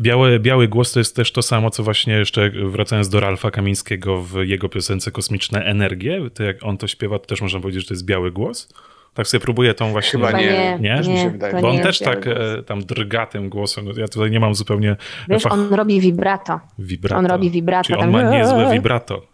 Biały, 0.00 0.40
biały 0.40 0.68
głos 0.68 0.92
to 0.92 1.00
jest 1.00 1.16
też 1.16 1.32
to 1.32 1.42
samo, 1.42 1.70
co 1.70 1.82
właśnie 1.82 2.14
jeszcze 2.14 2.50
wracając 2.50 3.08
do 3.08 3.20
Ralfa 3.20 3.50
Kamińskiego 3.50 4.22
w 4.22 4.34
jego 4.42 4.68
piosence 4.68 5.10
Kosmiczne 5.10 5.64
Energie, 5.64 6.30
to 6.34 6.42
jak 6.42 6.56
on 6.64 6.76
to 6.76 6.88
śpiewa, 6.88 7.18
to 7.18 7.26
też 7.26 7.42
można 7.42 7.60
powiedzieć, 7.60 7.82
że 7.82 7.88
to 7.88 7.94
jest 7.94 8.04
biały 8.04 8.32
głos? 8.32 8.68
Tak 9.14 9.26
sobie 9.26 9.40
próbuję 9.40 9.74
tą 9.74 9.90
właśnie... 9.90 10.20
Chyba 10.20 10.32
nie. 10.32 10.78
Nie? 10.80 11.00
nie? 11.00 11.32
Bo 11.60 11.68
on 11.68 11.78
też 11.78 11.98
tak 11.98 12.24
głos. 12.24 12.36
E, 12.58 12.62
tam 12.62 12.84
drga 12.84 13.26
tym 13.26 13.48
głosem. 13.48 13.86
Ja 13.96 14.08
tutaj 14.08 14.30
nie 14.30 14.40
mam 14.40 14.54
zupełnie... 14.54 14.96
Wiesz, 15.28 15.42
fach... 15.42 15.52
on 15.52 15.74
robi 15.74 16.00
vibrato. 16.00 16.60
Vibrato. 16.78 17.18
On 17.18 17.26
robi 17.26 17.50
vibrato. 17.50 17.86
Czyli 17.86 17.98
on 17.98 18.10
ma 18.10 18.22
niezłe 18.22 18.70
vibrato. 18.74 19.29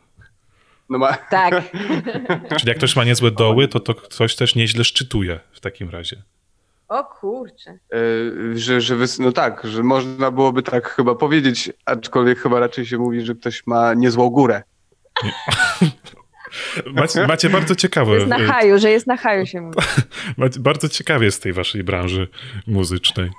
No 0.90 0.99
ma... 0.99 1.12
Tak. 1.12 1.62
Czyli 2.59 2.68
jak 2.68 2.77
ktoś 2.77 2.96
ma 2.96 3.05
niezłe 3.05 3.31
doły, 3.31 3.68
to, 3.68 3.81
to 3.81 3.94
ktoś 3.94 4.37
też 4.37 4.55
nieźle 4.55 4.85
szczytuje 4.85 5.40
w 5.53 5.61
takim 5.61 5.90
razie. 5.90 6.22
O 6.88 7.05
kurczę. 7.05 7.79
Yy, 7.92 8.59
że, 8.59 8.81
że 8.81 8.96
wys... 8.96 9.18
No 9.18 9.33
tak, 9.33 9.66
że 9.66 9.83
można 9.83 10.31
byłoby 10.31 10.62
tak 10.62 10.88
chyba 10.88 11.14
powiedzieć, 11.14 11.72
aczkolwiek 11.85 12.38
chyba 12.38 12.61
raczej 12.61 12.87
się 12.87 12.99
mówi, 12.99 13.20
że 13.20 13.35
ktoś 13.35 13.66
ma 13.66 13.94
niezłą 13.94 14.31
górę. 14.31 14.62
Macie, 16.92 17.27
macie, 17.27 17.51
bardzo 17.51 17.75
ciekawe. 17.75 18.14
Jest 18.14 18.27
na 18.27 18.38
haju, 18.38 18.79
że 18.79 18.90
jest 18.90 19.07
na 19.07 19.16
haju 19.16 19.46
się 19.46 19.61
mówi. 19.61 19.79
Macie, 20.37 20.61
bardzo 20.61 20.88
ciekawie 20.88 21.31
z 21.31 21.40
tej 21.40 21.53
waszej 21.53 21.85
branży 21.85 22.29
muzycznej. 22.66 23.31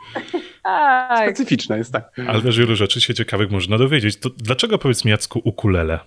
Tak. 0.63 1.29
Specyficzna 1.29 1.77
jest, 1.77 1.93
tak. 1.93 2.11
Ale 2.27 2.41
też 2.41 2.59
wielu 2.59 2.75
rzeczy 2.75 3.01
się 3.01 3.13
ciekawych 3.13 3.51
można 3.51 3.77
dowiedzieć. 3.77 4.17
To 4.17 4.29
dlaczego 4.29 4.77
powiedz 4.77 5.05
mi, 5.05 5.11
Jacku, 5.11 5.41
ukulele? 5.43 5.99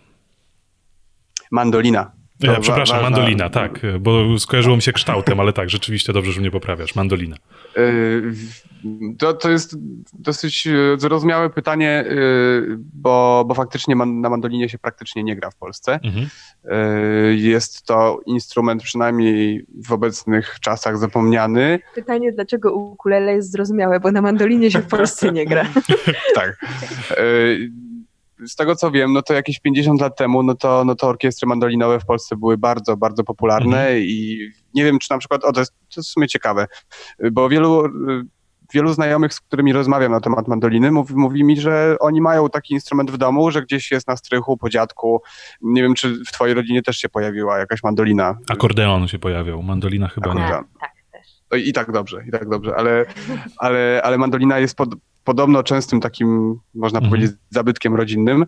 Mandolina. 1.50 2.12
Ja, 2.40 2.60
przepraszam, 2.60 2.96
ważna... 2.96 3.10
mandolina, 3.10 3.50
tak, 3.50 3.80
bo 4.00 4.38
skojarzyło 4.38 4.76
mi 4.76 4.82
się 4.82 4.92
kształtem, 4.92 5.40
ale 5.40 5.52
tak, 5.52 5.70
rzeczywiście 5.70 6.12
dobrze, 6.12 6.32
że 6.32 6.40
mnie 6.40 6.50
poprawiasz. 6.50 6.94
Mandolina. 6.94 7.36
Y, 7.76 8.32
to, 9.18 9.32
to 9.32 9.50
jest 9.50 9.76
dosyć 10.12 10.66
y, 10.66 10.96
zrozumiałe 10.98 11.50
pytanie, 11.50 12.04
y, 12.06 12.76
bo, 12.94 13.44
bo 13.48 13.54
faktycznie 13.54 13.96
man, 13.96 14.20
na 14.20 14.30
mandolinie 14.30 14.68
się 14.68 14.78
praktycznie 14.78 15.24
nie 15.24 15.36
gra 15.36 15.50
w 15.50 15.56
Polsce. 15.56 16.00
Mhm. 16.04 16.26
Jest 17.32 17.86
to 17.86 18.20
instrument 18.26 18.82
przynajmniej 18.82 19.66
w 19.86 19.92
obecnych 19.92 20.56
czasach 20.60 20.98
zapomniany. 20.98 21.78
Pytanie, 21.94 22.32
dlaczego 22.32 22.74
ukulele 22.74 23.34
jest 23.34 23.52
zrozumiałe, 23.52 24.00
bo 24.00 24.12
na 24.12 24.22
mandolinie 24.22 24.70
się 24.70 24.78
w 24.78 24.86
Polsce 24.86 25.32
nie 25.32 25.46
gra. 25.46 25.66
tak 26.34 26.66
z 28.46 28.56
tego 28.56 28.76
co 28.76 28.90
wiem, 28.90 29.12
no 29.12 29.22
to 29.22 29.34
jakieś 29.34 29.60
50 29.60 30.00
lat 30.00 30.16
temu, 30.16 30.42
no 30.42 30.54
to, 30.54 30.84
no 30.84 30.94
to 30.94 31.08
orkiestry 31.08 31.48
mandolinowe 31.48 32.00
w 32.00 32.06
Polsce 32.06 32.36
były 32.36 32.58
bardzo, 32.58 32.96
bardzo 32.96 33.24
popularne 33.24 33.80
mhm. 33.80 34.02
i 34.02 34.50
nie 34.74 34.84
wiem, 34.84 34.98
czy 34.98 35.10
na 35.10 35.18
przykład, 35.18 35.44
o 35.44 35.52
to 35.52 35.60
jest, 35.60 35.72
to 35.72 36.00
jest 36.00 36.08
w 36.08 36.12
sumie 36.12 36.28
ciekawe, 36.28 36.66
bo 37.32 37.48
wielu, 37.48 37.82
wielu 38.74 38.92
znajomych, 38.92 39.34
z 39.34 39.40
którymi 39.40 39.72
rozmawiam 39.72 40.12
na 40.12 40.20
temat 40.20 40.48
mandoliny, 40.48 40.90
mówi, 40.90 41.14
mówi 41.14 41.44
mi, 41.44 41.60
że 41.60 41.96
oni 42.00 42.20
mają 42.20 42.48
taki 42.48 42.74
instrument 42.74 43.10
w 43.10 43.18
domu, 43.18 43.50
że 43.50 43.62
gdzieś 43.62 43.90
jest 43.90 44.08
na 44.08 44.16
strychu, 44.16 44.56
po 44.56 44.68
dziadku. 44.68 45.22
Nie 45.62 45.82
wiem, 45.82 45.94
czy 45.94 46.24
w 46.24 46.32
twojej 46.32 46.54
rodzinie 46.54 46.82
też 46.82 46.96
się 46.96 47.08
pojawiła 47.08 47.58
jakaś 47.58 47.82
mandolina. 47.82 48.38
Akordeon 48.48 49.08
się 49.08 49.18
pojawiał, 49.18 49.62
mandolina 49.62 50.08
chyba 50.08 50.30
Akordeon. 50.30 50.64
nie. 50.72 50.80
Tak, 50.80 50.92
też. 51.12 51.66
I 51.66 51.72
tak 51.72 51.92
dobrze, 51.92 52.24
i 52.28 52.30
tak 52.30 52.48
dobrze, 52.48 52.76
ale, 52.76 53.06
ale, 53.58 54.00
ale 54.04 54.18
mandolina 54.18 54.58
jest 54.58 54.76
pod, 54.76 54.94
podobno 55.24 55.62
częstym 55.62 56.00
takim, 56.00 56.60
można 56.74 56.98
mhm. 56.98 57.10
powiedzieć, 57.10 57.36
zabytkiem 57.50 57.94
rodzinnym, 57.94 58.46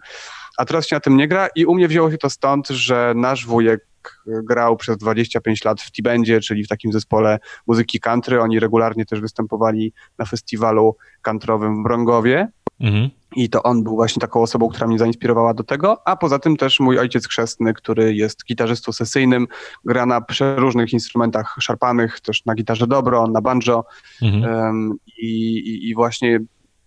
a 0.58 0.64
teraz 0.64 0.86
się 0.86 0.96
na 0.96 1.00
tym 1.00 1.16
nie 1.16 1.28
gra 1.28 1.48
i 1.56 1.66
u 1.66 1.74
mnie 1.74 1.88
wzięło 1.88 2.10
się 2.10 2.18
to 2.18 2.30
stąd, 2.30 2.68
że 2.68 3.12
nasz 3.16 3.46
wujek 3.46 3.86
grał 4.26 4.76
przez 4.76 4.96
25 4.96 5.64
lat 5.64 5.80
w 5.80 5.90
T-Bendzie, 5.90 6.40
czyli 6.40 6.64
w 6.64 6.68
takim 6.68 6.92
zespole 6.92 7.38
muzyki 7.66 8.00
country. 8.00 8.40
Oni 8.40 8.60
regularnie 8.60 9.06
też 9.06 9.20
występowali 9.20 9.92
na 10.18 10.24
festiwalu 10.24 10.96
countryowym 11.22 11.80
w 11.80 11.82
Brągowie. 11.82 12.48
Mhm. 12.80 13.10
I 13.36 13.50
to 13.50 13.62
on 13.62 13.82
był 13.82 13.94
właśnie 13.94 14.20
taką 14.20 14.42
osobą, 14.42 14.68
która 14.68 14.86
mnie 14.86 14.98
zainspirowała 14.98 15.54
do 15.54 15.64
tego, 15.64 16.08
a 16.08 16.16
poza 16.16 16.38
tym 16.38 16.56
też 16.56 16.80
mój 16.80 16.98
ojciec 16.98 17.28
chrzestny, 17.28 17.74
który 17.74 18.14
jest 18.14 18.44
gitarzystą 18.44 18.92
sesyjnym, 18.92 19.46
gra 19.84 20.06
na 20.06 20.20
przeróżnych 20.20 20.92
instrumentach 20.92 21.56
szarpanych, 21.60 22.20
też 22.20 22.44
na 22.44 22.54
gitarze 22.54 22.86
dobro, 22.86 23.26
na 23.26 23.40
banjo 23.40 23.84
mhm. 24.22 24.54
um, 24.54 24.96
i, 25.18 25.88
i 25.88 25.94
właśnie 25.94 26.40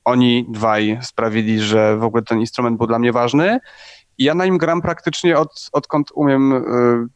oni 0.06 0.46
dwaj 0.50 1.00
sprawili, 1.02 1.60
że 1.60 1.98
w 1.98 2.04
ogóle 2.04 2.24
ten 2.24 2.40
instrument 2.40 2.78
był 2.78 2.88
dla 2.88 3.00
mnie 3.00 3.12
ważny. 3.12 3.60
I 4.18 4.24
ja 4.24 4.34
na 4.34 4.46
nim 4.46 4.58
gram 4.58 4.82
praktycznie 4.82 5.38
od, 5.38 5.70
odkąd 5.72 6.12
umiem 6.14 6.54
y, 6.54 7.08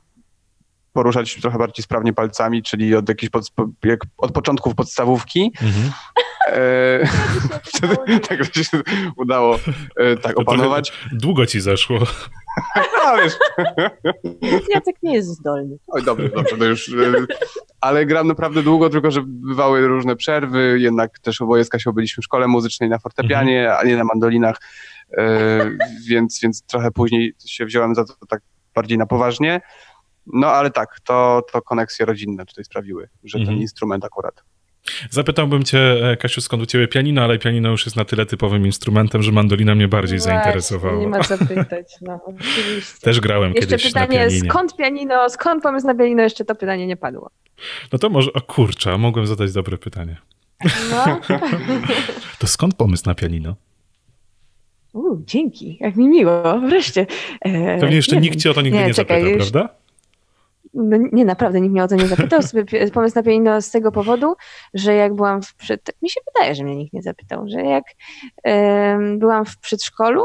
poruszać 1.00 1.36
trochę 1.36 1.58
bardziej 1.58 1.84
sprawnie 1.84 2.14
palcami, 2.14 2.64
czyli 2.64 2.96
od 2.96 3.10
jakichś 3.10 3.30
pod, 3.30 3.52
jak, 3.84 4.00
od 4.18 4.32
początków 4.32 4.76
podstawówki. 4.76 5.52
Mhm. 5.62 5.92
E, 6.48 8.20
tak 8.28 8.56
się 8.56 8.82
udało 9.16 9.60
e, 9.96 10.18
tak 10.18 10.40
opanować. 10.40 10.94
Długo 11.12 11.46
ci 11.46 11.62
zeszło. 11.62 12.00
No, 12.76 13.18
wiesz. 13.18 13.34
Jacek 14.70 14.96
nie 15.04 15.14
jest 15.14 15.30
zdolny. 15.30 15.78
Oj, 15.88 16.04
dobrze, 16.04 16.30
dobrze, 16.30 16.58
to 16.58 16.66
już. 16.66 16.90
E, 16.90 16.94
ale 17.82 18.06
gram 18.06 18.28
naprawdę 18.28 18.64
długo, 18.64 18.90
tylko 18.90 19.12
że 19.12 19.22
bywały 19.26 19.88
różne 19.88 20.16
przerwy, 20.16 20.80
jednak 20.80 21.20
też 21.20 21.42
oboje 21.42 21.66
z 21.66 21.70
Kasią 21.70 21.92
byliśmy 21.92 22.22
w 22.22 22.26
szkole 22.26 22.48
muzycznej 22.48 22.90
na 22.90 23.00
fortepianie, 23.00 23.60
mhm. 23.62 23.78
a 23.80 23.90
nie 23.90 23.98
na 23.98 24.04
mandolinach, 24.04 24.58
więc, 26.08 26.40
więc 26.42 26.62
trochę 26.62 26.92
później 26.92 27.34
się 27.46 27.66
wziąłem 27.66 27.96
za 27.96 28.06
to 28.06 28.14
tak 28.30 28.42
bardziej 28.76 28.98
na 28.98 29.06
poważnie. 29.06 29.62
No 30.34 30.48
ale 30.48 30.72
tak, 30.72 31.00
to, 31.04 31.42
to 31.52 31.62
koneksje 31.62 32.06
rodzinne 32.06 32.46
tutaj 32.46 32.64
sprawiły, 32.64 33.10
że 33.24 33.38
mhm. 33.38 33.56
ten 33.56 33.62
instrument 33.62 34.06
akurat. 34.06 34.44
Zapytałbym 35.10 35.64
cię, 35.64 36.12
e, 36.12 36.18
Kasiu, 36.18 36.42
skąd 36.42 36.64
u 36.64 36.66
ciebie 36.66 36.88
pianino, 36.88 37.24
ale 37.24 37.40
pianino 37.40 37.70
już 37.70 37.86
jest 37.86 37.96
na 37.96 38.06
tyle 38.06 38.26
typowym 38.26 38.66
instrumentem, 38.66 39.24
że 39.24 39.32
mandolina 39.32 39.76
mnie 39.76 39.88
bardziej 39.88 40.20
Właśnie, 40.20 40.34
zainteresowała. 40.34 41.00
Nie 41.00 41.08
ma 41.08 41.24
co 41.24 41.38
pytać, 41.56 41.96
no 42.02 42.20
oczywiście. 42.26 43.00
Też 43.02 43.20
grałem 43.20 43.54
jeszcze 43.54 43.68
kiedyś 43.68 43.84
pytanie, 43.84 44.08
na 44.08 44.14
pianinie. 44.14 44.50
skąd 44.50 44.76
pianino, 44.76 45.30
skąd 45.30 45.64
pomysł 45.64 45.88
na 45.88 45.96
pianino, 45.96 46.24
jeszcze 46.24 46.46
to 46.46 46.56
pytanie 46.56 46.88
nie 46.88 46.98
padło. 46.98 47.30
No 47.94 48.00
to 48.00 48.10
może, 48.10 48.34
o 48.34 48.42
kurczę, 48.42 48.98
mogłem 48.98 49.28
zadać 49.28 49.54
dobre 49.54 49.78
pytanie. 49.78 50.18
No. 50.92 51.20
to 52.40 52.48
skąd 52.48 52.76
pomysł 52.76 53.04
na 53.06 53.16
pianino? 53.16 53.56
U, 54.94 55.18
dzięki, 55.26 55.78
jak 55.80 55.96
mi 55.96 56.08
miło, 56.08 56.60
wreszcie. 56.60 57.06
E, 57.42 57.80
Pewnie 57.80 57.96
jeszcze 57.96 58.18
nikt 58.18 58.34
wiem. 58.34 58.42
ci 58.42 58.50
o 58.50 58.54
to 58.54 58.62
nigdy 58.62 58.80
nie, 58.80 58.86
nie 58.86 58.94
czekaj, 58.94 59.22
zapytał, 59.22 59.40
już... 59.40 59.52
prawda? 59.52 59.76
No 60.74 60.98
nie, 61.12 61.26
naprawdę 61.26 61.62
nikt 61.62 61.72
mnie 61.72 61.84
o 61.84 61.88
to 61.88 61.96
nie 61.96 62.08
zapytał. 62.08 62.42
Sobie 62.42 62.92
pomysł 62.92 63.16
na 63.16 63.24
pianino 63.24 63.62
z 63.62 63.72
tego 63.72 63.92
powodu, 63.92 64.36
że 64.74 64.94
jak 64.94 65.14
byłam 65.14 65.42
w 65.42 65.56
przed... 65.56 65.84
Tak 65.84 65.96
mi 66.02 66.10
się 66.10 66.22
wydaje, 66.34 66.56
że 66.56 66.64
mnie 66.64 66.76
nikt 66.76 66.94
nie 66.94 67.02
zapytał, 67.02 67.46
że 67.48 67.62
jak 67.62 67.84
byłam 69.18 69.46
w 69.46 69.58
przedszkolu, 69.58 70.24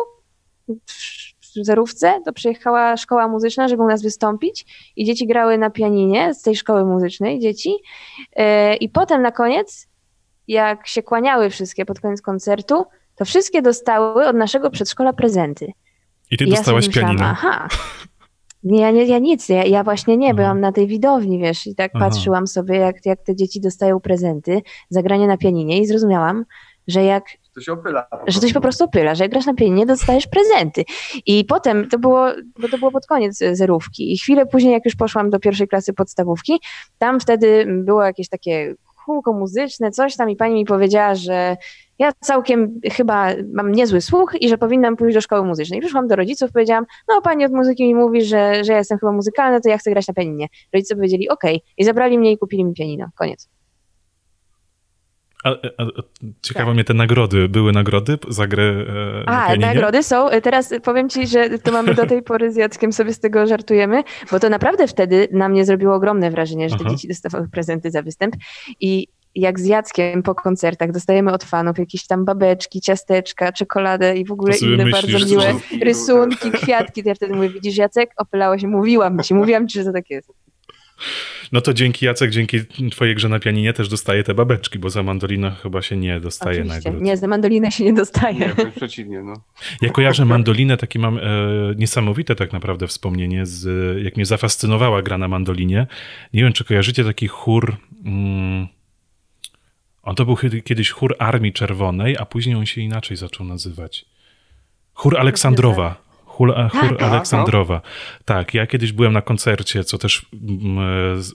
w 1.56 1.64
zerówce, 1.64 2.20
to 2.24 2.32
przyjechała 2.32 2.96
szkoła 2.96 3.28
muzyczna, 3.28 3.68
żeby 3.68 3.82
u 3.82 3.86
nas 3.86 4.02
wystąpić 4.02 4.66
i 4.96 5.04
dzieci 5.04 5.26
grały 5.26 5.58
na 5.58 5.70
pianinie 5.70 6.34
z 6.34 6.42
tej 6.42 6.56
szkoły 6.56 6.84
muzycznej, 6.84 7.40
dzieci. 7.40 7.74
E, 8.36 8.76
I 8.76 8.88
potem 8.88 9.22
na 9.22 9.32
koniec, 9.32 9.88
jak 10.48 10.86
się 10.86 11.02
kłaniały 11.02 11.50
wszystkie 11.50 11.84
pod 11.84 12.00
koniec 12.00 12.22
koncertu, 12.22 12.84
to 13.16 13.24
wszystkie 13.24 13.62
dostały 13.62 14.26
od 14.26 14.36
naszego 14.36 14.70
przedszkola 14.70 15.12
prezenty. 15.12 15.72
I 16.30 16.36
ty 16.36 16.44
I 16.44 16.50
dostałaś 16.50 16.86
ja 16.86 16.92
pianino. 16.92 17.24
Aha, 17.24 17.68
nie, 18.64 18.80
ja, 18.80 18.90
nie, 18.90 19.04
ja 19.04 19.18
nic, 19.18 19.48
ja, 19.48 19.64
ja 19.64 19.84
właśnie 19.84 20.16
nie, 20.16 20.26
Aha. 20.26 20.36
byłam 20.36 20.60
na 20.60 20.72
tej 20.72 20.86
widowni, 20.86 21.38
wiesz, 21.38 21.66
i 21.66 21.74
tak 21.74 21.90
Aha. 21.94 22.08
patrzyłam 22.08 22.46
sobie, 22.46 22.76
jak, 22.76 23.06
jak 23.06 23.22
te 23.22 23.36
dzieci 23.36 23.60
dostają 23.60 24.00
prezenty, 24.00 24.62
zagranie 24.90 25.26
na 25.26 25.36
pianinie 25.36 25.80
i 25.80 25.86
zrozumiałam, 25.86 26.44
że 26.88 27.04
jak 27.04 27.24
to 27.54 27.60
się 27.60 27.72
opyla. 27.72 28.06
Że 28.26 28.40
to 28.40 28.48
się 28.48 28.54
po 28.54 28.60
prostu 28.60 28.84
opyla, 28.84 29.14
że 29.14 29.24
jak 29.24 29.30
grasz 29.30 29.46
na 29.46 29.54
pianinie, 29.54 29.86
dostajesz 29.86 30.26
prezenty. 30.26 30.84
I 31.26 31.44
potem 31.44 31.88
to 31.88 31.98
było, 31.98 32.26
bo 32.60 32.68
to 32.68 32.78
było 32.78 32.90
pod 32.90 33.06
koniec 33.06 33.38
zerówki 33.52 34.12
i 34.12 34.18
chwilę 34.18 34.46
później, 34.46 34.72
jak 34.72 34.84
już 34.84 34.96
poszłam 34.96 35.30
do 35.30 35.38
pierwszej 35.38 35.68
klasy 35.68 35.92
podstawówki, 35.92 36.60
tam 36.98 37.20
wtedy 37.20 37.66
było 37.68 38.02
jakieś 38.02 38.28
takie 38.28 38.74
kółko 39.06 39.32
muzyczne, 39.32 39.90
coś 39.90 40.16
tam 40.16 40.30
i 40.30 40.36
pani 40.36 40.54
mi 40.54 40.64
powiedziała, 40.64 41.14
że 41.14 41.56
ja 41.98 42.12
całkiem 42.20 42.80
chyba 42.92 43.28
mam 43.52 43.72
niezły 43.72 44.00
słuch 44.00 44.34
i 44.40 44.48
że 44.48 44.58
powinnam 44.58 44.96
pójść 44.96 45.14
do 45.14 45.20
szkoły 45.20 45.44
muzycznej. 45.44 45.80
Przyszłam 45.80 46.08
do 46.08 46.16
rodziców, 46.16 46.52
powiedziałam, 46.52 46.86
no 47.08 47.20
pani 47.22 47.44
od 47.44 47.52
muzyki 47.52 47.84
mi 47.84 47.94
mówi, 47.94 48.24
że, 48.24 48.64
że 48.64 48.72
ja 48.72 48.78
jestem 48.78 48.98
chyba 48.98 49.12
muzykalna, 49.12 49.60
to 49.60 49.68
ja 49.68 49.78
chcę 49.78 49.90
grać 49.90 50.08
na 50.08 50.14
pianinie. 50.14 50.46
Rodzice 50.72 50.94
powiedzieli, 50.94 51.28
okej. 51.28 51.56
Okay. 51.56 51.68
I 51.78 51.84
zabrali 51.84 52.18
mnie 52.18 52.32
i 52.32 52.38
kupili 52.38 52.64
mi 52.64 52.74
pianino. 52.74 53.08
Koniec. 53.14 53.48
A, 55.44 55.48
a, 55.50 55.52
a, 55.52 55.86
ciekawe 56.42 56.66
tak. 56.66 56.74
mnie 56.74 56.84
te 56.84 56.94
nagrody. 56.94 57.48
Były 57.48 57.72
nagrody 57.72 58.18
za 58.28 58.46
grę 58.46 58.64
e, 58.64 59.28
A, 59.28 59.46
pianinie? 59.46 59.66
nagrody 59.66 60.02
są. 60.02 60.28
Teraz 60.42 60.74
powiem 60.82 61.08
ci, 61.08 61.26
że 61.26 61.58
to 61.58 61.72
mamy 61.72 61.94
do 61.94 62.06
tej 62.06 62.22
pory 62.22 62.52
z 62.52 62.56
Jackiem 62.56 62.92
sobie 62.92 63.12
z 63.12 63.20
tego 63.20 63.46
żartujemy, 63.46 64.02
bo 64.30 64.40
to 64.40 64.48
naprawdę 64.48 64.88
wtedy 64.88 65.28
na 65.32 65.48
mnie 65.48 65.64
zrobiło 65.64 65.94
ogromne 65.94 66.30
wrażenie, 66.30 66.68
że 66.68 66.76
te 66.76 66.84
Aha. 66.84 66.90
dzieci 66.90 67.08
dostawały 67.08 67.48
prezenty 67.48 67.90
za 67.90 68.02
występ 68.02 68.36
i 68.80 69.08
jak 69.34 69.60
z 69.60 69.66
Jackiem 69.66 70.22
po 70.22 70.34
koncertach 70.34 70.92
dostajemy 70.92 71.32
od 71.32 71.44
fanów 71.44 71.78
jakieś 71.78 72.06
tam 72.06 72.24
babeczki, 72.24 72.80
ciasteczka, 72.80 73.52
czekoladę 73.52 74.16
i 74.16 74.24
w 74.24 74.32
ogóle 74.32 74.56
inne 74.56 74.84
myślisz, 74.84 75.12
bardzo 75.12 75.34
miłe 75.34 75.54
rysunki, 75.82 76.50
kwiatki. 76.50 77.02
To 77.02 77.08
ja 77.08 77.14
wtedy 77.14 77.34
mówię, 77.34 77.48
widzisz 77.48 77.76
Jacek, 77.76 78.10
opylałeś 78.16 78.62
mówiłam 78.62 79.22
ci, 79.22 79.34
mówiłam 79.34 79.68
ci, 79.68 79.78
że 79.78 79.84
to 79.84 79.92
tak 79.92 80.10
jest. 80.10 80.43
No 81.52 81.60
to 81.60 81.74
dzięki 81.74 82.06
Jacek, 82.06 82.30
dzięki 82.30 82.58
twojej 82.90 83.14
grze 83.14 83.28
na 83.28 83.38
pianinie 83.38 83.72
też 83.72 83.88
dostaje 83.88 84.24
te 84.24 84.34
babeczki, 84.34 84.78
bo 84.78 84.90
za 84.90 85.02
mandolinę 85.02 85.50
chyba 85.50 85.82
się 85.82 85.96
nie 85.96 86.20
dostaje 86.20 86.60
Oczywiście. 86.60 86.90
nagród. 86.90 87.04
Nie, 87.04 87.16
za 87.16 87.26
mandolinę 87.26 87.70
się 87.70 87.84
nie 87.84 87.92
dostaje. 87.92 88.54
Nie, 88.58 88.72
przeciwnie, 88.76 89.22
no. 89.22 89.34
Ja 89.82 89.90
kojarzę 89.90 90.24
mandolinę, 90.24 90.76
takie 90.76 90.98
mam 90.98 91.18
e, 91.18 91.22
niesamowite 91.76 92.34
tak 92.34 92.52
naprawdę 92.52 92.86
wspomnienie, 92.86 93.46
z, 93.46 93.66
jak 94.04 94.16
mnie 94.16 94.26
zafascynowała 94.26 95.02
gra 95.02 95.18
na 95.18 95.28
mandolinie. 95.28 95.86
Nie 96.34 96.42
wiem, 96.42 96.52
czy 96.52 96.64
kojarzycie 96.64 97.04
taki 97.04 97.28
chór... 97.28 97.76
Mm, 98.04 98.66
on 100.02 100.14
to 100.14 100.24
był 100.24 100.36
kiedyś 100.64 100.90
chór 100.90 101.16
Armii 101.18 101.52
Czerwonej, 101.52 102.16
a 102.18 102.24
później 102.24 102.56
on 102.56 102.66
się 102.66 102.80
inaczej 102.80 103.16
zaczął 103.16 103.46
nazywać. 103.46 104.04
Chór 104.94 105.18
Aleksandrowa. 105.18 106.03
Chór, 106.34 106.54
tak, 106.54 106.72
chór 106.72 106.96
tak, 106.98 107.08
Aleksandrowa. 107.08 107.80
Tak, 108.24 108.54
ja 108.54 108.66
kiedyś 108.66 108.92
byłem 108.92 109.12
na 109.12 109.22
koncercie, 109.22 109.84
co 109.84 109.98
też 109.98 110.26
um, 110.32 110.78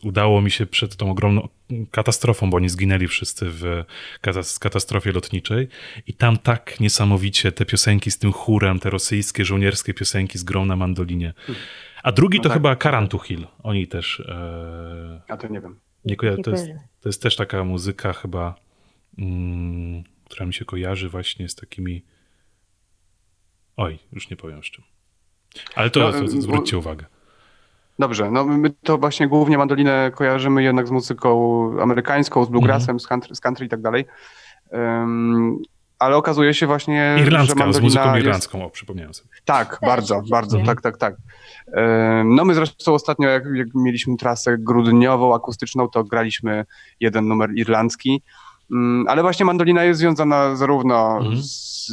udało 0.04 0.42
mi 0.42 0.52
się 0.52 0.66
przed 0.66 0.96
tą 0.96 1.12
ogromną 1.12 1.48
katastrofą, 1.92 2.50
bo 2.50 2.58
oni 2.58 2.70
zginęli 2.70 3.08
wszyscy 3.08 3.46
w 3.50 3.84
katastrofie 4.60 5.12
lotniczej. 5.12 5.68
I 6.08 6.14
tam 6.14 6.38
tak 6.38 6.80
niesamowicie 6.80 7.52
te 7.52 7.66
piosenki 7.66 8.12
z 8.12 8.18
tym 8.18 8.32
chórem, 8.32 8.80
te 8.80 8.90
rosyjskie, 8.90 9.46
żołnierskie 9.46 9.94
piosenki 9.94 10.38
z 10.38 10.44
grą 10.44 10.66
na 10.66 10.76
mandolinie. 10.76 11.34
A 12.04 12.12
drugi 12.12 12.38
no 12.38 12.44
to 12.44 12.50
tak. 12.50 12.58
chyba 12.58 12.76
Karantuchil. 12.76 13.48
Oni 13.64 13.88
też. 13.88 14.20
E... 14.20 15.22
A 15.28 15.38
to 15.38 15.48
nie 15.48 15.62
wiem. 15.62 15.80
Nie. 16.06 16.16
To 16.16 16.52
jest, 16.52 16.68
to 17.02 17.10
jest 17.10 17.22
też 17.22 17.36
taka 17.36 17.64
muzyka 17.64 18.14
chyba, 18.14 18.56
mm, 19.18 20.04
która 20.26 20.46
mi 20.46 20.54
się 20.54 20.66
kojarzy 20.66 21.10
właśnie 21.10 21.50
z 21.50 21.56
takimi... 21.56 22.04
Oj, 23.80 24.00
już 24.14 24.30
nie 24.30 24.38
powiem 24.38 24.64
z 24.64 24.66
czym. 24.66 24.84
Ale 25.76 25.90
to, 25.90 26.00
no, 26.00 26.12
to 26.12 26.28
zwróćcie 26.28 26.78
uwagę. 26.78 27.06
Dobrze, 28.00 28.32
no 28.32 28.46
my 28.46 28.70
to 28.70 28.98
właśnie 28.98 29.28
głównie 29.28 29.58
mandolinę 29.58 30.12
kojarzymy 30.16 30.64
jednak 30.64 30.88
z 30.88 30.92
muzyką 30.92 31.72
amerykańską, 31.82 32.46
z 32.46 32.50
bluegrassem, 32.50 32.90
mm 32.90 33.00
z, 33.00 33.08
country, 33.08 33.36
z 33.36 33.40
country 33.40 33.66
i 33.66 33.70
tak 33.70 33.82
dalej. 33.82 34.06
Um, 34.72 35.60
ale 36.00 36.18
okazuje 36.18 36.54
się 36.54 36.68
właśnie, 36.68 37.16
Irlandzka, 37.20 37.60
że 37.60 37.66
mandolina 37.66 37.92
z 37.92 37.96
muzyką 37.96 38.18
irlandzką, 38.18 38.58
jest... 38.58 38.68
o, 38.68 38.70
przypomniałem 38.70 39.14
sobie. 39.14 39.30
Tak, 39.46 39.70
Też, 39.70 39.90
bardzo, 39.90 40.22
bardzo, 40.30 40.58
mhm. 40.60 40.76
tak, 40.76 40.82
tak, 40.82 40.98
tak. 40.98 41.16
No 42.26 42.46
my 42.46 42.54
zresztą 42.54 42.94
ostatnio, 42.94 43.30
jak, 43.30 43.44
jak, 43.56 43.68
mieliśmy 43.76 44.18
trasę 44.18 44.58
grudniową, 44.58 45.36
akustyczną, 45.36 45.88
to 45.88 46.04
graliśmy 46.04 46.66
jeden 47.00 47.28
numer 47.28 47.50
irlandzki, 47.56 48.22
ale 49.08 49.22
właśnie 49.22 49.46
mandolina 49.46 49.84
jest 49.84 50.00
związana 50.00 50.56
zarówno 50.56 51.18
mhm. 51.18 51.38
z, 51.38 51.88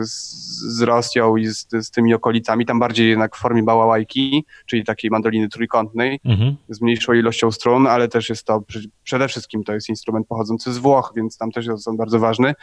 z, 0.00 0.82
Rosją 0.82 1.36
i 1.36 1.46
z, 1.46 1.68
z, 1.72 1.90
tymi 1.90 2.14
okolicami, 2.14 2.66
tam 2.66 2.78
bardziej 2.78 3.08
jednak 3.08 3.36
w 3.36 3.38
formie 3.38 3.62
bałałajki, 3.62 4.44
czyli 4.66 4.84
takiej 4.84 5.10
mandoliny 5.10 5.48
trójkątnej, 5.48 6.20
mhm. 6.24 6.56
z 6.68 6.80
mniejszą 6.80 7.12
ilością 7.12 7.52
strun, 7.52 7.86
ale 7.86 8.08
też 8.08 8.28
jest 8.28 8.44
to, 8.44 8.62
przede 9.04 9.28
wszystkim 9.28 9.64
to 9.64 9.72
jest 9.72 9.88
instrument 9.88 10.26
pochodzący 10.26 10.72
z 10.72 10.78
Włoch, 10.78 11.12
więc 11.16 11.38
tam 11.38 11.50
też 11.50 11.66
jest 11.66 11.88
on 11.88 11.96
bardzo 11.96 12.18
ważny. 12.18 12.54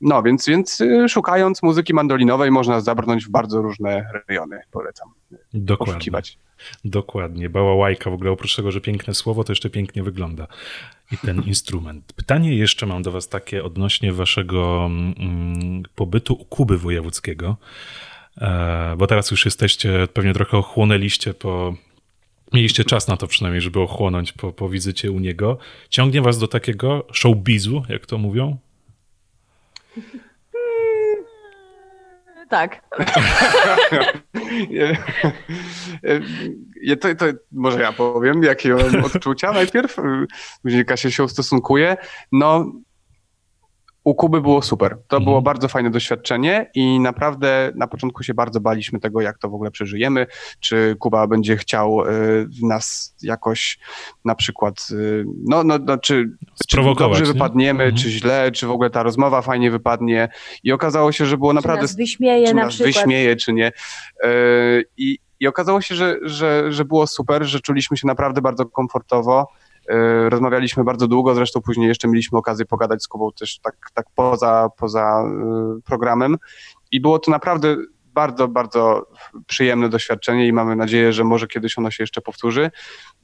No, 0.00 0.22
więc, 0.22 0.46
więc 0.46 0.80
y, 0.80 1.08
szukając 1.08 1.62
muzyki 1.62 1.94
mandolinowej 1.94 2.50
można 2.50 2.80
zabrnąć 2.80 3.24
w 3.24 3.30
bardzo 3.30 3.62
różne 3.62 4.04
rejony, 4.28 4.60
polecam 4.70 5.08
Dokładnie. 5.54 5.94
poszukiwać. 5.94 6.38
Dokładnie. 6.84 7.50
Bałałajka 7.50 8.10
w 8.10 8.14
ogóle 8.14 8.30
oprócz 8.30 8.56
tego, 8.56 8.70
że 8.70 8.80
piękne 8.80 9.14
słowo, 9.14 9.44
to 9.44 9.52
jeszcze 9.52 9.70
pięknie 9.70 10.02
wygląda 10.02 10.46
i 11.12 11.18
ten 11.18 11.42
instrument. 11.42 12.12
Pytanie 12.12 12.56
jeszcze 12.56 12.86
mam 12.86 13.02
do 13.02 13.12
was 13.12 13.28
takie 13.28 13.64
odnośnie 13.64 14.12
waszego 14.12 14.86
mm, 14.86 15.82
pobytu 15.94 16.34
u 16.34 16.44
Kuby 16.44 16.78
Wojewódzkiego, 16.78 17.56
e, 18.38 18.94
bo 18.98 19.06
teraz 19.06 19.30
już 19.30 19.44
jesteście, 19.44 20.08
pewnie 20.12 20.32
trochę 20.32 20.58
ochłonęliście 20.58 21.34
po 21.34 21.74
Mieliście 22.52 22.84
czas 22.84 23.08
na 23.08 23.16
to 23.16 23.26
przynajmniej, 23.26 23.60
żeby 23.60 23.80
ochłonąć 23.80 24.32
po, 24.32 24.52
po 24.52 24.68
wizycie 24.68 25.10
u 25.10 25.18
niego. 25.18 25.58
Ciągnie 25.88 26.22
was 26.22 26.38
do 26.38 26.48
takiego 26.48 27.06
showbizu, 27.12 27.82
jak 27.88 28.06
to 28.06 28.18
mówią? 28.18 28.56
Tak. 32.48 32.82
to, 37.00 37.14
to, 37.14 37.26
może 37.52 37.80
ja 37.80 37.92
powiem, 37.92 38.42
jakie 38.42 38.74
mam 38.74 39.04
odczucia 39.14 39.52
najpierw. 39.52 39.96
Później 40.62 40.84
Kasia 40.84 41.10
się 41.10 41.24
ustosunkuje. 41.24 41.96
No, 42.32 42.72
u 44.06 44.14
Kuby 44.14 44.40
było 44.40 44.62
super. 44.62 44.98
To 45.08 45.20
było 45.20 45.36
mhm. 45.38 45.44
bardzo 45.44 45.68
fajne 45.68 45.90
doświadczenie 45.90 46.70
i 46.74 47.00
naprawdę 47.00 47.72
na 47.74 47.86
początku 47.86 48.22
się 48.22 48.34
bardzo 48.34 48.60
baliśmy 48.60 49.00
tego, 49.00 49.20
jak 49.20 49.38
to 49.38 49.48
w 49.48 49.54
ogóle 49.54 49.70
przeżyjemy. 49.70 50.26
Czy 50.60 50.96
Kuba 50.98 51.26
będzie 51.26 51.56
chciał 51.56 52.00
y, 52.00 52.48
nas 52.62 53.14
jakoś 53.22 53.78
na 54.24 54.34
przykład, 54.34 54.86
y, 54.90 55.24
no, 55.48 55.64
no, 55.64 55.78
no 55.78 55.98
czy, 55.98 56.30
czy 56.68 56.76
dobrze 56.98 57.24
nie? 57.24 57.32
wypadniemy, 57.32 57.84
mhm. 57.84 58.02
czy 58.02 58.10
źle, 58.10 58.52
czy 58.52 58.66
w 58.66 58.70
ogóle 58.70 58.90
ta 58.90 59.02
rozmowa 59.02 59.42
fajnie 59.42 59.70
wypadnie. 59.70 60.28
I 60.62 60.72
okazało 60.72 61.12
się, 61.12 61.26
że 61.26 61.36
było 61.36 61.52
naprawdę. 61.52 61.80
Czy 61.80 61.84
nas 61.84 61.96
wyśmieje 61.96 62.46
czy 62.46 62.54
na 62.54 62.62
nas 62.62 62.74
przykład. 62.74 62.94
wyśmieje, 62.94 63.36
czy 63.36 63.52
nie. 63.52 63.72
Y, 64.24 64.84
I, 64.96 65.18
I 65.40 65.46
okazało 65.46 65.80
się, 65.80 65.94
że, 65.94 66.16
że, 66.22 66.72
że 66.72 66.84
było 66.84 67.06
super, 67.06 67.44
że 67.44 67.60
czuliśmy 67.60 67.96
się 67.96 68.06
naprawdę 68.06 68.42
bardzo 68.42 68.66
komfortowo. 68.66 69.48
E, 69.88 70.30
rozmawialiśmy 70.30 70.84
bardzo 70.84 71.08
długo, 71.08 71.34
zresztą 71.34 71.60
później 71.60 71.88
jeszcze 71.88 72.08
mieliśmy 72.08 72.38
okazję 72.38 72.66
pogadać 72.66 73.02
z 73.02 73.08
Kubą 73.08 73.32
też 73.32 73.58
tak, 73.58 73.90
tak 73.94 74.06
poza, 74.14 74.68
poza 74.76 75.02
e, 75.02 75.80
programem 75.84 76.36
i 76.92 77.00
było 77.00 77.18
to 77.18 77.30
naprawdę 77.30 77.76
bardzo, 78.14 78.48
bardzo 78.48 79.06
przyjemne 79.46 79.88
doświadczenie 79.88 80.46
i 80.46 80.52
mamy 80.52 80.76
nadzieję, 80.76 81.12
że 81.12 81.24
może 81.24 81.46
kiedyś 81.46 81.78
ono 81.78 81.90
się 81.90 82.02
jeszcze 82.02 82.20
powtórzy. 82.20 82.70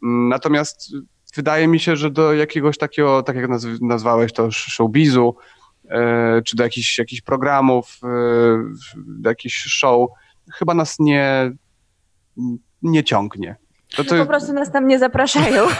Mm, 0.02 0.28
natomiast 0.28 0.92
wydaje 1.36 1.68
mi 1.68 1.80
się, 1.80 1.96
że 1.96 2.10
do 2.10 2.32
jakiegoś 2.32 2.78
takiego, 2.78 3.22
tak 3.22 3.36
jak 3.36 3.46
nazwałeś 3.80 4.32
to, 4.32 4.50
showbizu, 4.50 5.36
czy 6.44 6.56
do 6.56 6.62
jakichś, 6.62 6.98
jakichś 6.98 7.22
programów, 7.22 8.00
do 8.96 9.30
jakichś 9.30 9.54
show, 9.54 10.10
chyba 10.52 10.74
nas 10.74 10.98
nie, 10.98 11.52
nie 12.82 13.04
ciągnie. 13.04 13.56
To, 13.96 14.04
to... 14.04 14.16
No 14.16 14.22
po 14.22 14.28
prostu 14.28 14.52
nas 14.52 14.72
tam 14.72 14.86
nie 14.86 14.98
zapraszają. 14.98 15.66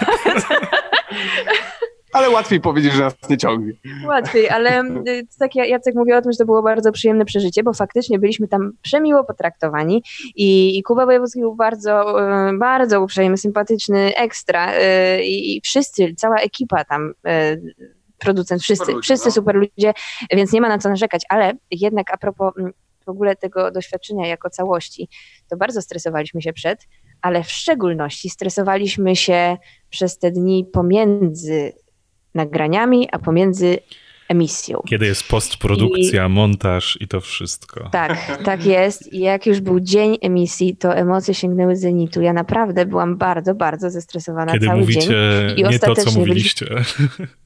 Ale 2.12 2.30
łatwiej 2.30 2.60
powiedzieć, 2.60 2.92
że 2.92 3.02
nas 3.02 3.14
nie 3.30 3.36
ciągnie. 3.36 3.72
Łatwiej, 4.06 4.50
ale 4.50 4.82
y, 4.82 5.26
tak 5.38 5.54
Jacek 5.54 5.94
mówił 5.94 6.16
o 6.16 6.22
tym, 6.22 6.32
że 6.32 6.38
to 6.38 6.44
było 6.44 6.62
bardzo 6.62 6.92
przyjemne 6.92 7.24
przeżycie, 7.24 7.62
bo 7.62 7.72
faktycznie 7.72 8.18
byliśmy 8.18 8.48
tam 8.48 8.72
przemiło 8.82 9.24
potraktowani 9.24 10.02
i, 10.36 10.78
i 10.78 10.82
Kuba 10.82 11.06
Wojewódzki 11.06 11.40
był 11.40 11.54
bardzo, 11.54 12.20
y, 12.50 12.58
bardzo 12.58 13.02
uprzejmy, 13.02 13.36
sympatyczny, 13.36 14.16
ekstra 14.16 14.72
y, 14.74 14.78
i, 15.22 15.56
i 15.56 15.60
wszyscy, 15.60 16.14
cała 16.16 16.36
ekipa 16.36 16.84
tam 16.84 17.12
producent, 18.18 18.62
wszyscy, 18.62 18.86
super 18.86 19.02
wszyscy 19.02 19.28
no. 19.28 19.32
super 19.32 19.54
ludzie, 19.54 19.92
więc 20.30 20.52
nie 20.52 20.60
ma 20.60 20.68
na 20.68 20.78
co 20.78 20.88
narzekać, 20.88 21.22
ale 21.28 21.52
jednak 21.70 22.14
a 22.14 22.16
propos 22.16 22.54
w 23.06 23.08
ogóle 23.08 23.36
tego 23.36 23.70
doświadczenia 23.70 24.26
jako 24.26 24.50
całości, 24.50 25.08
to 25.50 25.56
bardzo 25.56 25.82
stresowaliśmy 25.82 26.42
się 26.42 26.52
przed, 26.52 26.88
ale 27.22 27.44
w 27.44 27.50
szczególności 27.50 28.30
stresowaliśmy 28.30 29.16
się 29.16 29.56
przez 29.90 30.18
te 30.18 30.30
dni 30.30 30.66
pomiędzy 30.72 31.72
nagraniami, 32.34 33.08
a 33.12 33.18
pomiędzy 33.18 33.78
emisją. 34.28 34.82
Kiedy 34.88 35.06
jest 35.06 35.28
postprodukcja, 35.28 36.26
I... 36.26 36.28
montaż 36.28 36.98
i 37.00 37.08
to 37.08 37.20
wszystko. 37.20 37.88
Tak, 37.92 38.42
tak 38.44 38.66
jest. 38.66 39.12
I 39.12 39.18
jak 39.18 39.46
już 39.46 39.60
był 39.60 39.80
dzień 39.80 40.18
emisji, 40.20 40.76
to 40.76 40.96
emocje 40.96 41.34
sięgnęły 41.34 41.76
zenitu. 41.76 42.22
Ja 42.22 42.32
naprawdę 42.32 42.86
byłam 42.86 43.16
bardzo, 43.16 43.54
bardzo 43.54 43.90
zestresowana 43.90 44.52
Kiedy 44.52 44.66
cały 44.66 44.80
mówicie 44.80 45.00
dzień. 45.00 45.66
I 45.66 45.70
nie 45.70 45.78
to, 45.78 45.94
co 45.94 46.10
mówiliście. 46.18 46.66
Byliśmy... 46.66 47.26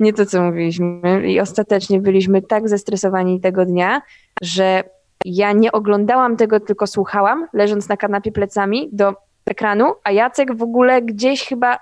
Nie 0.00 0.12
to, 0.12 0.26
co 0.26 0.42
mówiliśmy. 0.42 1.00
I 1.26 1.40
ostatecznie 1.40 2.00
byliśmy 2.00 2.42
tak 2.42 2.68
zestresowani 2.68 3.40
tego 3.40 3.64
dnia, 3.64 4.02
że 4.42 4.84
ja 5.24 5.52
nie 5.52 5.72
oglądałam 5.72 6.36
tego, 6.36 6.60
tylko 6.60 6.86
słuchałam, 6.86 7.46
leżąc 7.52 7.88
na 7.88 7.96
kanapie 7.96 8.32
plecami 8.32 8.88
do 8.92 9.14
ekranu, 9.46 9.94
a 10.04 10.12
Jacek 10.12 10.56
w 10.56 10.62
ogóle 10.62 11.02
gdzieś 11.02 11.44
chyba. 11.44 11.78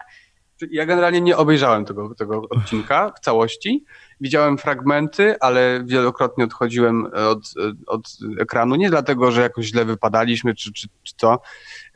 Ja 0.71 0.87
generalnie 0.87 1.21
nie 1.21 1.37
obejrzałem 1.37 1.85
tego, 1.85 2.15
tego 2.15 2.43
odcinka 2.51 3.13
w 3.17 3.21
całości. 3.21 3.85
Widziałem 4.21 4.59
fragmenty, 4.59 5.35
ale 5.41 5.81
wielokrotnie 5.85 6.45
odchodziłem 6.45 7.07
od, 7.13 7.55
od 7.87 8.09
ekranu. 8.41 8.75
Nie 8.77 8.91
dlatego, 8.91 9.31
że 9.31 9.43
jakoś 9.43 9.67
źle 9.67 9.85
wypadaliśmy, 9.85 10.55
czy, 10.55 10.73
czy, 10.73 10.89
czy 11.03 11.15
co. 11.17 11.39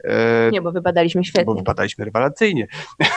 E, 0.05 0.51
nie, 0.51 0.63
bo 0.63 0.73
wypadaliśmy 0.73 1.25
świetnie. 1.25 1.45
Bo 1.45 1.55
wypadaliśmy 1.55 2.05
rewelacyjnie. 2.05 2.67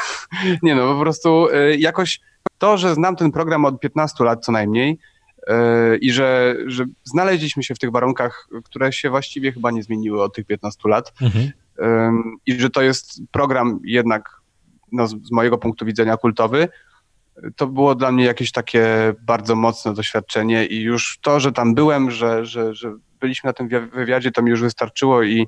nie 0.63 0.75
no, 0.75 0.93
po 0.93 0.99
prostu 0.99 1.47
e, 1.53 1.75
jakoś 1.75 2.19
to, 2.57 2.77
że 2.77 2.93
znam 2.95 3.15
ten 3.15 3.31
program 3.31 3.65
od 3.65 3.79
15 3.79 4.23
lat 4.23 4.45
co 4.45 4.51
najmniej 4.51 4.99
yy, 5.47 5.97
i 5.97 6.11
że, 6.11 6.55
że 6.67 6.85
znaleźliśmy 7.03 7.63
się 7.63 7.75
w 7.75 7.79
tych 7.79 7.91
warunkach, 7.91 8.47
które 8.63 8.93
się 8.93 9.09
właściwie 9.09 9.51
chyba 9.51 9.71
nie 9.71 9.83
zmieniły 9.83 10.23
od 10.23 10.35
tych 10.35 10.45
15 10.45 10.89
lat 10.89 11.13
Mhm. 11.21 11.51
I 12.45 12.59
że 12.59 12.69
to 12.69 12.81
jest 12.81 13.21
program 13.31 13.79
jednak 13.83 14.29
no, 14.91 15.07
z, 15.07 15.11
z 15.11 15.31
mojego 15.31 15.57
punktu 15.57 15.85
widzenia 15.85 16.17
kultowy, 16.17 16.67
to 17.55 17.67
było 17.67 17.95
dla 17.95 18.11
mnie 18.11 18.25
jakieś 18.25 18.51
takie 18.51 19.13
bardzo 19.21 19.55
mocne 19.55 19.93
doświadczenie 19.93 20.65
i 20.65 20.81
już 20.81 21.19
to, 21.21 21.39
że 21.39 21.51
tam 21.51 21.75
byłem, 21.75 22.11
że, 22.11 22.45
że, 22.45 22.75
że 22.75 22.93
byliśmy 23.23 23.47
na 23.47 23.53
tym 23.53 23.67
wi- 23.67 23.89
wywiadzie, 23.93 24.31
to 24.31 24.41
mi 24.41 24.49
już 24.49 24.61
wystarczyło 24.61 25.23
i, 25.23 25.47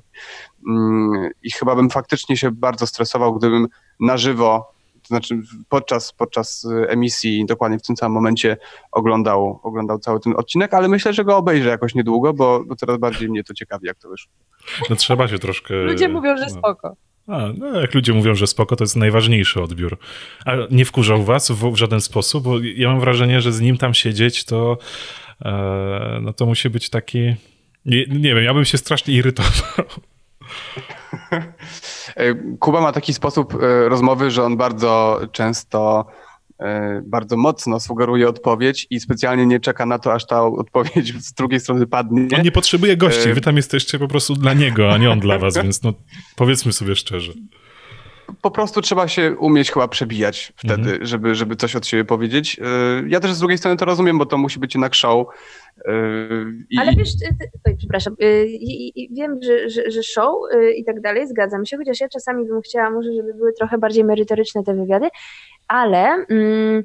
mm, 0.68 1.30
i 1.42 1.50
chyba 1.50 1.76
bym 1.76 1.90
faktycznie 1.90 2.36
się 2.36 2.50
bardzo 2.50 2.86
stresował, 2.86 3.34
gdybym 3.34 3.68
na 4.00 4.16
żywo, 4.16 4.72
to 5.02 5.08
znaczy 5.08 5.40
podczas, 5.68 6.12
podczas 6.12 6.64
y, 6.64 6.88
emisji, 6.88 7.46
dokładnie 7.46 7.78
w 7.78 7.82
tym 7.82 7.96
samym 7.96 8.14
momencie 8.14 8.56
oglądał, 8.92 9.60
oglądał 9.62 9.98
cały 9.98 10.20
ten 10.20 10.34
odcinek, 10.36 10.74
ale 10.74 10.88
myślę, 10.88 11.12
że 11.12 11.24
go 11.24 11.36
obejrzę 11.36 11.68
jakoś 11.68 11.94
niedługo, 11.94 12.32
bo, 12.32 12.64
bo 12.66 12.76
coraz 12.76 12.98
bardziej 12.98 13.28
mnie 13.28 13.44
to 13.44 13.54
ciekawi, 13.54 13.86
jak 13.86 13.98
to 13.98 14.08
wyszło. 14.08 14.32
No 14.90 14.96
trzeba 14.96 15.28
się 15.28 15.38
troszkę... 15.38 15.74
Ludzie 15.74 16.08
mówią, 16.08 16.36
że 16.36 16.44
no. 16.44 16.50
spoko. 16.50 16.96
A, 17.26 17.40
no, 17.58 17.80
jak 17.80 17.94
ludzie 17.94 18.12
mówią, 18.12 18.34
że 18.34 18.46
spoko, 18.46 18.76
to 18.76 18.84
jest 18.84 18.96
najważniejszy 18.96 19.62
odbiór. 19.62 19.98
A 20.44 20.52
nie 20.70 20.84
wkurzał 20.84 21.22
was 21.22 21.50
w, 21.50 21.72
w 21.72 21.76
żaden 21.76 22.00
sposób? 22.00 22.44
Bo 22.44 22.58
ja 22.76 22.88
mam 22.88 23.00
wrażenie, 23.00 23.40
że 23.40 23.52
z 23.52 23.60
nim 23.60 23.76
tam 23.76 23.94
siedzieć, 23.94 24.44
to 24.44 24.78
e, 25.44 26.18
no 26.22 26.32
to 26.32 26.46
musi 26.46 26.70
być 26.70 26.90
taki... 26.90 27.34
Nie, 27.86 28.04
nie 28.06 28.34
wiem, 28.34 28.44
ja 28.44 28.54
bym 28.54 28.64
się 28.64 28.78
strasznie 28.78 29.14
irytował. 29.14 29.86
E, 32.16 32.34
Kuba 32.58 32.80
ma 32.80 32.92
taki 32.92 33.14
sposób 33.14 33.54
e, 33.54 33.88
rozmowy, 33.88 34.30
że 34.30 34.44
on 34.44 34.56
bardzo 34.56 35.20
często, 35.32 36.06
e, 36.60 37.02
bardzo 37.06 37.36
mocno 37.36 37.80
sugeruje 37.80 38.28
odpowiedź 38.28 38.86
i 38.90 39.00
specjalnie 39.00 39.46
nie 39.46 39.60
czeka 39.60 39.86
na 39.86 39.98
to, 39.98 40.12
aż 40.12 40.26
ta 40.26 40.42
odpowiedź 40.44 41.14
z 41.26 41.32
drugiej 41.32 41.60
strony 41.60 41.86
padnie. 41.86 42.28
On 42.36 42.42
nie 42.42 42.52
potrzebuje 42.52 42.96
gości, 42.96 43.32
wy 43.32 43.40
tam 43.40 43.56
jesteście 43.56 43.98
po 43.98 44.08
prostu 44.08 44.34
dla 44.34 44.54
niego, 44.54 44.92
a 44.92 44.98
nie 44.98 45.10
on 45.10 45.20
dla 45.20 45.38
was, 45.38 45.54
więc 45.54 45.82
no 45.82 45.92
powiedzmy 46.36 46.72
sobie 46.72 46.96
szczerze. 46.96 47.32
Po 48.42 48.50
prostu 48.50 48.80
trzeba 48.80 49.08
się 49.08 49.36
umieć 49.36 49.72
chyba 49.72 49.88
przebijać 49.88 50.52
wtedy, 50.56 50.74
Mhm. 50.90 51.06
żeby, 51.06 51.34
żeby 51.34 51.56
coś 51.56 51.76
od 51.76 51.86
siebie 51.86 52.04
powiedzieć. 52.04 52.58
E, 52.58 52.62
Ja 53.08 53.20
też 53.20 53.32
z 53.32 53.38
drugiej 53.38 53.58
strony 53.58 53.76
to 53.76 53.84
rozumiem, 53.84 54.18
bo 54.18 54.26
to 54.26 54.38
musi 54.38 54.58
być 54.60 54.74
jednak 54.74 54.94
show. 54.94 55.26
e, 55.84 55.92
I, 56.70 56.78
Ale 56.78 56.92
wiesz, 56.94 57.08
oj, 57.66 57.76
przepraszam, 57.78 58.16
y, 58.22 58.46
i- 58.46 59.02
i 59.04 59.14
wiem, 59.14 59.38
że, 59.42 59.70
że, 59.70 59.90
że 59.90 60.02
show 60.02 60.34
y, 60.54 60.72
i 60.72 60.84
tak 60.84 61.00
dalej, 61.00 61.28
zgadzam 61.28 61.66
się, 61.66 61.76
chociaż 61.76 62.00
ja 62.00 62.08
czasami 62.08 62.44
bym 62.48 62.60
chciała 62.62 62.90
może, 62.90 63.12
żeby 63.12 63.34
były 63.34 63.52
trochę 63.52 63.78
bardziej 63.78 64.04
merytoryczne 64.04 64.64
te 64.64 64.74
wywiady, 64.74 65.08
ale 65.68 66.06
mm, 66.30 66.82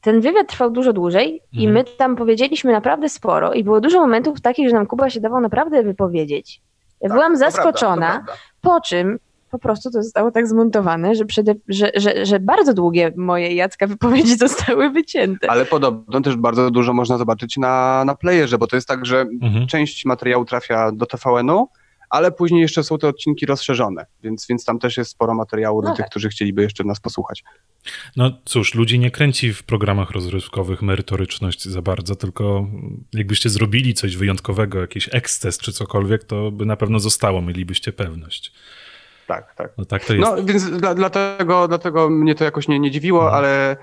ten 0.00 0.20
wywiad 0.20 0.48
trwał 0.48 0.70
dużo 0.70 0.92
dłużej 0.92 1.40
i 1.52 1.66
Mhm. 1.66 1.72
my 1.74 1.84
tam 1.96 2.16
powiedzieliśmy 2.16 2.72
naprawdę 2.72 3.08
sporo 3.08 3.52
i 3.52 3.64
było 3.64 3.80
dużo 3.80 4.00
momentów 4.00 4.40
takich, 4.40 4.68
że 4.68 4.74
nam 4.74 4.86
Kuba 4.86 5.10
się 5.10 5.20
dawał 5.20 5.40
naprawdę 5.40 5.82
wypowiedzieć. 5.82 6.60
Ja 7.00 7.08
Tak, 7.08 7.16
byłam 7.16 7.32
to 7.32 7.38
prawda, 7.38 7.56
to 7.56 7.62
zaskoczona, 7.62 8.10
prawda. 8.10 8.32
po 8.60 8.80
czym 8.80 9.18
po 9.50 9.58
prostu 9.58 9.90
to 9.90 10.02
zostało 10.02 10.30
tak 10.30 10.48
zmontowane, 10.48 11.14
że, 11.14 11.24
przede, 11.24 11.54
że, 11.68 11.90
że, 11.96 12.26
że 12.26 12.40
bardzo 12.40 12.74
długie 12.74 13.12
moje 13.16 13.54
Jacka 13.54 13.86
wypowiedzi 13.86 14.36
zostały 14.46 14.90
wycięte. 14.90 15.50
Ale 15.50 15.64
podobno 15.64 16.20
też 16.20 16.36
bardzo 16.36 16.70
dużo 16.70 16.92
można 16.92 17.18
zobaczyć 17.18 17.56
na, 17.56 18.04
na 18.04 18.14
playerze, 18.14 18.58
bo 18.58 18.66
to 18.66 18.76
jest 18.76 18.88
tak, 18.88 19.06
że 19.06 19.20
Mhm. 19.42 19.66
część 19.66 20.04
materiału 20.04 20.44
trafia 20.44 20.92
do 20.92 21.06
TVN-u, 21.06 21.68
ale 22.10 22.32
później 22.32 22.62
jeszcze 22.62 22.84
są 22.84 22.98
te 22.98 23.08
odcinki 23.08 23.46
rozszerzone, 23.46 24.06
więc, 24.22 24.46
więc 24.48 24.64
tam 24.64 24.78
też 24.78 24.96
jest 24.96 25.10
sporo 25.10 25.34
materiału 25.34 25.78
No 25.78 25.82
dla 25.82 25.90
tych, 25.96 26.04
tak. 26.04 26.10
którzy 26.10 26.28
chcieliby 26.28 26.62
jeszcze 26.62 26.84
nas 26.84 27.00
posłuchać. 27.00 27.44
No 28.16 28.30
cóż, 28.44 28.74
ludzi 28.74 28.98
nie 28.98 29.10
kręci 29.10 29.52
w 29.54 29.62
programach 29.62 30.10
rozrywkowych 30.10 30.82
merytoryczność 30.82 31.64
za 31.64 31.82
bardzo, 31.82 32.16
tylko 32.16 32.66
jakbyście 33.14 33.50
zrobili 33.50 33.94
coś 33.94 34.16
wyjątkowego, 34.16 34.80
jakiś 34.80 35.08
eksces 35.12 35.58
czy 35.58 35.72
cokolwiek, 35.72 36.24
to 36.24 36.50
by 36.50 36.66
na 36.66 36.76
pewno 36.76 37.00
zostało, 37.00 37.42
mielibyście 37.42 37.92
pewność. 37.92 38.52
Tak, 39.30 39.54
tak. 39.54 39.72
No 39.78 39.84
tak 39.84 40.04
to 40.04 40.14
jest. 40.14 40.30
No 40.30 40.44
więc 40.44 40.70
dla, 40.70 40.94
dlatego, 40.94 41.68
dlatego 41.68 42.10
mnie 42.10 42.34
to 42.34 42.44
jakoś 42.44 42.68
nie, 42.68 42.78
nie 42.80 42.90
dziwiło, 42.90 43.20
Mhm. 43.22 43.36
ale, 43.38 43.76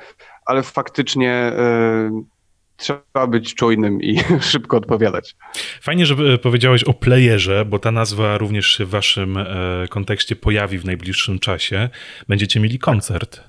ale 0.45 0.63
faktycznie 0.63 1.51
y, 1.53 2.11
trzeba 2.77 3.27
być 3.27 3.55
czujnym 3.55 4.01
i 4.01 4.19
szybko 4.51 4.77
odpowiadać. 4.77 5.35
Fajnie, 5.81 6.05
że 6.05 6.15
e, 6.33 6.37
powiedziałeś 6.37 6.83
o 6.83 6.93
playerze, 6.93 7.65
bo 7.65 7.79
ta 7.79 7.91
nazwa 7.91 8.37
również 8.37 8.67
się 8.67 8.85
w 8.85 8.89
waszym 8.89 9.37
e, 9.37 9.45
kontekście 9.89 10.35
pojawi 10.35 10.79
w 10.79 10.85
najbliższym 10.85 11.39
czasie. 11.39 11.89
Będziecie 12.27 12.59
mieli 12.59 12.79
koncert. 12.79 13.43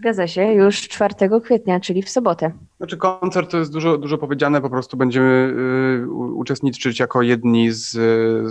Zgadza 0.00 0.26
się, 0.26 0.42
już 0.52 0.80
4 0.88 1.14
kwietnia, 1.44 1.80
czyli 1.80 2.02
w 2.02 2.10
sobotę. 2.10 2.52
Znaczy 2.76 2.96
koncert 2.96 3.50
to 3.50 3.58
jest 3.58 3.72
dużo, 3.72 3.98
dużo 3.98 4.18
powiedziane, 4.18 4.60
po 4.60 4.70
prostu 4.70 4.96
będziemy 4.96 5.54
y, 6.06 6.10
uczestniczyć 6.10 7.00
jako 7.00 7.22
jedni 7.22 7.70
z, 7.70 7.90
z 7.90 7.96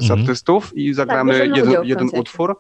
Mhm. 0.02 0.20
artystów 0.20 0.78
i 0.78 0.94
zagramy 0.94 1.34
bierzemy 1.34 1.58
jeden, 1.72 1.84
jeden 1.84 2.10
utwór. 2.20 2.56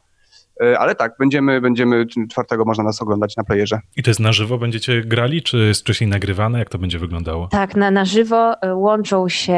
Y, 0.64 0.78
Ale 0.78 0.95
tak, 0.95 1.16
będziemy, 1.20 1.62
będziemy, 1.62 2.05
czwartego 2.32 2.66
można 2.66 2.84
nas 2.84 3.01
oglądać 3.01 3.38
na 3.38 3.43
playerze. 3.43 3.80
I 3.97 4.03
to 4.03 4.10
jest 4.10 4.20
na 4.20 4.32
żywo 4.32 4.57
będziecie 4.57 5.01
grali, 5.01 5.43
czy 5.43 5.57
jest 5.57 5.82
wcześniej 5.82 6.10
nagrywane? 6.10 6.60
Jak 6.60 6.70
to 6.70 6.78
będzie 6.78 6.99
wyglądało? 6.99 7.47
Tak, 7.47 7.76
na, 7.76 7.91
na 7.91 8.05
żywo 8.05 8.53
y, 8.66 8.76
łączą 8.76 9.30
się 9.30 9.53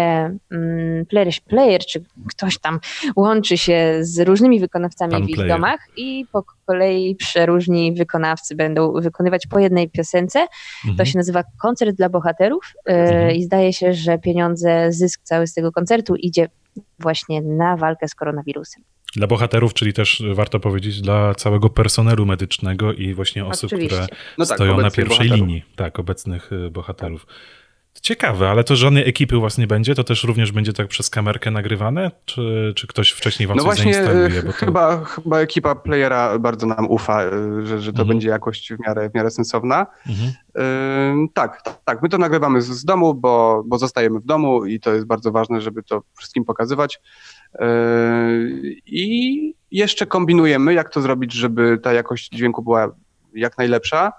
mm, 0.52 1.06
player, 1.10 1.34
player, 1.48 1.82
czy 1.86 2.04
ktoś 2.30 2.58
tam 2.58 2.80
łączy 3.16 3.58
się 3.58 3.98
z 4.02 4.20
różnymi 4.20 4.60
wykonawcami 4.60 5.12
Pan 5.12 5.26
w 5.26 5.30
ich 5.30 5.36
player. 5.36 5.52
domach 5.56 5.80
i 5.98 6.26
po 6.32 6.44
kolei 6.66 7.16
przeróżni 7.16 7.94
wykonawcy 7.94 8.56
będą 8.56 8.94
wykonywać 8.94 9.48
po 9.48 9.60
jednej 9.60 9.90
piosence. 9.90 10.40
To 10.84 10.90
Mhm. 10.90 11.06
się 11.06 11.18
nazywa 11.18 11.44
Koncert 11.62 11.96
dla 11.96 12.10
Bohaterów 12.10 12.74
y, 12.90 12.92
Mhm. 12.92 13.32
i 13.36 13.44
zdaje 13.44 13.74
się, 13.74 13.94
że 13.94 14.20
pieniądze, 14.20 14.92
zysk 14.92 15.22
cały 15.24 15.48
z 15.48 15.54
tego 15.54 15.72
koncertu 15.72 16.16
idzie 16.16 16.50
właśnie 17.00 17.42
na 17.42 17.78
walkę 17.78 18.08
z 18.08 18.16
koronawirusem. 18.16 18.84
Dla 19.16 19.28
bohaterów, 19.28 19.74
czyli 19.74 19.94
też 19.94 20.22
e, 20.22 20.34
warto 20.34 20.60
powiedzieć 20.60 21.02
dla 21.02 21.36
całego 21.36 21.70
personelu 21.70 22.26
medycznego 22.26 22.94
i 22.94 23.14
właśnie 23.14 23.46
osób, 23.46 23.68
Oczywiście. 23.68 23.96
które 23.96 24.08
No 24.38 24.46
tak, 24.46 24.58
stoją 24.58 24.78
na 24.78 24.92
pierwszej 24.92 25.08
bohaterów. 25.08 25.38
linii. 25.48 25.64
Tak, 25.76 26.00
obecnych 26.00 26.52
y, 26.52 26.70
bohaterów. 26.72 27.26
Ciekawe, 28.02 28.50
ale 28.50 28.64
to 28.64 28.76
żadnej 28.76 29.10
ekipy 29.10 29.38
u 29.38 29.42
was 29.42 29.58
nie 29.58 29.68
będzie? 29.68 29.96
To 29.96 30.04
też 30.04 30.24
również 30.24 30.52
będzie 30.52 30.74
tak 30.74 30.88
przez 30.88 31.10
kamerkę 31.10 31.52
nagrywane? 31.52 32.12
Czy, 32.26 32.74
czy 32.76 32.88
ktoś 32.88 33.10
wcześniej 33.12 33.48
wam 33.48 33.58
No 33.58 33.64
coś 33.64 33.76
właśnie, 33.76 33.94
zainstaluje? 33.94 34.40
y, 34.40 34.44
Bo 34.44 34.52
to... 34.52 34.58
chyba, 34.58 35.06
chyba 35.06 35.40
ekipa 35.40 35.76
playera 35.76 36.40
bardzo 36.40 36.68
nam 36.68 36.90
ufa, 36.90 37.22
że, 37.64 37.80
że 37.82 37.92
to 37.94 38.02
Mhm. 38.02 38.08
będzie 38.08 38.30
jakość 38.30 38.74
w 38.74 38.80
miarę, 38.88 39.10
w 39.10 39.14
miarę 39.16 39.32
sensowna. 39.32 39.88
Mhm. 40.10 40.32
Ym, 41.12 41.28
Tak, 41.34 41.62
tak. 41.86 42.02
My 42.02 42.10
to 42.10 42.18
nagrywamy 42.18 42.62
z, 42.62 42.68
z 42.68 42.86
domu, 42.86 43.14
bo, 43.14 43.64
bo 43.66 43.78
zostajemy 43.78 44.20
w 44.20 44.26
domu 44.26 44.66
i 44.66 44.80
to 44.80 44.94
jest 44.94 45.06
bardzo 45.08 45.32
ważne, 45.32 45.62
żeby 45.62 45.84
to 45.84 46.02
wszystkim 46.18 46.46
pokazywać. 46.46 47.00
Yy, 47.60 48.76
I 48.86 49.54
jeszcze 49.72 50.06
kombinujemy, 50.06 50.74
jak 50.74 50.90
to 50.90 51.02
zrobić, 51.02 51.34
żeby 51.34 51.78
ta 51.84 51.94
jakość 51.94 52.30
dźwięku 52.30 52.62
była 52.64 52.96
jak 53.34 53.58
najlepsza. 53.58 54.12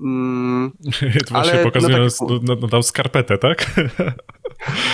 Mm, 0.00 0.72
To 1.28 1.34
właśnie 1.34 1.52
Ale, 1.52 1.64
no 1.64 1.70
tak- 1.70 1.82
no, 1.82 2.38
no, 2.42 2.54
no, 2.60 2.68
dał 2.68 2.82
skarpetę, 2.82 3.38
tak? 3.38 3.64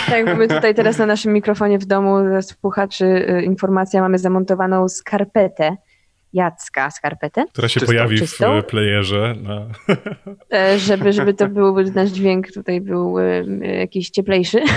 Tak, 0.07 0.27
bo 0.27 0.37
my 0.37 0.49
tutaj 0.49 0.75
teraz 0.75 0.99
na 0.99 1.07
naszym 1.07 1.33
mikrofonie 1.33 1.79
w 1.79 1.85
domu 1.85 2.23
dla 2.23 2.43
słuchaczy 2.43 3.05
y, 3.05 3.43
informacja 3.43 4.01
mamy 4.01 4.19
zamontowaną 4.19 4.89
skarpetę. 4.89 5.77
Jacka 6.33 6.91
skarpetę, 6.91 7.45
Która 7.53 7.69
się 7.69 7.81
Czystą, 7.81 7.87
pojawi 7.87 8.16
w 8.16 8.21
czystą? 8.21 8.53
e, 8.53 8.62
playerze. 8.62 9.35
No. 9.43 9.66
e, 10.53 10.79
żeby, 10.79 11.12
żeby 11.12 11.35
to 11.35 11.49
był, 11.49 11.77
nasz 11.95 12.11
dźwięk 12.11 12.53
tutaj 12.53 12.81
był 12.81 13.19
y, 13.19 13.23
y, 13.64 13.66
jakiś 13.66 14.11
cieplejszy. 14.11 14.61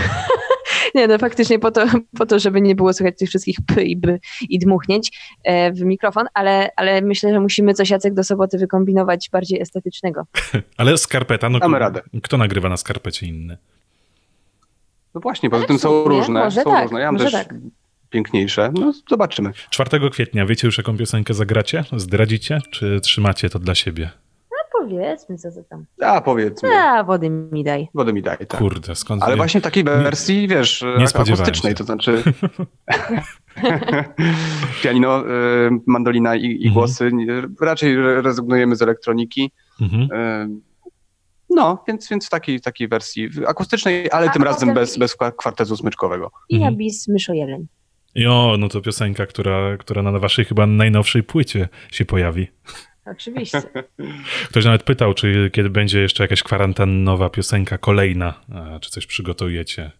Nie, 0.96 1.08
no 1.08 1.18
faktycznie 1.18 1.60
po 1.60 1.72
to, 1.72 1.86
po 2.20 2.26
to, 2.26 2.39
żeby 2.39 2.62
nie 2.62 2.76
było 2.76 2.94
słychać 2.94 3.18
tych 3.18 3.30
wszystkich 3.30 3.58
p 3.68 3.84
i 3.84 3.98
b 3.98 4.20
i 4.50 4.60
dmuchnięć 4.60 5.20
e, 5.44 5.72
w 5.72 5.82
mikrofon, 5.82 6.26
ale, 6.34 6.70
ale 6.76 7.02
myślę, 7.02 7.34
że 7.34 7.39
musimy 7.39 7.74
coś 7.74 7.89
Jacek 7.89 8.14
do 8.14 8.24
soboty 8.24 8.58
wykombinować 8.58 9.30
bardziej 9.32 9.62
estetycznego. 9.62 10.28
Ale 10.78 10.98
skarpeta, 10.98 11.50
no 11.50 11.60
Damy 11.60 11.78
kto- 11.78 11.80
radę. 11.80 12.02
Kto 12.24 12.38
nagrywa 12.38 12.70
na 12.70 12.78
skarpecie 12.78 13.28
inny? 13.28 13.58
no 15.14 15.22
właśnie, 15.22 15.50
poza 15.50 15.66
tym 15.66 15.80
są 15.80 16.04
różne. 16.04 16.44
może 16.44 16.64
są 16.64 16.72
tak, 16.72 16.84
różne. 16.84 17.00
Ja 17.00 17.06
mam 17.06 17.14
może 17.16 17.26
też 17.26 17.34
tak. 17.34 17.56
piękniejsze. 18.10 18.72
No 18.74 18.94
zobaczymy. 19.10 19.52
4 19.70 20.10
kwietnia, 20.10 20.46
wiecie 20.46 20.68
już 20.68 20.78
jaką 20.78 20.98
piosenkę 20.98 21.34
zagracie? 21.34 21.84
Zdradzicie? 21.96 22.60
Czy 22.72 23.00
trzymacie 23.02 23.50
to 23.50 23.60
dla 23.60 23.76
siebie? 23.76 24.10
Powiedzmy, 24.90 25.38
co 25.38 25.52
to 25.52 25.64
tam. 25.70 25.86
A 26.02 26.22
powiedzmy, 26.22 26.70
A, 26.70 27.04
wody 27.04 27.30
mi 27.30 27.64
daj. 27.64 27.88
wodę 27.94 28.14
mi 28.14 28.22
daj. 28.22 28.38
Tak. 28.38 28.58
Kurde, 28.60 28.96
skąd 28.96 29.24
Ale 29.24 29.32
wie- 29.34 29.38
właśnie 29.38 29.62
w 29.62 29.64
takiej 29.64 29.84
wersji, 29.84 30.48
wiesz, 30.48 30.82
nie 30.98 31.06
akustycznej, 31.22 31.72
się. 31.72 31.78
to 31.78 31.84
znaczy 31.84 32.24
pianino, 34.84 35.28
y, 35.28 35.70
mandolina 35.88 36.36
i, 36.36 36.46
i 36.46 36.68
Mhm. 36.68 36.74
głosy. 36.74 37.12
Raczej 37.62 37.94
re- 37.96 38.22
rezygnujemy 38.22 38.76
z 38.76 38.82
elektroniki. 38.82 39.52
Mhm. 39.82 40.02
Y, 40.02 40.72
No, 41.56 41.84
więc, 41.88 42.10
więc 42.10 42.28
w 42.28 42.30
takiej, 42.30 42.62
takiej 42.62 42.88
wersji 42.88 43.30
akustycznej, 43.48 44.12
ale 44.12 44.30
A 44.30 44.34
tym 44.34 44.44
razem 44.44 44.74
bez, 44.74 44.98
bez 44.98 45.16
kwa- 45.16 45.32
kwartetu 45.32 45.78
smyczkowego. 45.78 46.32
I 46.50 46.56
Mhm. 46.56 46.76
bis 46.76 47.08
myszo 47.08 47.34
jeleń. 47.34 47.68
Jo, 48.16 48.56
no 48.60 48.70
to 48.70 48.82
piosenka, 48.82 49.26
która, 49.26 49.78
która 49.78 50.02
na 50.02 50.20
waszej 50.20 50.46
chyba 50.46 50.68
najnowszej 50.68 51.24
płycie 51.24 51.70
się 51.92 52.06
pojawi. 52.06 52.48
Oczywiście. 53.12 53.62
Ktoś 54.49 54.66
nawet 54.66 54.84
pytał, 54.84 55.14
czy 55.14 55.49
kiedy 55.53 55.70
będzie 55.70 56.01
jeszcze 56.01 56.24
jakaś 56.24 56.43
kwarantannowa 56.43 57.30
piosenka 57.30 57.78
kolejna, 57.78 58.34
czy 58.82 58.91
coś 58.91 59.05
przygotujecie. 59.05 59.91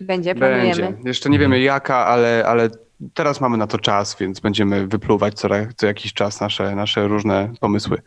Będzie, 0.00 0.34
planujemy. 0.34 0.82
Będzie. 0.82 1.08
Jeszcze 1.08 1.30
nie 1.30 1.38
wiemy 1.38 1.60
jaka, 1.60 2.06
ale, 2.06 2.44
ale 2.46 2.70
teraz 3.14 3.40
mamy 3.40 3.56
na 3.56 3.66
to 3.66 3.78
czas, 3.78 4.16
więc 4.20 4.40
będziemy 4.40 4.86
wypluwać 4.86 5.34
co, 5.34 5.48
co 5.76 5.86
jakiś 5.86 6.12
czas 6.12 6.40
nasze, 6.40 6.74
nasze 6.74 7.08
różne 7.08 7.52
pomysły. 7.60 8.02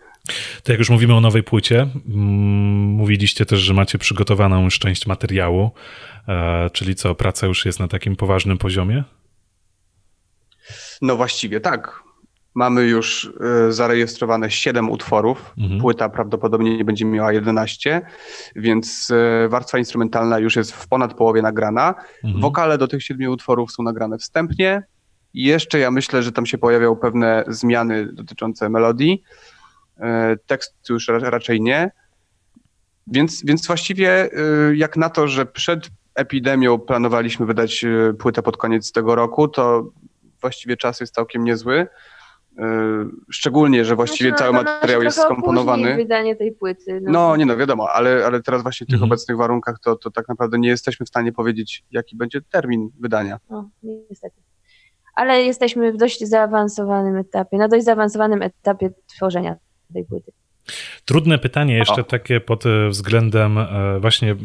To 0.63 0.71
jak 0.71 0.79
już 0.79 0.89
mówimy 0.89 1.15
o 1.15 1.21
nowej 1.21 1.43
płycie, 1.43 1.81
mm, 1.81 2.17
mówiliście 2.85 3.45
też, 3.45 3.59
że 3.59 3.73
macie 3.73 3.97
przygotowaną 3.97 4.63
już 4.63 4.79
część 4.79 5.07
materiału, 5.07 5.71
e, 6.27 6.69
czyli 6.69 6.95
co, 6.95 7.15
praca 7.15 7.47
już 7.47 7.65
jest 7.65 7.79
na 7.79 7.88
takim 7.88 8.15
poważnym 8.15 8.57
poziomie? 8.57 9.03
No 11.01 11.15
właściwie 11.15 11.59
tak. 11.59 12.07
Mamy 12.58 12.84
już 12.84 13.32
e, 13.68 13.72
zarejestrowane 13.72 14.51
7 14.51 14.89
utworów. 14.89 15.53
Mhm. 15.58 15.82
Płyta 15.82 16.10
prawdopodobnie 16.10 16.78
nie 16.78 16.86
będzie 16.86 17.05
miała 17.05 17.34
11, 17.34 18.01
więc 18.55 19.12
e, 19.12 19.49
warstwa 19.49 19.78
instrumentalna 19.78 20.39
już 20.39 20.55
jest 20.55 20.72
w 20.72 20.88
ponad 20.88 21.14
połowie 21.14 21.41
nagrana. 21.41 21.95
Mhm. 22.24 22.41
Wokale 22.41 22.78
do 22.78 22.88
tych 22.88 23.03
7 23.03 23.32
utworów 23.32 23.72
są 23.72 23.84
nagrane 23.84 24.18
wstępnie. 24.18 24.84
I 25.34 25.43
jeszcze 25.43 25.80
ja 25.80 25.91
myślę, 25.91 26.24
że 26.24 26.32
tam 26.32 26.45
się 26.45 26.58
pojawią 26.58 26.95
pewne 26.95 27.43
zmiany 27.47 28.14
dotyczące 28.14 28.70
melodii. 28.70 29.24
E, 29.99 30.36
tekstu 30.47 30.93
już 30.93 31.08
raczej 31.08 31.62
nie. 31.62 31.91
Więc, 33.08 33.45
więc 33.45 33.68
właściwie 33.68 34.30
jak 34.74 34.97
na 34.97 35.10
to, 35.10 35.28
że 35.28 35.45
przed 35.45 35.89
epidemią 36.16 36.80
planowaliśmy 36.80 37.45
wydać 37.45 37.86
płytę 38.20 38.41
pod 38.41 38.58
koniec 38.58 38.91
tego 38.91 39.16
roku, 39.16 39.47
to 39.47 39.91
właściwie 40.41 40.78
czas 40.78 40.99
jest 40.99 41.14
całkiem 41.14 41.43
niezły. 41.43 41.88
E, 42.58 43.05
szczególnie, 43.30 43.86
że 43.86 43.95
właściwie 43.95 44.30
znaczy, 44.30 44.43
cały 44.43 44.55
no, 44.55 44.64
materiał 44.64 45.03
jest 45.03 45.18
skomponowany. 45.18 45.95
wydanie 45.95 46.36
tej 46.36 46.51
płyty. 46.51 47.01
No. 47.01 47.12
no, 47.12 47.36
nie 47.36 47.45
no, 47.45 47.58
wiadomo, 47.58 47.89
ale, 47.89 48.26
ale 48.26 48.41
teraz 48.41 48.64
właśnie 48.64 48.86
w 48.86 48.88
tych 48.88 48.95
mhm. 48.95 49.12
obecnych 49.12 49.38
warunkach 49.38 49.80
to, 49.80 49.95
to 49.95 50.12
tak 50.12 50.28
naprawdę 50.28 50.60
nie 50.60 50.70
jesteśmy 50.70 51.05
w 51.05 51.10
stanie 51.10 51.32
powiedzieć, 51.32 51.86
jaki 51.91 52.16
będzie 52.16 52.41
termin 52.41 52.89
wydania. 52.99 53.39
No, 53.49 53.70
niestety. 53.84 54.41
Ale 55.16 55.43
jesteśmy 55.43 55.93
w 55.93 55.97
dość 55.97 56.28
zaawansowanym 56.28 57.18
etapie, 57.18 57.58
na 57.58 57.68
dość 57.68 57.86
zaawansowanym 57.86 58.41
etapie 58.41 58.89
tworzenia 59.08 59.55
tej 59.93 60.05
płyty. 60.05 60.32
Trudne 61.05 61.38
pytanie 61.38 61.76
jeszcze 61.76 62.03
takie 62.03 62.39
pod 62.39 62.65
e, 62.65 62.89
względem 62.89 63.57
e, 63.57 63.99
właśnie 63.99 64.36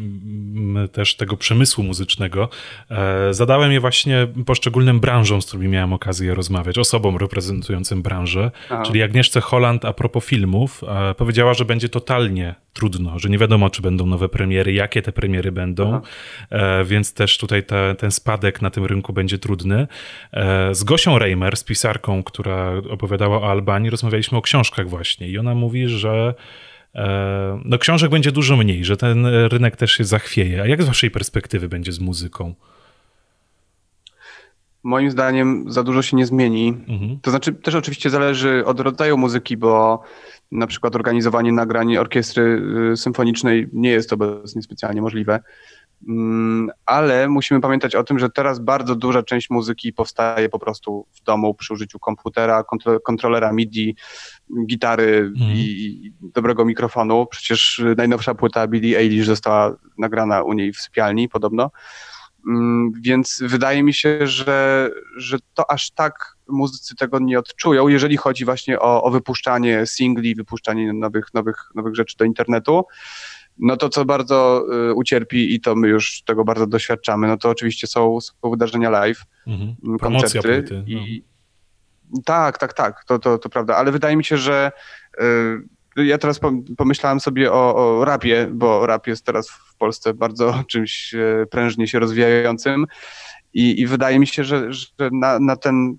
też 0.91 1.15
tego 1.15 1.37
przemysłu 1.37 1.83
muzycznego. 1.83 2.49
E, 2.91 3.33
zadałem 3.33 3.71
je 3.71 3.79
właśnie 3.79 4.27
poszczególnym 4.45 4.99
branżom, 4.99 5.41
z 5.41 5.45
którymi 5.45 5.69
miałem 5.69 5.93
okazję 5.93 6.35
rozmawiać, 6.35 6.77
osobom 6.77 7.17
reprezentującym 7.17 8.01
branżę, 8.01 8.51
Aha. 8.69 8.83
czyli 8.85 9.03
Agnieszce 9.03 9.41
Holland 9.41 9.85
a 9.85 9.93
propos 9.93 10.25
filmów. 10.25 10.81
Powiedziała, 11.17 11.53
że 11.53 11.65
będzie 11.65 11.89
totalnie 11.89 12.55
trudno, 12.73 13.19
że 13.19 13.29
nie 13.29 13.37
wiadomo, 13.37 13.69
czy 13.69 13.81
będą 13.81 14.05
nowe 14.05 14.29
premiery, 14.29 14.73
jakie 14.73 15.01
te 15.01 15.11
premiery 15.11 15.51
będą, 15.51 15.93
Aha. 15.93 16.83
więc 16.85 17.13
też 17.13 17.37
tutaj 17.37 17.63
te, 17.63 17.95
ten 17.95 18.11
spadek 18.11 18.61
na 18.61 18.69
tym 18.69 18.85
rynku 18.85 19.13
będzie 19.13 19.37
trudny. 19.37 19.87
Z 20.71 20.83
Gosią 20.83 21.19
Reimer, 21.19 21.57
z 21.57 21.63
pisarką, 21.63 22.23
która 22.23 22.73
opowiadała 22.89 23.41
o 23.41 23.51
Albanii, 23.51 23.89
rozmawialiśmy 23.89 24.37
o 24.37 24.41
książkach 24.41 24.89
właśnie 24.89 25.27
i 25.27 25.37
ona 25.37 25.55
mówi, 25.55 25.87
że 25.87 26.12
E, 26.95 27.61
no 27.65 27.77
książek 27.77 28.11
będzie 28.11 28.31
dużo 28.31 28.57
mniej, 28.57 28.85
że 28.85 28.97
ten 28.97 29.25
rynek 29.25 29.75
też 29.75 29.91
się 29.91 30.03
zachwieje. 30.03 30.61
A 30.61 30.67
jak 30.67 30.83
z 30.83 30.85
waszej 30.85 31.11
perspektywy 31.11 31.69
będzie 31.69 31.91
z 31.91 31.99
muzyką? 31.99 32.53
Moim 34.83 35.11
zdaniem 35.11 35.65
za 35.67 35.83
dużo 35.83 36.01
się 36.01 36.17
nie 36.17 36.25
zmieni. 36.25 36.67
Mhm. 36.87 37.19
To 37.21 37.31
znaczy 37.31 37.53
też 37.53 37.75
oczywiście 37.75 38.09
zależy 38.09 38.65
od 38.65 38.79
rodzaju 38.79 39.17
muzyki, 39.17 39.57
bo 39.57 40.03
na 40.51 40.67
przykład 40.67 40.95
organizowanie 40.95 41.51
nagrań 41.51 41.97
orkiestry 41.97 42.61
y, 42.93 42.97
symfonicznej 42.97 43.67
nie 43.73 43.89
jest 43.89 44.13
obecnie 44.13 44.61
specjalnie 44.61 45.01
możliwe. 45.01 45.39
Mm, 46.07 46.69
ale 46.85 47.29
musimy 47.29 47.61
pamiętać 47.61 47.95
o 47.95 48.03
tym, 48.03 48.19
że 48.19 48.29
teraz 48.29 48.59
bardzo 48.59 48.95
duża 48.95 49.23
część 49.23 49.49
muzyki 49.49 49.93
powstaje 49.93 50.49
po 50.49 50.59
prostu 50.59 51.07
w 51.13 51.23
domu 51.23 51.53
przy 51.53 51.73
użyciu 51.73 51.99
komputera, 51.99 52.63
kontrolera 53.03 53.53
MIDI, 53.53 53.95
gitary 54.67 55.17
mm. 55.17 55.33
i 55.41 56.11
dobrego 56.21 56.65
mikrofonu. 56.65 57.25
Przecież 57.25 57.81
najnowsza 57.97 58.35
płyta 58.35 58.67
Billie 58.67 58.97
Eilish 58.97 59.25
została 59.25 59.75
nagrana 59.97 60.43
u 60.43 60.53
niej 60.53 60.73
w 60.73 60.77
sypialni 60.77 61.29
podobno. 61.29 61.71
Mm, 62.47 62.91
więc 63.01 63.43
wydaje 63.45 63.83
mi 63.83 63.93
się, 63.93 64.27
że, 64.27 64.89
że 65.17 65.37
to 65.53 65.71
aż 65.71 65.91
tak 65.91 66.35
muzycy 66.47 66.95
tego 66.95 67.19
nie 67.19 67.39
odczują, 67.39 67.87
jeżeli 67.87 68.17
chodzi 68.17 68.45
właśnie 68.45 68.79
o, 68.79 69.03
o 69.03 69.11
wypuszczanie 69.11 69.85
singli, 69.85 70.35
wypuszczanie 70.35 70.93
nowych, 70.93 71.33
nowych, 71.33 71.71
nowych 71.75 71.95
rzeczy 71.95 72.17
do 72.17 72.25
internetu 72.25 72.83
no 73.59 73.77
to 73.77 73.89
co 73.89 74.05
bardzo 74.05 74.65
y, 74.89 74.93
ucierpi 74.93 75.55
i 75.55 75.61
to 75.61 75.75
my 75.75 75.87
już 75.87 76.23
tego 76.23 76.43
bardzo 76.43 76.67
doświadczamy, 76.67 77.27
no 77.27 77.37
to 77.37 77.49
oczywiście 77.49 77.87
są, 77.87 78.21
są 78.21 78.33
wydarzenia 78.51 78.89
live, 78.89 79.23
mhm. 79.47 79.75
Mm, 79.83 79.99
koncerty. 79.99 80.41
Płyty, 80.41 80.75
no. 80.75 80.83
i, 80.87 81.23
tak, 82.25 82.57
tak, 82.57 82.73
tak, 82.73 83.03
to, 83.05 83.19
to, 83.19 83.37
to 83.37 83.49
prawda, 83.49 83.77
ale 83.77 83.91
wydaje 83.91 84.15
mi 84.15 84.23
się, 84.23 84.37
że 84.37 84.71
y, 85.97 86.05
ja 86.05 86.17
teraz 86.17 86.39
pomyślałem 86.77 87.19
sobie 87.19 87.51
o, 87.51 87.75
o 87.75 88.05
rapie, 88.05 88.47
bo 88.51 88.87
rap 88.87 89.07
jest 89.07 89.25
teraz 89.25 89.49
w 89.49 89.75
Polsce 89.75 90.13
bardzo 90.13 90.59
czymś 90.71 91.13
y, 91.13 91.47
prężnie 91.51 91.87
się 91.87 91.99
rozwijającym 91.99 92.85
i, 93.53 93.81
i 93.81 93.87
wydaje 93.87 94.19
mi 94.19 94.27
się, 94.27 94.43
że, 94.43 94.73
że 94.73 94.87
na, 95.11 95.39
na 95.39 95.55
ten 95.55 95.97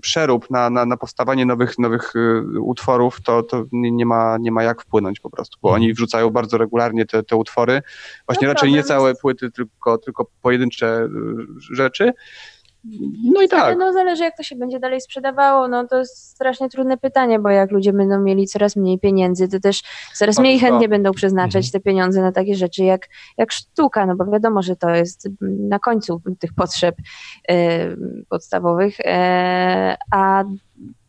przerób 0.00 0.50
na, 0.50 0.70
na, 0.70 0.86
na 0.86 0.96
powstawanie 0.96 1.46
nowych, 1.46 1.78
nowych 1.78 2.16
y, 2.16 2.60
utworów, 2.60 3.20
to, 3.22 3.42
to 3.42 3.64
nie, 3.72 4.06
ma, 4.06 4.36
nie 4.40 4.52
ma 4.52 4.62
jak 4.62 4.82
wpłynąć 4.82 5.20
po 5.20 5.30
prostu, 5.30 5.58
bo 5.62 5.70
oni 5.70 5.94
wrzucają 5.94 6.30
bardzo 6.30 6.58
regularnie 6.58 7.06
te, 7.06 7.22
te 7.22 7.36
utwory. 7.36 7.82
Właśnie 8.26 8.48
no 8.48 8.54
raczej 8.54 8.72
nie 8.72 8.82
całe 8.82 9.14
płyty, 9.14 9.50
tylko, 9.50 9.98
tylko 9.98 10.26
pojedyncze 10.42 11.04
y, 11.04 11.74
rzeczy. 11.74 12.12
No 13.24 13.42
i 13.42 13.48
tak. 13.48 13.64
Ale 13.64 13.76
no 13.76 13.92
zależy 13.92 14.24
jak 14.24 14.36
to 14.36 14.42
się 14.42 14.56
będzie 14.56 14.80
dalej 14.80 15.00
sprzedawało, 15.00 15.68
no 15.68 15.86
to 15.86 15.98
jest 15.98 16.16
strasznie 16.16 16.68
trudne 16.68 16.96
pytanie, 16.96 17.38
bo 17.38 17.48
jak 17.48 17.70
ludzie 17.70 17.92
będą 17.92 18.20
mieli 18.20 18.46
coraz 18.46 18.76
mniej 18.76 18.98
pieniędzy, 18.98 19.48
to 19.48 19.60
też 19.60 19.82
coraz 20.14 20.38
mniej 20.38 20.58
chętnie 20.58 20.88
będą 20.88 21.12
przeznaczać 21.12 21.66
mhm. 21.66 21.72
te 21.72 21.80
pieniądze 21.80 22.22
na 22.22 22.32
takie 22.32 22.54
rzeczy 22.54 22.84
jak, 22.84 23.08
jak 23.38 23.52
sztuka, 23.52 24.06
no 24.06 24.16
bo 24.16 24.24
wiadomo, 24.24 24.62
że 24.62 24.76
to 24.76 24.90
jest 24.90 25.28
na 25.40 25.78
końcu 25.78 26.20
tych 26.38 26.54
potrzeb 26.54 26.96
y, 27.50 27.54
podstawowych, 28.28 29.00
y, 29.00 29.04
a 30.10 30.44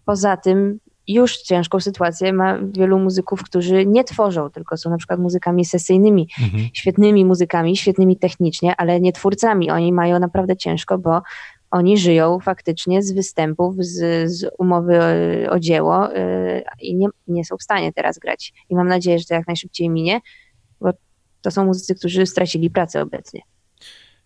poza 0.05 0.37
tym 0.37 0.79
już 1.07 1.37
ciężką 1.37 1.79
sytuację 1.79 2.33
ma 2.33 2.57
wielu 2.77 2.99
muzyków, 2.99 3.43
którzy 3.43 3.85
nie 3.85 4.03
tworzą, 4.03 4.49
tylko 4.49 4.77
są 4.77 4.89
na 4.89 4.97
przykład 4.97 5.19
muzykami 5.19 5.65
sesyjnymi, 5.65 6.27
mhm. 6.41 6.69
świetnymi 6.73 7.25
muzykami, 7.25 7.77
świetnymi 7.77 8.17
technicznie, 8.17 8.75
ale 8.75 9.01
nie 9.01 9.13
twórcami. 9.13 9.71
Oni 9.71 9.93
mają 9.93 10.19
naprawdę 10.19 10.57
ciężko, 10.57 10.97
bo 10.97 11.21
oni 11.73 11.97
żyją 11.97 12.39
faktycznie 12.39 13.03
z 13.03 13.11
występów, 13.11 13.75
z, 13.79 14.31
z 14.31 14.51
umowy 14.57 14.99
o, 14.99 15.51
o 15.51 15.59
dzieło 15.59 16.07
yy, 16.07 16.63
i 16.81 16.95
nie, 16.95 17.07
nie 17.27 17.45
są 17.45 17.57
w 17.57 17.63
stanie 17.63 17.93
teraz 17.93 18.19
grać. 18.19 18.53
I 18.69 18.75
mam 18.75 18.87
nadzieję, 18.87 19.19
że 19.19 19.25
to 19.25 19.33
jak 19.33 19.47
najszybciej 19.47 19.89
minie, 19.89 20.19
bo 20.81 20.91
to 21.41 21.51
są 21.51 21.65
muzycy, 21.65 21.95
którzy 21.95 22.25
stracili 22.25 22.69
pracę 22.69 23.01
obecnie. 23.01 23.41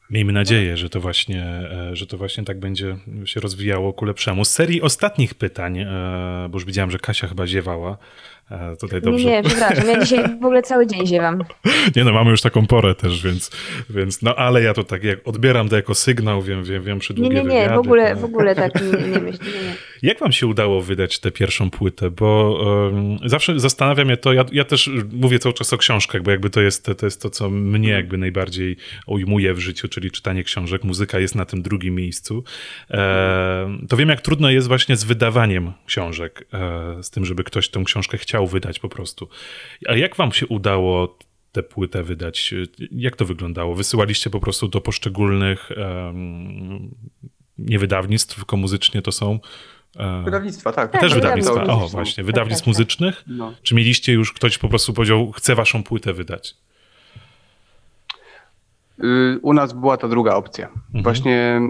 Miejmy 0.09 0.33
nadzieję, 0.33 0.77
że 0.77 0.89
to, 0.89 1.01
właśnie, 1.01 1.43
e, 1.43 1.95
że 1.95 2.07
to 2.07 2.17
właśnie 2.17 2.43
tak 2.43 2.59
będzie 2.59 2.97
się 3.25 3.39
rozwijało 3.39 3.93
ku 3.93 4.05
lepszemu. 4.05 4.45
Z 4.45 4.49
serii 4.49 4.81
ostatnich 4.81 5.33
pytań, 5.33 5.79
e, 5.79 5.85
bo 6.49 6.55
już 6.55 6.65
widziałem, 6.65 6.91
że 6.91 6.99
Kasia 6.99 7.27
chyba 7.27 7.47
ziewała, 7.47 7.97
tutaj 8.79 9.01
dobrze. 9.01 9.25
Nie, 9.25 9.31
nie, 9.31 9.43
przepraszam, 9.43 9.87
ja 9.87 9.99
dzisiaj 9.99 10.23
w 10.23 10.45
ogóle 10.45 10.61
cały 10.61 10.87
dzień 10.87 11.07
ziewam. 11.07 11.43
Nie 11.95 12.03
no, 12.03 12.13
mamy 12.13 12.31
już 12.31 12.41
taką 12.41 12.67
porę 12.67 12.95
też, 12.95 13.23
więc, 13.23 13.51
więc 13.89 14.21
no 14.21 14.35
ale 14.35 14.63
ja 14.63 14.73
to 14.73 14.83
tak 14.83 15.03
jak 15.03 15.27
odbieram 15.27 15.69
to 15.69 15.75
jako 15.75 15.95
sygnał, 15.95 16.41
wiem, 16.41 16.63
wiem, 16.63 16.83
wiem 16.83 16.99
przy 16.99 17.13
długie 17.13 17.29
Nie, 17.29 17.35
nie, 17.35 17.49
nie, 17.49 17.55
wywiady, 17.55 17.75
w 17.75 17.77
ogóle, 17.77 18.15
to... 18.15 18.21
w 18.21 18.25
ogóle 18.25 18.55
tak 18.55 18.81
nie, 18.81 19.07
nie 19.07 19.19
myślę. 19.19 19.45
Nie. 19.45 19.75
Jak 20.01 20.19
wam 20.19 20.31
się 20.31 20.47
udało 20.47 20.81
wydać 20.81 21.19
tę 21.19 21.31
pierwszą 21.31 21.69
płytę? 21.69 22.11
Bo 22.11 22.59
um, 22.91 23.29
zawsze 23.29 23.59
zastanawia 23.59 24.05
mnie 24.05 24.17
to, 24.17 24.33
ja, 24.33 24.45
ja 24.51 24.63
też 24.63 24.89
mówię 25.11 25.39
cały 25.39 25.53
czas 25.53 25.73
o 25.73 25.77
książkach, 25.77 26.23
bo 26.23 26.31
jakby 26.31 26.49
to 26.49 26.61
jest, 26.61 26.89
to 26.97 27.05
jest 27.05 27.21
to, 27.21 27.29
co 27.29 27.49
mnie 27.49 27.89
jakby 27.89 28.17
najbardziej 28.17 28.77
ujmuje 29.07 29.53
w 29.53 29.59
życiu, 29.59 29.87
czyli 29.87 30.11
czytanie 30.11 30.43
książek. 30.43 30.83
Muzyka 30.83 31.19
jest 31.19 31.35
na 31.35 31.45
tym 31.45 31.61
drugim 31.61 31.95
miejscu. 31.95 32.43
E, 32.91 33.77
to 33.89 33.97
wiem, 33.97 34.09
jak 34.09 34.21
trudno 34.21 34.49
jest 34.49 34.67
właśnie 34.67 34.95
z 34.95 35.03
wydawaniem 35.03 35.73
książek, 35.85 36.47
e, 36.53 37.03
z 37.03 37.09
tym, 37.09 37.25
żeby 37.25 37.43
ktoś 37.43 37.69
tę 37.69 37.83
książkę 37.85 38.17
chciał 38.17 38.47
wydać 38.47 38.79
po 38.79 38.89
prostu. 38.89 39.29
A 39.87 39.95
jak 39.95 40.15
wam 40.15 40.31
się 40.31 40.47
udało 40.47 41.17
tę 41.51 41.63
płytę 41.63 42.03
wydać? 42.03 42.53
Jak 42.91 43.15
to 43.15 43.25
wyglądało? 43.25 43.75
Wysyłaliście 43.75 44.29
po 44.29 44.39
prostu 44.39 44.67
do 44.67 44.81
poszczególnych 44.81 45.69
um, 45.77 46.95
nie 47.57 47.79
wydawnictw, 47.79 48.35
tylko 48.35 48.57
muzycznie 48.57 49.01
to 49.01 49.11
są 49.11 49.39
Wydawnictwa, 50.25 50.71
tak. 50.71 50.91
Też 50.91 51.01
tak, 51.01 51.13
wydawnictwa. 51.13 51.63
O, 51.63 51.87
właśnie, 51.87 52.23
wydawnictw 52.23 52.61
tak, 52.61 52.65
tak, 52.65 52.67
muzycznych? 52.67 53.23
No. 53.27 53.53
Czy 53.63 53.75
mieliście 53.75 54.13
już 54.13 54.33
ktoś 54.33 54.57
po 54.57 54.69
prostu 54.69 54.93
powiedział, 54.93 55.31
chce 55.31 55.55
waszą 55.55 55.83
płytę 55.83 56.13
wydać? 56.13 56.55
Y, 59.03 59.39
u 59.41 59.53
nas 59.53 59.73
była 59.73 59.97
ta 59.97 60.07
druga 60.07 60.35
opcja. 60.35 60.67
Mhm. 60.67 61.03
Właśnie 61.03 61.61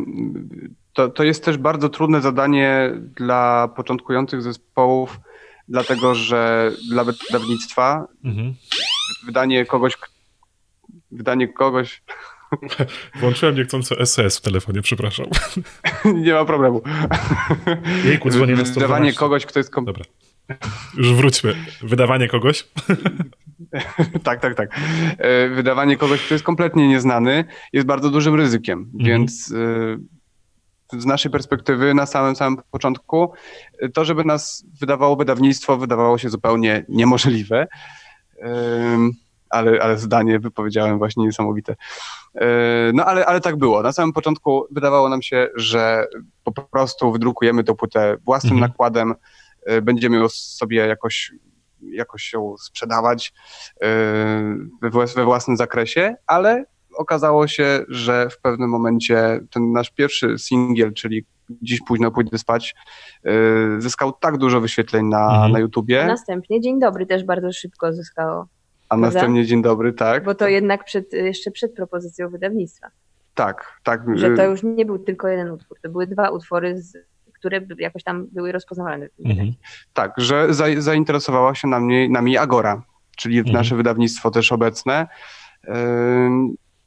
to, 0.94 1.10
to 1.10 1.24
jest 1.24 1.46
też 1.46 1.58
bardzo 1.58 1.90
trudne 1.90 2.22
zadanie 2.22 2.92
dla 3.16 3.68
początkujących 3.76 4.42
zespołów, 4.42 5.20
dlatego 5.68 6.16
że 6.16 6.72
dla 6.90 7.04
wydawnictwa 7.04 8.08
Mhm. 8.24 8.54
wydanie 9.26 9.66
kogoś, 9.66 9.98
wydanie 11.12 11.48
kogoś, 11.48 12.02
Włączyłem 13.20 13.56
niechcąco 13.56 14.06
SS 14.06 14.38
w 14.38 14.42
telefonie, 14.42 14.82
przepraszam. 14.82 15.26
nie 16.24 16.34
ma 16.34 16.46
problemu. 16.46 16.82
Jejku, 18.06 18.30
dzwonię 18.30 18.54
na 18.56 18.66
112. 18.66 18.74
Wydawanie 18.74 19.14
kogoś, 19.14 19.46
kto 19.46 19.60
jest 19.60 19.70
kom- 19.72 19.86
Dobra. 19.86 20.06
Już 20.98 21.14
wróćmy. 21.14 21.56
Wydawanie 21.82 22.28
kogoś? 22.28 22.68
tak, 24.24 24.42
tak, 24.42 24.56
tak. 24.56 24.80
E, 25.18 25.50
Wydawanie 25.50 25.98
kogoś, 25.98 26.26
kto 26.26 26.34
jest 26.36 26.46
kompletnie 26.46 26.88
nieznany, 26.88 27.46
jest 27.74 27.88
bardzo 27.88 28.10
dużym 28.10 28.36
ryzykiem, 28.36 28.80
Mhm. 28.80 29.04
więc 29.06 29.54
e, 30.94 31.00
z 31.00 31.06
naszej 31.06 31.32
perspektywy 31.32 31.94
na 31.94 32.06
samym 32.06 32.36
samym 32.36 32.58
początku 32.72 33.34
e, 33.80 33.90
to, 33.90 34.06
żeby 34.06 34.24
nas 34.26 34.66
wydawało 34.80 35.16
wydawnictwo, 35.16 35.78
wydawało 35.78 36.18
się 36.18 36.30
zupełnie 36.30 36.86
niemożliwe. 36.90 37.68
Ale, 39.50 39.82
ale 39.82 39.98
zdanie 39.98 40.40
wypowiedziałem 40.40 40.98
właśnie 40.98 41.26
niesamowite. 41.26 41.76
E, 42.38 42.92
No 42.94 43.06
ale, 43.06 43.26
ale 43.26 43.42
tak 43.42 43.56
było. 43.58 43.82
Na 43.84 43.92
samym 43.92 44.14
początku 44.14 44.66
wydawało 44.72 45.10
nam 45.10 45.22
się, 45.22 45.48
że 45.56 46.06
po 46.44 46.52
prostu 46.52 47.12
wydrukujemy 47.12 47.64
tę 47.64 47.76
płytę 47.76 48.18
własnym 48.26 48.54
Mhm. 48.54 48.70
nakładem, 48.72 49.16
e, 49.66 49.82
będziemy 49.82 50.18
ją 50.18 50.30
sobie 50.30 50.78
jakoś, 50.88 51.32
jakoś 51.82 52.34
ją 52.34 52.56
sprzedawać 52.58 53.34
e, 53.82 53.88
we, 54.82 54.90
włas- 54.90 55.16
we 55.16 55.26
własnym 55.26 55.58
zakresie, 55.58 56.16
ale 56.28 56.66
okazało 56.98 57.48
się, 57.48 57.86
że 57.88 58.30
w 58.30 58.42
pewnym 58.42 58.70
momencie 58.70 59.40
ten 59.52 59.72
nasz 59.72 59.92
pierwszy 59.92 60.36
singiel, 60.40 60.94
czyli 60.94 61.26
Dziś 61.62 61.80
późno 61.88 62.12
pójdę 62.12 62.38
spać, 62.38 62.76
zyskał 63.78 64.12
tak 64.14 64.38
dużo 64.38 64.62
wyświetleń 64.62 65.06
na, 65.06 65.26
Mhm. 65.34 65.52
na 65.52 65.60
YouTubie, 65.60 66.06
następnie 66.06 66.62
Dzień 66.62 66.80
Dobry 66.80 67.06
też 67.06 67.24
bardzo 67.24 67.52
szybko 67.54 67.94
zyskało, 67.94 68.48
a 68.90 68.98
następnie 68.98 69.46
Dzień 69.46 69.62
Dobry, 69.62 69.94
tak, 69.94 70.24
bo 70.24 70.36
to 70.36 70.48
jednak 70.48 70.84
przed, 70.84 71.14
jeszcze 71.14 71.52
przed 71.52 71.74
propozycją 71.76 72.30
wydawnictwa. 72.30 72.88
tak, 73.34 73.80
tak. 73.84 74.02
Że 74.18 74.36
to 74.36 74.44
już 74.46 74.64
nie 74.64 74.86
był 74.86 75.00
tylko 75.00 75.28
jeden 75.28 75.52
utwór, 75.52 75.78
to 75.84 75.90
były 75.90 76.08
dwa 76.08 76.30
utwory, 76.30 76.82
z, 76.82 76.98
które 77.34 77.62
jakoś 77.78 78.04
tam 78.04 78.28
były 78.32 78.52
rozpoznawalne. 78.52 79.08
Mhm. 79.26 79.54
Tak, 79.94 80.14
że 80.18 80.54
za, 80.54 80.66
zainteresowała 80.78 81.56
się 81.56 81.68
nami, 81.68 82.10
nami 82.10 82.38
Agora, 82.38 82.82
czyli 83.18 83.38
Mhm. 83.38 83.56
nasze 83.56 83.76
wydawnictwo 83.76 84.32
też 84.32 84.52
obecne. 84.52 85.08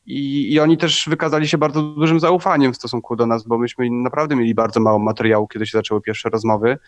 I, 0.06 0.52
I 0.52 0.60
oni 0.60 0.76
też 0.78 1.08
wykazali 1.08 1.48
się 1.48 1.58
bardzo 1.58 1.82
dużym 1.82 2.20
zaufaniem 2.20 2.72
w 2.72 2.76
stosunku 2.76 3.16
do 3.16 3.26
nas, 3.26 3.44
bo 3.44 3.58
myśmy 3.58 3.90
naprawdę 3.90 4.36
mieli 4.36 4.54
bardzo 4.54 4.80
mało 4.80 4.98
materiału, 4.98 5.48
kiedy 5.48 5.66
się 5.66 5.78
zaczęły 5.78 6.00
pierwsze 6.00 6.30
rozmowy. 6.30 6.78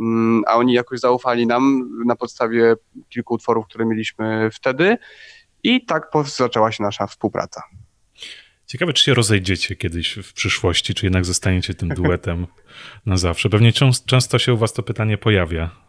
Ym, 0.00 0.42
A 0.46 0.56
oni 0.56 0.72
jakoś 0.72 1.00
zaufali 1.00 1.46
nam 1.46 1.90
na 2.06 2.16
podstawie 2.16 2.74
kilku 3.08 3.34
utworów, 3.34 3.66
które 3.66 3.86
mieliśmy 3.86 4.50
wtedy. 4.52 4.96
I 5.62 5.84
tak 5.84 6.10
zaczęła 6.24 6.72
się 6.72 6.82
nasza 6.82 7.06
współpraca. 7.06 7.62
Ciekawe, 8.66 8.92
czy 8.92 9.04
się 9.04 9.14
rozejdziecie 9.14 9.76
kiedyś 9.76 10.18
w 10.22 10.32
przyszłości, 10.32 10.94
czy 10.94 11.06
jednak 11.06 11.24
zostaniecie 11.24 11.74
tym 11.74 11.88
duetem 11.88 12.46
na 13.06 13.16
zawsze. 13.16 13.48
Pewnie 13.50 13.72
częs- 13.72 14.04
często 14.06 14.38
się 14.38 14.54
u 14.54 14.56
was 14.56 14.72
to 14.72 14.82
pytanie 14.82 15.18
pojawia. 15.18 15.85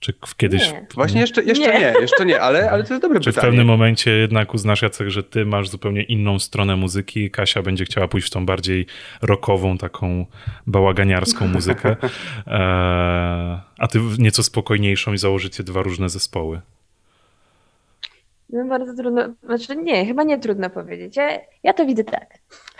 Czy 0.00 0.12
w- 0.26 0.36
kiedyś... 0.36 0.72
Nie. 0.72 0.86
Właśnie 0.94 1.20
jeszcze, 1.20 1.42
jeszcze 1.44 1.72
Nie. 1.72 1.78
nie. 1.80 1.94
jeszcze 2.00 2.24
nie, 2.26 2.40
ale, 2.40 2.70
ale 2.70 2.84
to 2.84 2.94
jest 2.94 3.02
dobre 3.02 3.20
Czy 3.20 3.32
w 3.32 3.34
pytanie. 3.34 3.50
pewnym 3.50 3.66
momencie 3.66 4.10
jednak 4.10 4.54
uznasz, 4.54 4.82
Jacek, 4.82 5.08
że 5.08 5.22
ty 5.22 5.46
masz 5.46 5.68
zupełnie 5.68 6.02
inną 6.02 6.38
stronę 6.38 6.76
muzyki, 6.76 7.30
Kasia 7.30 7.62
będzie 7.62 7.84
chciała 7.84 8.08
pójść 8.08 8.26
w 8.26 8.30
tą 8.30 8.46
bardziej 8.46 8.86
rockową, 9.22 9.78
taką 9.78 10.26
bałaganiarską 10.66 11.48
muzykę, 11.58 11.96
eee, 12.46 13.58
a 13.78 13.88
ty 13.90 14.00
w 14.00 14.18
nieco 14.18 14.42
spokojniejszą 14.42 15.12
i 15.12 15.18
założycie 15.18 15.62
dwa 15.62 15.82
różne 15.82 16.08
zespoły. 16.08 16.60
No 18.50 18.64
bardzo 18.64 18.94
trudno, 18.94 19.22
znaczy 19.42 19.76
nie, 19.76 20.06
chyba 20.06 20.22
nie 20.22 20.38
trudno 20.38 20.70
powiedzieć. 20.70 21.16
Ja, 21.16 21.38
ja 21.62 21.72
to 21.72 21.86
widzę 21.86 22.04
tak. 22.04 22.28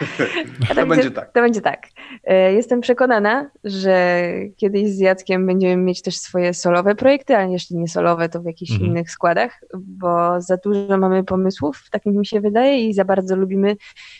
Ja 0.68 0.74
To 0.74 0.86
będzie 0.86 1.10
tak. 1.10 1.32
To 1.32 1.40
będzie 1.40 1.60
tak. 1.60 1.86
E, 2.24 2.52
Jestem 2.52 2.80
przekonana, 2.80 3.50
że 3.64 4.22
kiedyś 4.56 4.88
z 4.88 4.98
Jackiem 4.98 5.46
będziemy 5.46 5.76
mieć 5.76 6.02
też 6.02 6.18
swoje 6.18 6.54
solowe 6.54 6.94
projekty, 6.94 7.36
a 7.36 7.42
jeśli 7.44 7.76
nie 7.76 7.88
solowe, 7.88 8.28
to 8.28 8.40
w 8.40 8.44
jakichś 8.44 8.70
Mhm. 8.72 8.90
innych 8.90 9.10
składach, 9.10 9.60
bo 9.76 10.40
za 10.40 10.56
dużo 10.56 10.98
mamy 10.98 11.24
pomysłów, 11.24 11.82
tak 11.90 12.06
mi 12.06 12.26
się 12.26 12.40
wydaje, 12.40 12.86
i 12.88 12.94
za 12.94 13.04
bardzo 13.04 13.36
lubimy 13.36 13.76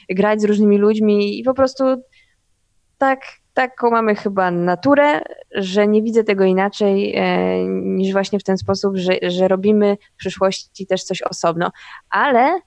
grać 0.09 0.40
z 0.40 0.44
różnymi 0.44 0.78
ludźmi 0.78 1.40
i 1.40 1.44
po 1.44 1.55
prostu 1.55 1.84
tak, 2.99 3.20
taką 3.59 3.90
mamy 3.90 4.14
chyba 4.14 4.50
naturę, 4.50 5.20
że 5.54 5.86
nie 5.88 6.02
widzę 6.02 6.24
tego 6.24 6.44
inaczej 6.44 7.14
e, 7.16 7.64
niż 7.68 8.12
właśnie 8.12 8.38
w 8.38 8.44
ten 8.44 8.59
sposób, 8.59 8.96
że, 8.96 9.12
że 9.22 9.48
robimy 9.48 9.96
w 10.14 10.16
przyszłości 10.16 10.86
też 10.86 11.02
coś 11.04 11.22
osobno. 11.22 11.70
Ale 12.11 12.61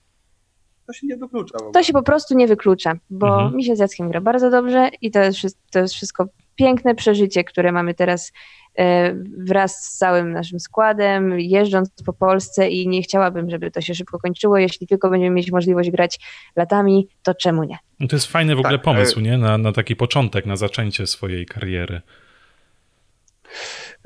To 0.87 0.93
się 0.93 1.07
nie 1.07 1.17
wyklucza. 1.17 1.57
w 1.57 1.61
ogóle. 1.61 1.71
to 1.73 1.83
się 1.83 1.93
po 1.93 2.03
prostu 2.03 2.35
nie 2.35 2.47
wyklucza, 2.47 2.93
bo 3.09 3.27
Mhm. 3.27 3.55
mi 3.55 3.63
się 3.63 3.75
z 3.75 3.79
Jackiem 3.79 4.09
gra 4.09 4.21
bardzo 4.21 4.49
dobrze 4.49 4.89
i 5.01 5.11
to 5.11 5.19
jest, 5.19 5.57
to 5.71 5.79
jest 5.79 5.93
wszystko 5.93 6.25
piękne 6.55 6.95
przeżycie, 6.95 7.43
które 7.43 7.71
mamy 7.71 7.93
teraz 7.93 8.31
e, 8.77 9.15
wraz 9.37 9.85
z 9.85 9.97
całym 9.97 10.31
naszym 10.31 10.59
składem, 10.59 11.39
jeżdżąc 11.39 11.89
po 12.05 12.13
Polsce 12.13 12.69
i 12.69 12.87
nie 12.87 13.01
chciałabym, 13.01 13.49
żeby 13.49 13.71
to 13.71 13.81
się 13.81 13.95
szybko 13.95 14.19
kończyło. 14.19 14.57
Jeśli 14.57 14.87
tylko 14.87 15.09
będziemy 15.09 15.35
mieć 15.35 15.51
możliwość 15.51 15.91
grać 15.91 16.19
latami, 16.55 17.07
to 17.23 17.35
czemu 17.35 17.63
nie? 17.63 17.77
No 17.99 18.07
to 18.07 18.15
jest 18.15 18.27
fajny 18.27 18.55
w 18.55 18.59
ogóle 18.59 18.77
Tak, 18.77 18.81
pomysł, 18.81 19.19
e- 19.19 19.23
nie? 19.23 19.37
Na, 19.37 19.57
na 19.57 19.71
taki 19.71 19.95
początek, 19.95 20.45
na 20.45 20.55
zaczęcie 20.55 21.07
swojej 21.07 21.45
kariery. 21.45 22.01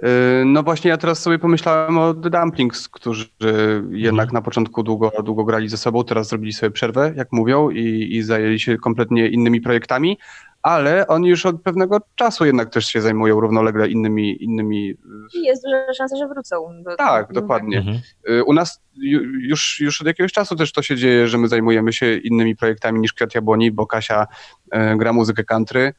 Yy, 0.04 0.08
No 0.46 0.64
właśnie 0.64 0.90
ja 0.90 0.98
teraz 0.98 1.20
sobie 1.22 1.40
pomyślałem 1.40 1.98
o 1.98 2.14
The 2.14 2.30
Dumplings, 2.30 2.90
którzy 2.90 3.26
jednak 3.92 4.24
Mhm. 4.26 4.34
na 4.34 4.42
początku 4.42 4.84
długo, 4.84 5.12
długo 5.24 5.44
grali 5.44 5.70
ze 5.70 5.78
sobą, 5.78 6.04
teraz 6.04 6.28
zrobili 6.28 6.54
sobie 6.54 6.72
przerwę, 6.72 7.14
jak 7.16 7.32
mówią, 7.32 7.70
i, 7.70 8.16
i 8.16 8.24
zajęli 8.24 8.60
się 8.60 8.78
kompletnie 8.78 9.28
innymi 9.28 9.62
projektami, 9.62 10.18
ale 10.62 11.08
oni 11.08 11.30
już 11.30 11.46
od 11.46 11.62
pewnego 11.62 11.98
czasu 12.16 12.46
jednak 12.46 12.70
też 12.70 12.86
się 12.86 13.02
zajmują 13.02 13.40
równolegle 13.40 13.88
innymi, 13.88 14.44
innymi 14.44 14.90
I 15.34 15.42
jest 15.44 15.64
duża 15.64 15.94
szansa, 15.98 16.18
że 16.18 16.28
wrócą. 16.28 16.84
Do, 16.84 16.96
tak, 16.96 17.28
do- 17.34 17.42
dokładnie. 17.42 17.78
Mhm. 17.78 17.98
Y, 18.30 18.44
U 18.44 18.54
nas 18.54 18.82
ju- 18.98 19.22
już, 19.40 19.80
już 19.80 20.02
od 20.02 20.08
jakiegoś 20.08 20.32
czasu 20.34 20.56
też 20.56 20.72
to 20.72 20.82
się 20.82 20.96
dzieje, 20.96 21.28
że 21.28 21.38
my 21.38 21.48
zajmujemy 21.48 21.94
się 21.94 22.18
innymi 22.18 22.56
projektami 22.56 23.00
niż 23.00 23.14
Kwiat 23.14 23.36
Jabłoni, 23.36 23.72
bo 23.72 23.88
Kasia 23.88 24.28
e, 24.72 24.98
gra 24.98 25.14
muzykę 25.14 25.44
country, 25.44 25.94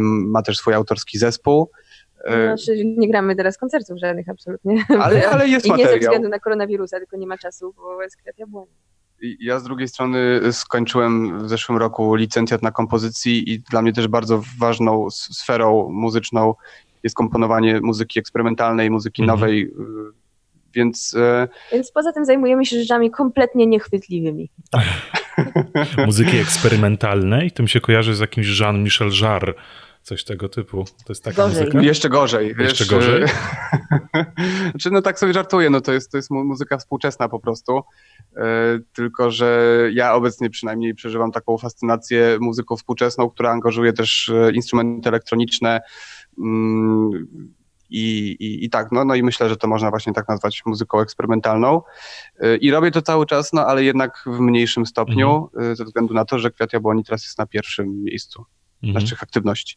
ma 0.00 0.42
też 0.42 0.58
swój 0.58 0.74
autorski 0.74 1.18
zespół, 1.18 1.70
Znaczy, 2.28 2.84
nie 2.84 3.08
gramy 3.08 3.36
teraz 3.36 3.58
koncertów 3.58 3.98
żadnych 3.98 4.28
absolutnie. 4.28 4.84
ale, 5.00 5.28
ale 5.32 5.48
jest 5.48 5.66
I 5.66 5.70
nie 5.70 5.76
ze 5.76 5.82
materiał. 5.82 6.00
względu 6.00 6.28
na 6.28 6.38
koronawirusa, 6.38 6.98
tylko 6.98 7.16
nie 7.16 7.26
ma 7.26 7.38
czasu, 7.38 7.74
bo 7.76 8.02
jest 8.02 8.16
kwiat 8.16 8.38
jabłoni. 8.38 8.70
Ja 9.40 9.58
z 9.58 9.64
drugiej 9.64 9.88
strony 9.88 10.40
skończyłem 10.52 11.38
w 11.44 11.48
zeszłym 11.48 11.78
roku 11.78 12.14
licencjat 12.14 12.62
na 12.62 12.70
kompozycji 12.70 13.52
i 13.52 13.60
dla 13.60 13.82
mnie 13.82 13.92
też 13.92 14.08
bardzo 14.08 14.42
ważną 14.58 15.10
sferą 15.10 15.88
muzyczną 15.90 16.54
jest 17.02 17.16
komponowanie 17.16 17.80
muzyki 17.80 18.18
eksperymentalnej, 18.20 18.90
muzyki 18.90 19.22
Mhm. 19.22 19.38
nowej, 19.40 19.62
y, 19.64 19.70
więc 20.74 21.14
e, 21.18 21.48
Więc 21.72 21.92
poza 21.92 22.12
tym 22.12 22.24
zajmujemy 22.24 22.66
się 22.66 22.78
rzeczami 22.80 23.10
kompletnie 23.10 23.66
niechwytliwymi. 23.66 24.50
Muzyki 26.06 26.36
eksperymentalnej, 26.38 27.50
tym 27.50 27.68
się 27.68 27.80
kojarzy 27.80 28.14
z 28.14 28.20
jakimś 28.20 28.60
Jean-Michel 28.60 29.10
Jarre, 29.22 29.54
coś 30.02 30.24
tego 30.24 30.48
typu. 30.48 30.84
To 30.84 31.12
jest 31.12 31.24
taka 31.24 31.36
Gorzej. 31.42 31.64
muzyka? 31.64 31.82
Jeszcze 31.82 32.08
gorzej. 32.08 32.54
Jeszcze 32.58 32.84
wiesz, 32.84 32.90
gorzej? 32.90 33.22
e, 33.22 33.28
znaczy, 34.70 34.90
no 34.90 35.02
tak 35.02 35.18
sobie 35.18 35.32
żartuję, 35.32 35.70
no 35.70 35.80
to 35.80 35.92
jest, 35.92 36.10
to 36.10 36.16
jest 36.16 36.30
mu- 36.30 36.44
muzyka 36.44 36.78
współczesna 36.78 37.28
po 37.28 37.40
prostu. 37.40 37.80
E, 38.36 38.78
tylko, 38.92 39.30
że 39.30 39.78
ja 39.92 40.14
obecnie 40.14 40.50
przynajmniej 40.50 40.94
przeżywam 40.94 41.32
taką 41.32 41.58
fascynację 41.58 42.38
muzyką 42.40 42.76
współczesną, 42.76 43.30
która 43.30 43.50
angażuje 43.50 43.92
też 43.92 44.28
e, 44.28 44.52
instrumenty 44.52 45.08
elektroniczne. 45.08 45.80
Mm, 46.38 47.26
i, 47.90 48.36
i, 48.40 48.64
I 48.64 48.70
tak, 48.70 48.92
no, 48.92 49.04
no 49.04 49.14
i 49.14 49.22
myślę, 49.22 49.48
że 49.48 49.56
to 49.56 49.68
można 49.68 49.90
właśnie 49.90 50.12
tak 50.12 50.28
nazwać 50.28 50.62
muzyką 50.66 51.00
eksperymentalną. 51.00 51.82
E, 52.40 52.56
I 52.56 52.70
robię 52.70 52.90
to 52.90 53.02
cały 53.02 53.26
czas, 53.26 53.52
no 53.52 53.66
ale 53.66 53.84
jednak 53.84 54.24
w 54.26 54.40
mniejszym 54.40 54.86
stopniu, 54.86 55.50
e, 55.60 55.76
ze 55.76 55.84
względu 55.84 56.14
na 56.14 56.24
to, 56.24 56.38
że 56.38 56.50
Kwiat 56.50 56.72
Jabłoni 56.72 57.04
teraz 57.04 57.22
jest 57.22 57.38
na 57.38 57.46
pierwszym 57.46 58.04
miejscu 58.04 58.44
Mhm. 58.82 59.02
naszych 59.02 59.22
aktywności. 59.22 59.76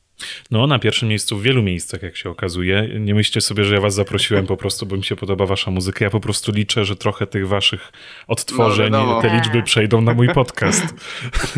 No, 0.52 0.68
na 0.68 0.80
pierwszym 0.80 1.10
miejscu 1.10 1.38
w 1.38 1.42
wielu 1.42 1.64
miejscach, 1.64 2.04
jak 2.04 2.18
się 2.18 2.30
okazuje. 2.30 2.90
Nie 3.00 3.16
myślcie 3.16 3.42
sobie, 3.42 3.64
że 3.64 3.76
ja 3.76 3.82
was 3.82 3.94
zaprosiłem 3.94 4.48
po 4.48 4.58
prostu, 4.58 4.86
bo 4.86 4.98
mi 4.98 5.04
się 5.04 5.16
podoba 5.16 5.46
wasza 5.46 5.72
muzyka. 5.72 6.06
Ja 6.06 6.12
po 6.12 6.20
prostu 6.20 6.52
liczę, 6.52 6.86
że 6.86 6.96
trochę 6.96 7.28
tych 7.28 7.48
waszych 7.48 7.92
odtworzeń, 8.28 8.92
No, 8.92 9.22
te 9.22 9.36
liczby 9.36 9.64
przejdą 9.64 10.02
na 10.02 10.14
mój 10.14 10.30
podcast. 10.30 10.96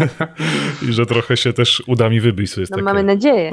I 0.89 0.93
że 0.93 1.05
trochę 1.05 1.37
się 1.37 1.53
też 1.53 1.83
uda 1.87 2.09
mi 2.09 2.19
wybić. 2.19 2.53
To 2.53 2.59
jest 2.59 2.71
No 2.71 2.77
takie, 2.77 2.85
mamy 2.85 3.03
nadzieję. 3.03 3.51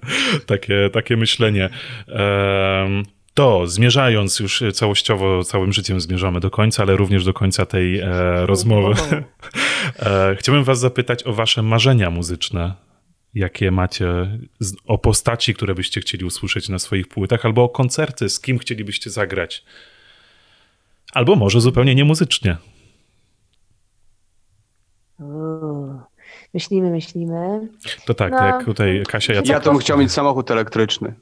takie, 0.46 0.90
takie 0.92 1.16
myślenie. 1.16 1.68
Em, 2.08 3.02
to 3.34 3.66
zmierzając 3.66 4.40
już 4.40 4.62
całościowo, 4.72 5.44
całym 5.44 5.72
życiem 5.72 6.00
zmierzamy 6.00 6.40
do 6.40 6.50
końca, 6.50 6.82
ale 6.82 6.96
również 6.96 7.24
do 7.24 7.32
końca 7.32 7.66
tej 7.66 8.00
e, 8.00 8.06
rozmowy. 8.46 8.94
E, 9.98 10.36
chciałbym 10.38 10.64
was 10.64 10.80
zapytać 10.80 11.26
o 11.26 11.32
wasze 11.32 11.62
marzenia 11.62 12.10
muzyczne. 12.10 12.74
Jakie 13.34 13.70
macie 13.70 14.38
o 14.86 14.98
postaci, 14.98 15.54
które 15.54 15.74
byście 15.74 16.00
chcieli 16.00 16.24
usłyszeć 16.24 16.68
na 16.68 16.78
swoich 16.78 17.08
płytach, 17.08 17.44
albo 17.44 17.64
o 17.64 17.68
koncerty, 17.68 18.28
z 18.28 18.40
kim 18.40 18.58
chcielibyście 18.58 19.10
zagrać. 19.10 19.64
Albo 21.12 21.36
może 21.36 21.60
zupełnie 21.60 21.94
niemuzycznie. 21.94 22.56
Myślimy, 26.54 26.90
myślimy. 26.90 27.68
To 28.06 28.14
tak, 28.14 28.32
No. 28.32 28.46
jak 28.46 28.64
tutaj 28.64 29.02
Kasia 29.08 29.32
Ja 29.32 29.38
Jacek. 29.40 29.62
to 29.64 29.70
bym 29.70 29.80
chciał 29.80 29.98
mieć 29.98 30.12
samochód 30.12 30.50
elektryczny. 30.50 31.14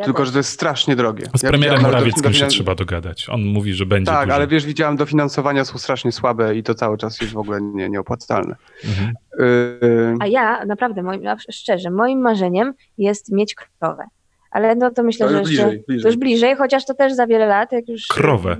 Ja 0.00 0.04
Tylko, 0.06 0.24
że 0.24 0.32
to 0.32 0.38
jest 0.38 0.50
strasznie 0.50 0.96
drogie. 0.96 1.26
Z 1.34 1.42
Ja 1.42 1.48
premierem 1.48 1.82
Morawieckim 1.82 2.22
się 2.32 2.44
dofinan- 2.44 2.48
trzeba 2.48 2.74
dogadać. 2.74 3.28
On 3.28 3.44
mówi, 3.44 3.74
że 3.74 3.86
będzie 3.86 4.12
Tak, 4.12 4.24
dużo. 4.24 4.34
ale 4.34 4.46
wiesz, 4.46 4.66
widziałem, 4.66 4.96
dofinansowania 4.96 5.64
są 5.64 5.78
strasznie 5.78 6.12
słabe 6.12 6.56
i 6.56 6.62
to 6.62 6.74
cały 6.74 6.98
czas 6.98 7.20
jest 7.20 7.32
w 7.32 7.38
ogóle 7.38 7.58
nie, 7.62 7.88
nieopłacalne. 7.88 8.56
Mhm. 8.84 9.14
Yy, 9.38 10.14
A 10.20 10.26
ja 10.26 10.64
naprawdę, 10.64 11.02
moim, 11.02 11.26
a 11.26 11.36
szczerze, 11.52 11.90
moim 11.90 12.20
marzeniem 12.20 12.74
jest 12.98 13.32
mieć 13.32 13.54
krowę. 13.54 14.04
Ale 14.50 14.74
no 14.74 14.90
to 14.90 15.02
myślę, 15.02 15.26
To 15.26 15.32
że 15.32 15.38
już 15.38 15.50
jeszcze, 15.50 15.64
bliżej, 15.66 15.84
bliżej. 15.88 16.02
to 16.02 16.08
już 16.08 16.16
bliżej, 16.16 16.56
chociaż 16.56 16.86
to 16.86 16.94
też 16.94 17.12
za 17.12 17.26
wiele 17.26 17.46
lat, 17.46 17.72
jak 17.72 17.88
już... 17.88 18.06
Krowę. 18.06 18.56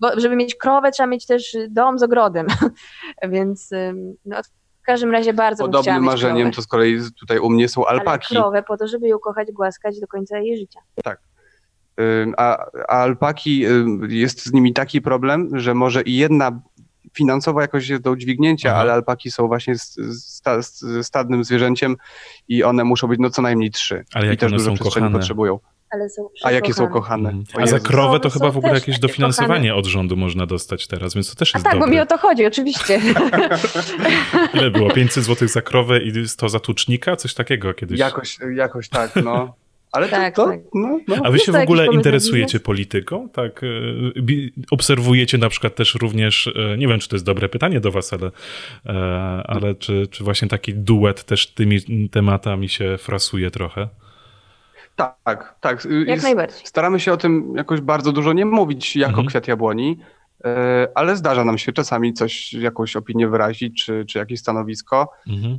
Bo 0.00 0.20
żeby 0.20 0.36
mieć 0.36 0.54
krowę, 0.54 0.90
trzeba 0.90 1.06
mieć 1.06 1.26
też 1.26 1.56
dom 1.70 1.98
z 1.98 2.02
ogrodem. 2.02 2.46
Więc 3.32 3.70
no, 4.24 4.36
w 4.86 4.92
każdym 4.94 5.10
razie 5.10 5.32
bardzo 5.32 5.64
Podobnym 5.64 6.02
marzeniem 6.02 6.36
krowę. 6.46 6.56
to 6.56 6.62
z 6.62 6.66
kolei 6.66 6.98
tutaj 7.20 7.38
u 7.38 7.50
mnie 7.50 7.68
są 7.68 7.86
alpaki. 7.86 8.36
Ale 8.36 8.42
krowę 8.42 8.62
po 8.62 8.76
to, 8.76 8.88
żeby 8.88 9.08
ją 9.08 9.18
kochać, 9.18 9.52
głaskać 9.52 10.00
do 10.00 10.06
końca 10.06 10.38
jej 10.38 10.58
życia. 10.58 10.80
Ym, 12.00 12.34
A, 12.36 12.66
a 12.88 13.02
alpaki, 13.02 13.64
jest 14.08 14.46
z 14.46 14.52
nimi 14.52 14.72
taki 14.72 15.00
problem, 15.00 15.50
że 15.52 15.74
może 15.74 16.02
i 16.02 16.16
jedna 16.16 16.60
finansowo 17.16 17.60
jakoś 17.60 17.88
jest 17.88 18.02
do 18.02 18.10
udźwignięcia, 18.10 18.70
Aha. 18.70 18.80
ale 18.80 18.92
alpaki 18.92 19.30
są 19.30 19.46
właśnie 19.46 19.74
sta, 20.18 20.62
stadnym 21.02 21.44
zwierzęciem 21.44 21.96
i 22.48 22.64
one 22.64 22.84
muszą 22.84 23.08
być 23.08 23.20
no 23.20 23.30
co 23.30 23.42
najmniej 23.42 23.70
trzy. 23.70 24.04
Ale 24.14 24.34
I 24.34 24.36
też 24.36 24.48
one 24.52 24.56
dużo 24.58 24.70
są 24.70 24.74
przestrzeni 24.74 25.04
kochane. 25.06 25.18
potrzebują. 25.18 25.58
Ale 25.90 26.08
są 26.08 26.28
A 26.42 26.52
jakie 26.52 26.74
są 26.74 26.88
kochane? 26.88 27.42
O 27.54 27.60
A 27.60 27.66
za 27.66 27.80
krowę 27.80 28.20
to 28.20 28.30
chyba 28.30 28.50
w 28.50 28.56
ogóle 28.56 28.74
jakieś 28.74 28.98
dofinansowanie 28.98 29.74
od 29.74 29.86
rządu 29.86 30.16
można 30.16 30.46
dostać 30.46 30.86
teraz, 30.86 31.14
więc 31.14 31.30
to 31.30 31.36
też 31.36 31.54
A 31.54 31.58
jest 31.58 31.64
tak, 31.64 31.74
bo 31.74 31.80
dobre. 31.80 31.94
mi 31.94 32.00
o 32.00 32.06
to 32.06 32.18
chodzi, 32.18 32.46
oczywiście. 32.46 33.00
Ile 34.54 34.70
było? 34.70 34.90
500 34.90 35.24
zł 35.24 35.48
za 35.48 35.62
krowę 35.62 36.00
i 36.02 36.28
100 36.28 36.48
za 36.48 36.60
tucznika? 36.60 37.16
Coś 37.16 37.34
takiego 37.34 37.74
kiedyś. 37.74 37.98
Jakoś, 38.00 38.38
jakoś 38.54 38.88
tak, 38.88 39.10
no. 39.24 39.54
Ale 39.96 40.08
Tak, 40.08 40.34
to, 40.36 40.44
to 40.44 40.50
tak. 40.50 40.60
no, 40.74 41.00
no. 41.08 41.16
A 41.24 41.30
wy 41.30 41.38
się 41.38 41.52
w 41.52 41.56
ogóle 41.56 41.86
interesujecie 41.86 42.46
biznes? 42.46 42.62
polityką? 42.62 43.28
Tak. 43.28 43.62
e, 43.64 43.66
Obserwujecie 44.70 45.38
na 45.38 45.48
przykład 45.48 45.74
też 45.74 45.94
również, 45.94 46.46
e, 46.72 46.76
nie 46.78 46.88
wiem, 46.88 46.98
czy 47.00 47.08
to 47.08 47.16
jest 47.16 47.24
dobre 47.26 47.48
pytanie 47.48 47.80
do 47.80 47.90
was, 47.92 48.12
ale, 48.12 48.30
e, 48.86 48.92
ale 49.46 49.74
czy, 49.74 50.06
czy 50.10 50.24
właśnie 50.24 50.48
taki 50.48 50.74
duet 50.74 51.24
też 51.24 51.46
tymi 51.46 52.08
tematami 52.10 52.68
się 52.68 52.96
frasuje 52.98 53.50
trochę? 53.50 53.88
Tak, 54.96 55.54
tak. 55.60 55.84
Jak 55.84 56.08
Jest- 56.08 56.22
najbardziej. 56.24 56.60
Staramy 56.66 57.00
się 57.00 57.12
o 57.12 57.16
tym 57.16 57.52
jakoś 57.56 57.80
bardzo 57.80 58.12
dużo 58.12 58.32
nie 58.32 58.44
mówić 58.46 58.96
jako 58.96 59.08
Mhm. 59.10 59.26
kwiat 59.28 59.48
jabłoni, 59.48 59.98
ale 60.94 61.16
zdarza 61.16 61.44
nam 61.44 61.58
się 61.58 61.72
czasami 61.72 62.12
coś, 62.12 62.52
jakąś 62.52 62.96
opinię 62.96 63.28
wyrazić, 63.28 63.84
czy, 63.84 64.04
czy 64.08 64.18
jakieś 64.18 64.40
stanowisko. 64.40 65.12
Mhm. 65.28 65.58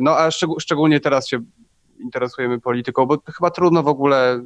No 0.00 0.10
a 0.18 0.28
szczeg- 0.28 0.60
szczególnie 0.60 1.00
teraz 1.00 1.28
się 1.28 1.38
interesujemy 2.04 2.60
polityką, 2.60 3.06
bo 3.06 3.18
chyba 3.34 3.50
trudno 3.50 3.82
w 3.82 3.88
ogóle 3.88 4.44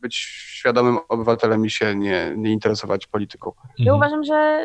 być 0.00 0.14
świadomym 0.50 0.98
obywatelem 1.08 1.66
i 1.66 1.70
się 1.70 1.94
nie, 1.94 2.34
nie 2.36 2.52
interesować 2.52 3.06
polityką. 3.06 3.52
Ja 3.78 3.92
Mhm. 3.92 3.96
uważam, 3.96 4.24
że 4.24 4.60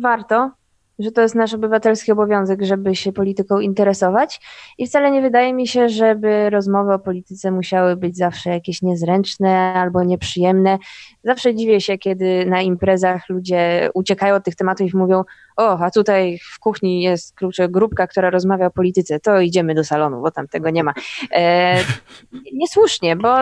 warto, 0.00 0.50
że 0.98 1.12
to 1.12 1.22
jest 1.22 1.34
nasz 1.34 1.54
obywatelski 1.54 2.12
obowiązek, 2.12 2.62
żeby 2.62 2.96
się 2.96 3.12
polityką 3.12 3.58
interesować 3.58 4.40
i 4.78 4.86
wcale 4.86 5.10
nie 5.10 5.22
wydaje 5.22 5.54
mi 5.54 5.68
się, 5.68 5.88
żeby 5.88 6.50
rozmowy 6.50 6.92
o 6.92 6.98
polityce 6.98 7.50
musiały 7.50 7.96
być 7.96 8.16
zawsze 8.16 8.50
jakieś 8.50 8.82
niezręczne 8.82 9.74
albo 9.74 10.04
nieprzyjemne. 10.04 10.78
Zawsze 11.24 11.54
dziwię 11.54 11.80
się, 11.80 11.98
kiedy 11.98 12.46
na 12.46 12.62
imprezach 12.62 13.28
ludzie 13.28 13.90
uciekają 13.94 14.34
od 14.34 14.44
tych 14.44 14.56
tematów 14.56 14.94
i 14.94 14.96
mówią 14.96 15.24
o, 15.56 15.78
a 15.78 15.90
tutaj 15.90 16.38
w 16.54 16.58
kuchni 16.58 17.02
jest 17.02 17.38
kurczę, 17.38 17.68
grupka, 17.68 18.06
która 18.06 18.30
rozmawia 18.30 18.66
o 18.66 18.70
polityce, 18.70 19.20
to 19.20 19.40
idziemy 19.40 19.74
do 19.74 19.84
salonu, 19.84 20.22
bo 20.22 20.30
tam 20.30 20.48
tego 20.48 20.70
nie 20.70 20.84
ma. 20.84 20.92
E, 21.32 21.76
niesłusznie, 22.60 23.16
bo 23.16 23.36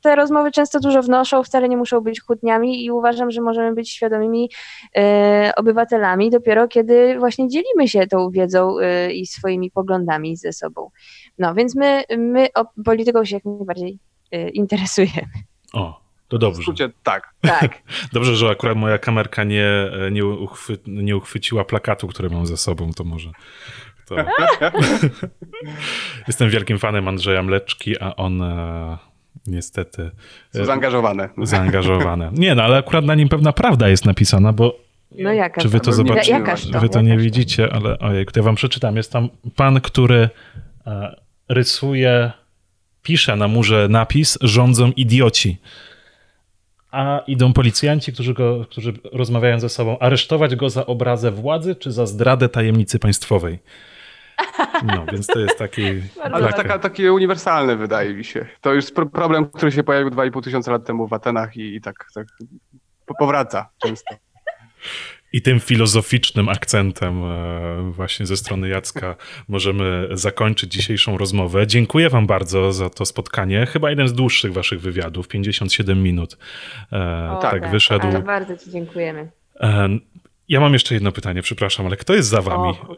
te 0.00 0.16
rozmowy 0.16 0.52
często 0.52 0.80
dużo 0.80 1.02
wnoszą, 1.02 1.42
wcale 1.42 1.68
nie 1.68 1.76
muszą 1.76 2.00
być 2.00 2.20
kłótniami 2.20 2.84
i 2.84 2.90
uważam, 2.90 3.30
że 3.30 3.40
możemy 3.40 3.74
być 3.74 3.90
świadomymi 3.90 4.50
e, 4.96 5.52
obywatelami 5.56 6.30
dopiero 6.30 6.68
kiedy 6.68 7.18
właśnie 7.18 7.48
dzielimy 7.48 7.88
się 7.88 8.06
tą 8.06 8.30
wiedzą 8.30 8.78
e, 8.78 9.12
i 9.12 9.26
swoimi 9.26 9.70
poglądami 9.70 10.36
ze 10.36 10.52
sobą. 10.52 10.90
No 11.38 11.54
więc 11.54 11.74
my, 11.74 12.04
my 12.18 12.48
o 12.54 12.64
polityką 12.84 13.24
się 13.24 13.36
jak 13.36 13.44
najbardziej 13.44 13.98
e, 14.32 14.48
interesujemy. 14.48 15.32
O, 15.72 16.00
to 16.28 16.36
W 16.36 16.40
dobrze. 16.40 16.62
skrócie 16.62 16.90
tak. 17.02 17.34
Tak. 17.40 17.82
Dobrze, 18.12 18.36
że 18.36 18.50
akurat 18.50 18.76
moja 18.76 18.98
kamerka 18.98 19.44
nie, 19.44 19.90
nie, 20.12 20.26
uchwy, 20.26 20.78
nie 20.86 21.16
uchwyciła 21.16 21.64
plakatu, 21.64 22.08
który 22.08 22.30
mam 22.30 22.46
ze 22.46 22.56
sobą, 22.56 22.92
to 22.92 23.04
może. 23.04 23.30
To... 24.08 24.16
Jestem 26.28 26.50
wielkim 26.50 26.78
fanem 26.78 27.08
Andrzeja 27.08 27.42
Mleczki, 27.42 28.00
a 28.00 28.16
on 28.16 28.42
e, 28.42 28.98
niestety 29.46 30.10
Są 30.56 30.64
zaangażowane. 30.64 31.28
zaangażowane. 31.42 32.30
Nie, 32.32 32.54
no 32.54 32.62
ale 32.62 32.76
akurat 32.76 33.04
na 33.04 33.14
nim 33.14 33.28
pewna 33.28 33.52
prawda 33.52 33.88
jest 33.88 34.04
napisana, 34.04 34.52
bo 34.52 34.76
No 35.18 35.32
jaka 35.32 35.60
czy 35.60 35.68
wy 35.68 35.78
to? 35.78 35.84
to 35.84 35.92
zobaczycie? 35.92 36.32
Jakaż 36.32 36.66
to? 36.70 36.80
Wy 36.80 36.88
to 36.88 37.00
nie 37.00 37.08
Jakaż 37.08 37.20
to? 37.22 37.24
widzicie, 37.24 37.72
ale 37.72 37.98
ojej, 37.98 38.26
to 38.26 38.40
ja 38.40 38.44
wam 38.44 38.54
przeczytam. 38.54 38.96
Jest 38.96 39.12
tam 39.12 39.28
pan, 39.56 39.80
który 39.80 40.28
e, 40.86 41.16
rysuje, 41.48 42.32
pisze 43.02 43.36
na 43.36 43.48
murze 43.48 43.86
napis 43.90 44.38
rządzą 44.40 44.92
idioci. 44.96 45.58
A 46.90 47.22
idą 47.26 47.52
policjanci, 47.52 48.12
którzy, 48.12 48.34
go, 48.34 48.64
którzy 48.70 48.92
rozmawiają 49.12 49.60
ze 49.60 49.68
sobą, 49.68 49.98
aresztować 49.98 50.56
go 50.56 50.70
za 50.70 50.86
obrazę 50.86 51.30
władzy 51.30 51.74
czy 51.76 51.92
za 51.92 52.06
zdradę 52.06 52.48
tajemnicy 52.48 52.98
państwowej. 52.98 53.58
No, 54.84 55.06
więc 55.12 55.26
to 55.26 55.38
jest 55.38 55.58
taki 55.58 55.82
Ale 56.32 56.52
taka, 56.52 56.78
takie 56.78 57.12
uniwersalne 57.12 57.76
wydaje 57.76 58.14
mi 58.14 58.24
się. 58.24 58.46
To 58.60 58.74
już 58.74 58.90
pro- 58.90 59.06
problem, 59.06 59.46
który 59.46 59.72
się 59.72 59.82
pojawił 59.82 60.10
2,5 60.10 60.42
tysiąca 60.42 60.72
lat 60.72 60.84
temu 60.86 61.08
w 61.08 61.12
Atenach 61.12 61.56
i, 61.56 61.74
i 61.76 61.80
tak, 61.80 62.06
tak 62.14 62.26
po- 63.06 63.14
powraca 63.14 63.70
często. 63.82 64.14
I 65.32 65.42
tym 65.42 65.60
filozoficznym 65.60 66.48
akcentem 66.48 67.24
e, 67.24 67.90
właśnie 67.92 68.26
ze 68.26 68.36
strony 68.36 68.68
Jacka 68.68 69.16
możemy 69.48 70.08
zakończyć 70.12 70.72
dzisiejszą 70.72 71.18
rozmowę. 71.18 71.66
Dziękuję 71.66 72.10
wam 72.10 72.26
bardzo 72.26 72.72
za 72.72 72.90
to 72.90 73.04
spotkanie. 73.06 73.66
Chyba 73.66 73.90
jeden 73.90 74.08
z 74.08 74.12
dłuższych 74.12 74.52
waszych 74.52 74.80
wywiadów, 74.80 75.28
57 75.28 76.02
minut. 76.02 76.38
E, 76.92 77.30
O, 77.30 77.36
tak, 77.42 77.70
wyszedł. 77.70 78.06
Ale 78.06 78.22
bardzo 78.22 78.56
ci 78.56 78.70
dziękujemy. 78.70 79.30
E, 79.60 79.88
ja 80.48 80.60
mam 80.60 80.72
jeszcze 80.72 80.94
jedno 80.94 81.12
pytanie, 81.12 81.42
przepraszam, 81.42 81.86
ale 81.86 81.96
kto 81.96 82.14
jest 82.14 82.28
za 82.28 82.42
wami? 82.42 82.68
O. 82.88 82.96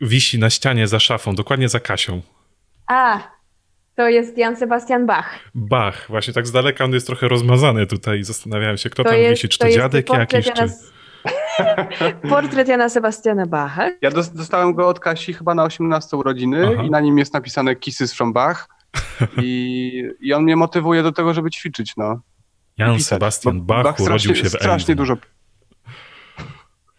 Wisi 0.00 0.38
na 0.38 0.50
ścianie 0.50 0.88
za 0.88 1.00
szafą, 1.00 1.34
dokładnie 1.34 1.68
za 1.68 1.80
Kasią. 1.80 2.22
A, 2.86 3.20
to 3.94 4.08
jest 4.08 4.38
Jan 4.38 4.56
Sebastian 4.56 5.06
Bach. 5.06 5.38
Bach, 5.54 6.06
właśnie 6.08 6.34
tak 6.34 6.46
z 6.46 6.52
daleka 6.52 6.84
on 6.84 6.92
jest 6.92 7.06
trochę 7.06 7.28
rozmazany 7.28 7.86
tutaj. 7.86 8.24
Zastanawiałem 8.24 8.76
się, 8.76 8.90
kto 8.90 9.04
To 9.04 9.10
tam 9.10 9.18
jest, 9.18 9.30
wisi, 9.42 9.48
czy 9.48 9.58
to, 9.58 9.70
dziadek 9.70 10.12
jakiś, 10.12 10.44
czy... 10.44 10.52
Jana, 10.60 10.72
Portret 12.30 12.68
Jana 12.68 12.88
Sebastiana 12.88 13.46
Bacha. 13.46 13.90
Ja 14.02 14.10
dos- 14.10 14.32
dostałem 14.32 14.74
go 14.74 14.88
od 14.88 15.00
Kasi 15.00 15.32
chyba 15.34 15.54
na 15.54 15.64
18 15.64 16.16
urodziny 16.16 16.68
Aha. 16.74 16.82
i 16.82 16.90
na 16.90 17.00
nim 17.00 17.18
jest 17.18 17.34
napisane 17.34 17.76
Kisses 17.76 18.14
from 18.14 18.32
Bach. 18.32 18.68
I, 19.42 20.02
I 20.20 20.32
on 20.32 20.42
mnie 20.42 20.56
motywuje 20.56 21.02
do 21.02 21.12
tego, 21.12 21.34
żeby 21.34 21.50
ćwiczyć, 21.50 21.92
no. 21.96 22.20
Jan. 22.78 23.00
Sebastian 23.00 23.60
Bo 23.62 23.82
Bach 23.82 24.00
urodził 24.00 24.34
strasznie, 24.34 24.50
się 24.50 24.56
w 24.56 24.60
strasznie 24.60 24.92
Emden. 24.92 24.96
dużo, 24.96 25.16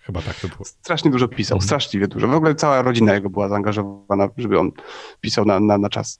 Chyba 0.08 0.22
tak 0.22 0.36
to 0.40 0.48
było. 0.48 0.66
strasznie 0.66 1.12
dużo 1.12 1.28
pisał, 1.28 1.56
Mhm. 1.56 1.66
straszliwie 1.68 2.08
dużo. 2.08 2.28
W 2.28 2.34
ogóle 2.34 2.56
cała 2.56 2.82
rodzina 2.82 3.14
jego 3.14 3.30
była 3.30 3.50
zaangażowana, 3.50 4.30
żeby 4.38 4.60
on 4.60 4.72
pisał 5.22 5.46
na, 5.46 5.60
na, 5.60 5.78
na 5.78 5.90
czas. 5.90 6.20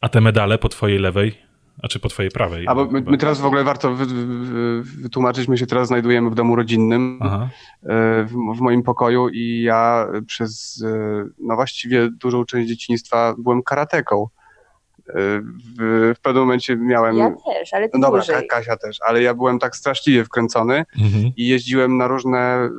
A 0.00 0.08
te 0.08 0.20
medale 0.20 0.58
po 0.58 0.68
twojej 0.68 0.98
lewej, 0.98 1.38
a 1.82 1.88
czy 1.88 2.00
po 2.00 2.08
twojej 2.08 2.30
prawej? 2.30 2.66
A 2.68 2.74
my, 2.74 3.00
my 3.06 3.18
teraz 3.18 3.40
w 3.40 3.44
ogóle 3.44 3.64
warto 3.64 3.94
wy, 3.94 4.06
wy, 4.06 4.82
wytłumaczyć, 4.82 5.48
my 5.48 5.58
się 5.58 5.66
teraz 5.66 5.88
znajdujemy 5.88 6.30
w 6.30 6.34
domu 6.34 6.56
rodzinnym, 6.56 7.18
e, 7.22 7.48
w, 8.24 8.32
w 8.56 8.60
moim 8.60 8.82
pokoju 8.82 9.28
i 9.28 9.62
ja 9.62 10.06
przez, 10.26 10.84
e, 10.86 11.24
no 11.38 11.54
właściwie 11.56 12.10
dużą 12.10 12.44
część 12.44 12.68
dzieciństwa 12.68 13.34
byłem 13.38 13.62
karateką. 13.62 14.26
W, 15.14 16.12
w 16.16 16.20
pewnym 16.22 16.42
momencie 16.42 16.76
miałem... 16.76 17.16
Ja 17.16 17.30
też, 17.46 17.74
ale 17.74 17.88
ty 17.88 17.98
No 17.98 18.06
dobra, 18.06 18.20
dłużej. 18.22 18.48
Kasia 18.48 18.76
też, 18.76 18.98
ale 19.06 19.22
ja 19.22 19.34
byłem 19.34 19.58
tak 19.58 19.76
straszliwie 19.76 20.24
wkręcony 20.24 20.84
Mhm. 21.00 21.32
i 21.36 21.46
jeździłem 21.48 21.96
na 21.96 22.08
różne, 22.08 22.64
y, 22.64 22.70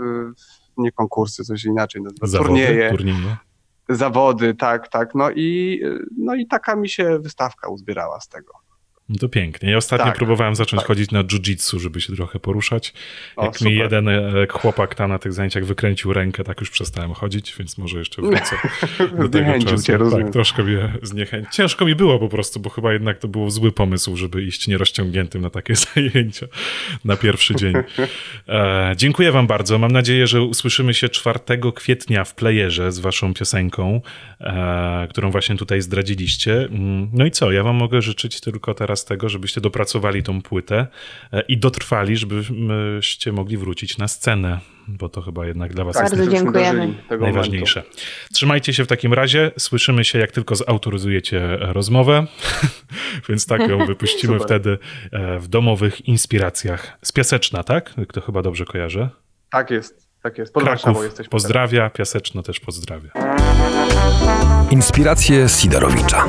nie 0.78 0.92
konkursy, 0.92 1.44
coś 1.44 1.66
inaczej 1.66 2.02
nazywa, 2.02 2.28
Zawody, 2.28 2.48
turnieje, 2.50 2.90
turnieje. 2.90 3.38
zawody, 3.90 4.56
tak, 4.56 4.88
tak, 4.88 5.16
no 5.16 5.30
i, 5.32 5.80
y, 5.84 6.06
no 6.18 6.36
i 6.36 6.48
taka 6.48 6.76
mi 6.76 6.90
się 6.90 7.20
wystawka 7.20 7.70
uzbierała 7.70 8.20
z 8.20 8.28
tego. 8.28 8.54
No 9.10 9.16
to 9.20 9.30
pięknie. 9.30 9.72
Ja 9.72 9.78
ostatnio 9.78 10.06
Tak, 10.06 10.16
próbowałem 10.16 10.56
zacząć 10.56 10.82
tak. 10.82 10.88
chodzić 10.88 11.12
na 11.12 11.24
jiu-jitsu, 11.24 11.80
żeby 11.80 12.02
się 12.02 12.16
trochę 12.16 12.40
poruszać. 12.40 12.94
O, 13.36 13.46
Jak 13.46 13.62
mi 13.62 13.76
jeden 13.76 14.10
e, 14.10 14.22
chłopak 14.50 14.96
tam 14.96 15.10
na 15.10 15.20
tych 15.20 15.34
zajęciach 15.34 15.66
wykręcił 15.66 16.14
rękę, 16.14 16.44
tak 16.44 16.60
już 16.60 16.70
przestałem 16.70 17.14
chodzić, 17.14 17.56
więc 17.60 17.78
może 17.78 18.00
jeszcze 18.00 18.22
wrócę 18.22 18.56
do 19.22 19.30
tego 19.30 19.60
czasu. 19.66 19.84
cię, 19.84 19.98
rozumiem. 19.98 20.26
Tak, 20.26 20.34
troszkę 20.34 20.64
mnie 20.64 20.94
zniechęcił. 21.02 21.52
Ciężko 21.52 21.86
mi 21.86 21.96
było 21.96 22.20
po 22.20 22.30
prostu, 22.30 22.60
bo 22.60 22.70
chyba 22.70 22.94
jednak 22.94 23.18
to 23.20 23.28
był 23.28 23.50
zły 23.50 23.72
pomysł, 23.72 24.16
żeby 24.18 24.44
iść 24.44 24.68
nierozciągniętym 24.68 25.42
na 25.42 25.50
takie 25.50 25.74
zajęcia 25.96 26.48
na 27.06 27.18
pierwszy 27.18 27.56
dzień. 27.56 27.74
E, 28.48 28.94
dziękuję 28.98 29.32
wam 29.32 29.48
bardzo. 29.48 29.78
Mam 29.78 29.92
nadzieję, 29.92 30.28
że 30.28 30.42
usłyszymy 30.42 30.94
się 30.94 31.10
4 31.10 31.40
kwietnia 31.76 32.24
w 32.24 32.36
playerze 32.36 32.92
z 32.92 33.00
waszą 33.00 33.34
piosenką, 33.34 34.02
e, 34.42 35.08
którą 35.10 35.32
właśnie 35.32 35.56
tutaj 35.58 35.82
zdradziliście. 35.82 36.54
Mm, 36.66 37.10
No 37.14 37.26
i 37.26 37.32
co? 37.32 37.52
Ja 37.52 37.64
wam 37.64 37.76
mogę 37.76 38.02
życzyć 38.02 38.42
tylko 38.42 38.74
teraz 38.74 38.99
tego, 39.06 39.30
żebyście 39.30 39.62
dopracowali 39.62 40.24
tą 40.24 40.42
płytę 40.42 40.88
e, 41.34 41.42
i 41.42 41.58
dotrwali, 41.58 42.18
żebyście 42.18 43.32
mogli 43.32 43.58
wrócić 43.58 43.98
na 43.98 44.08
scenę, 44.08 44.60
bo 44.88 45.10
to 45.10 45.22
chyba 45.22 45.46
jednak 45.46 45.74
dla 45.74 45.84
was 45.84 45.96
jest 45.96 46.04
Bardzo 46.04 46.18
żebyśmy 46.24 46.40
dziękujemy. 46.46 46.94
najważniejsze. 47.20 47.84
Trzymajcie 48.34 48.74
się 48.74 48.84
w 48.84 48.88
takim 48.88 49.14
razie. 49.14 49.52
Słyszymy 49.58 50.06
się, 50.06 50.20
jak 50.20 50.32
tylko 50.32 50.56
zautoryzujecie 50.56 51.58
rozmowę, 51.60 52.28
więc 53.30 53.46
tak 53.46 53.68
ją 53.70 53.86
wypuścimy 53.86 54.40
wtedy 54.40 54.78
e, 55.12 55.40
w 55.40 55.48
domowych 55.48 56.08
inspiracjach. 56.08 56.98
Z 57.02 57.12
Piaseczna, 57.12 57.64
tak? 57.64 57.94
To 58.14 58.22
chyba 58.22 58.42
dobrze 58.42 58.66
kojarzę. 58.66 59.10
Tak 59.52 59.72
jest, 59.72 60.08
tak 60.24 60.38
jest. 60.38 60.54
Pod 60.54 60.64
Kraków 60.64 61.04
jesteśmy. 61.04 61.30
pozdrawia, 61.30 61.90
Piaseczno 61.90 62.44
też 62.44 62.60
pozdrawia. 62.60 63.10
Inspiracje 64.72 65.50
Sidorowicza. 65.50 66.26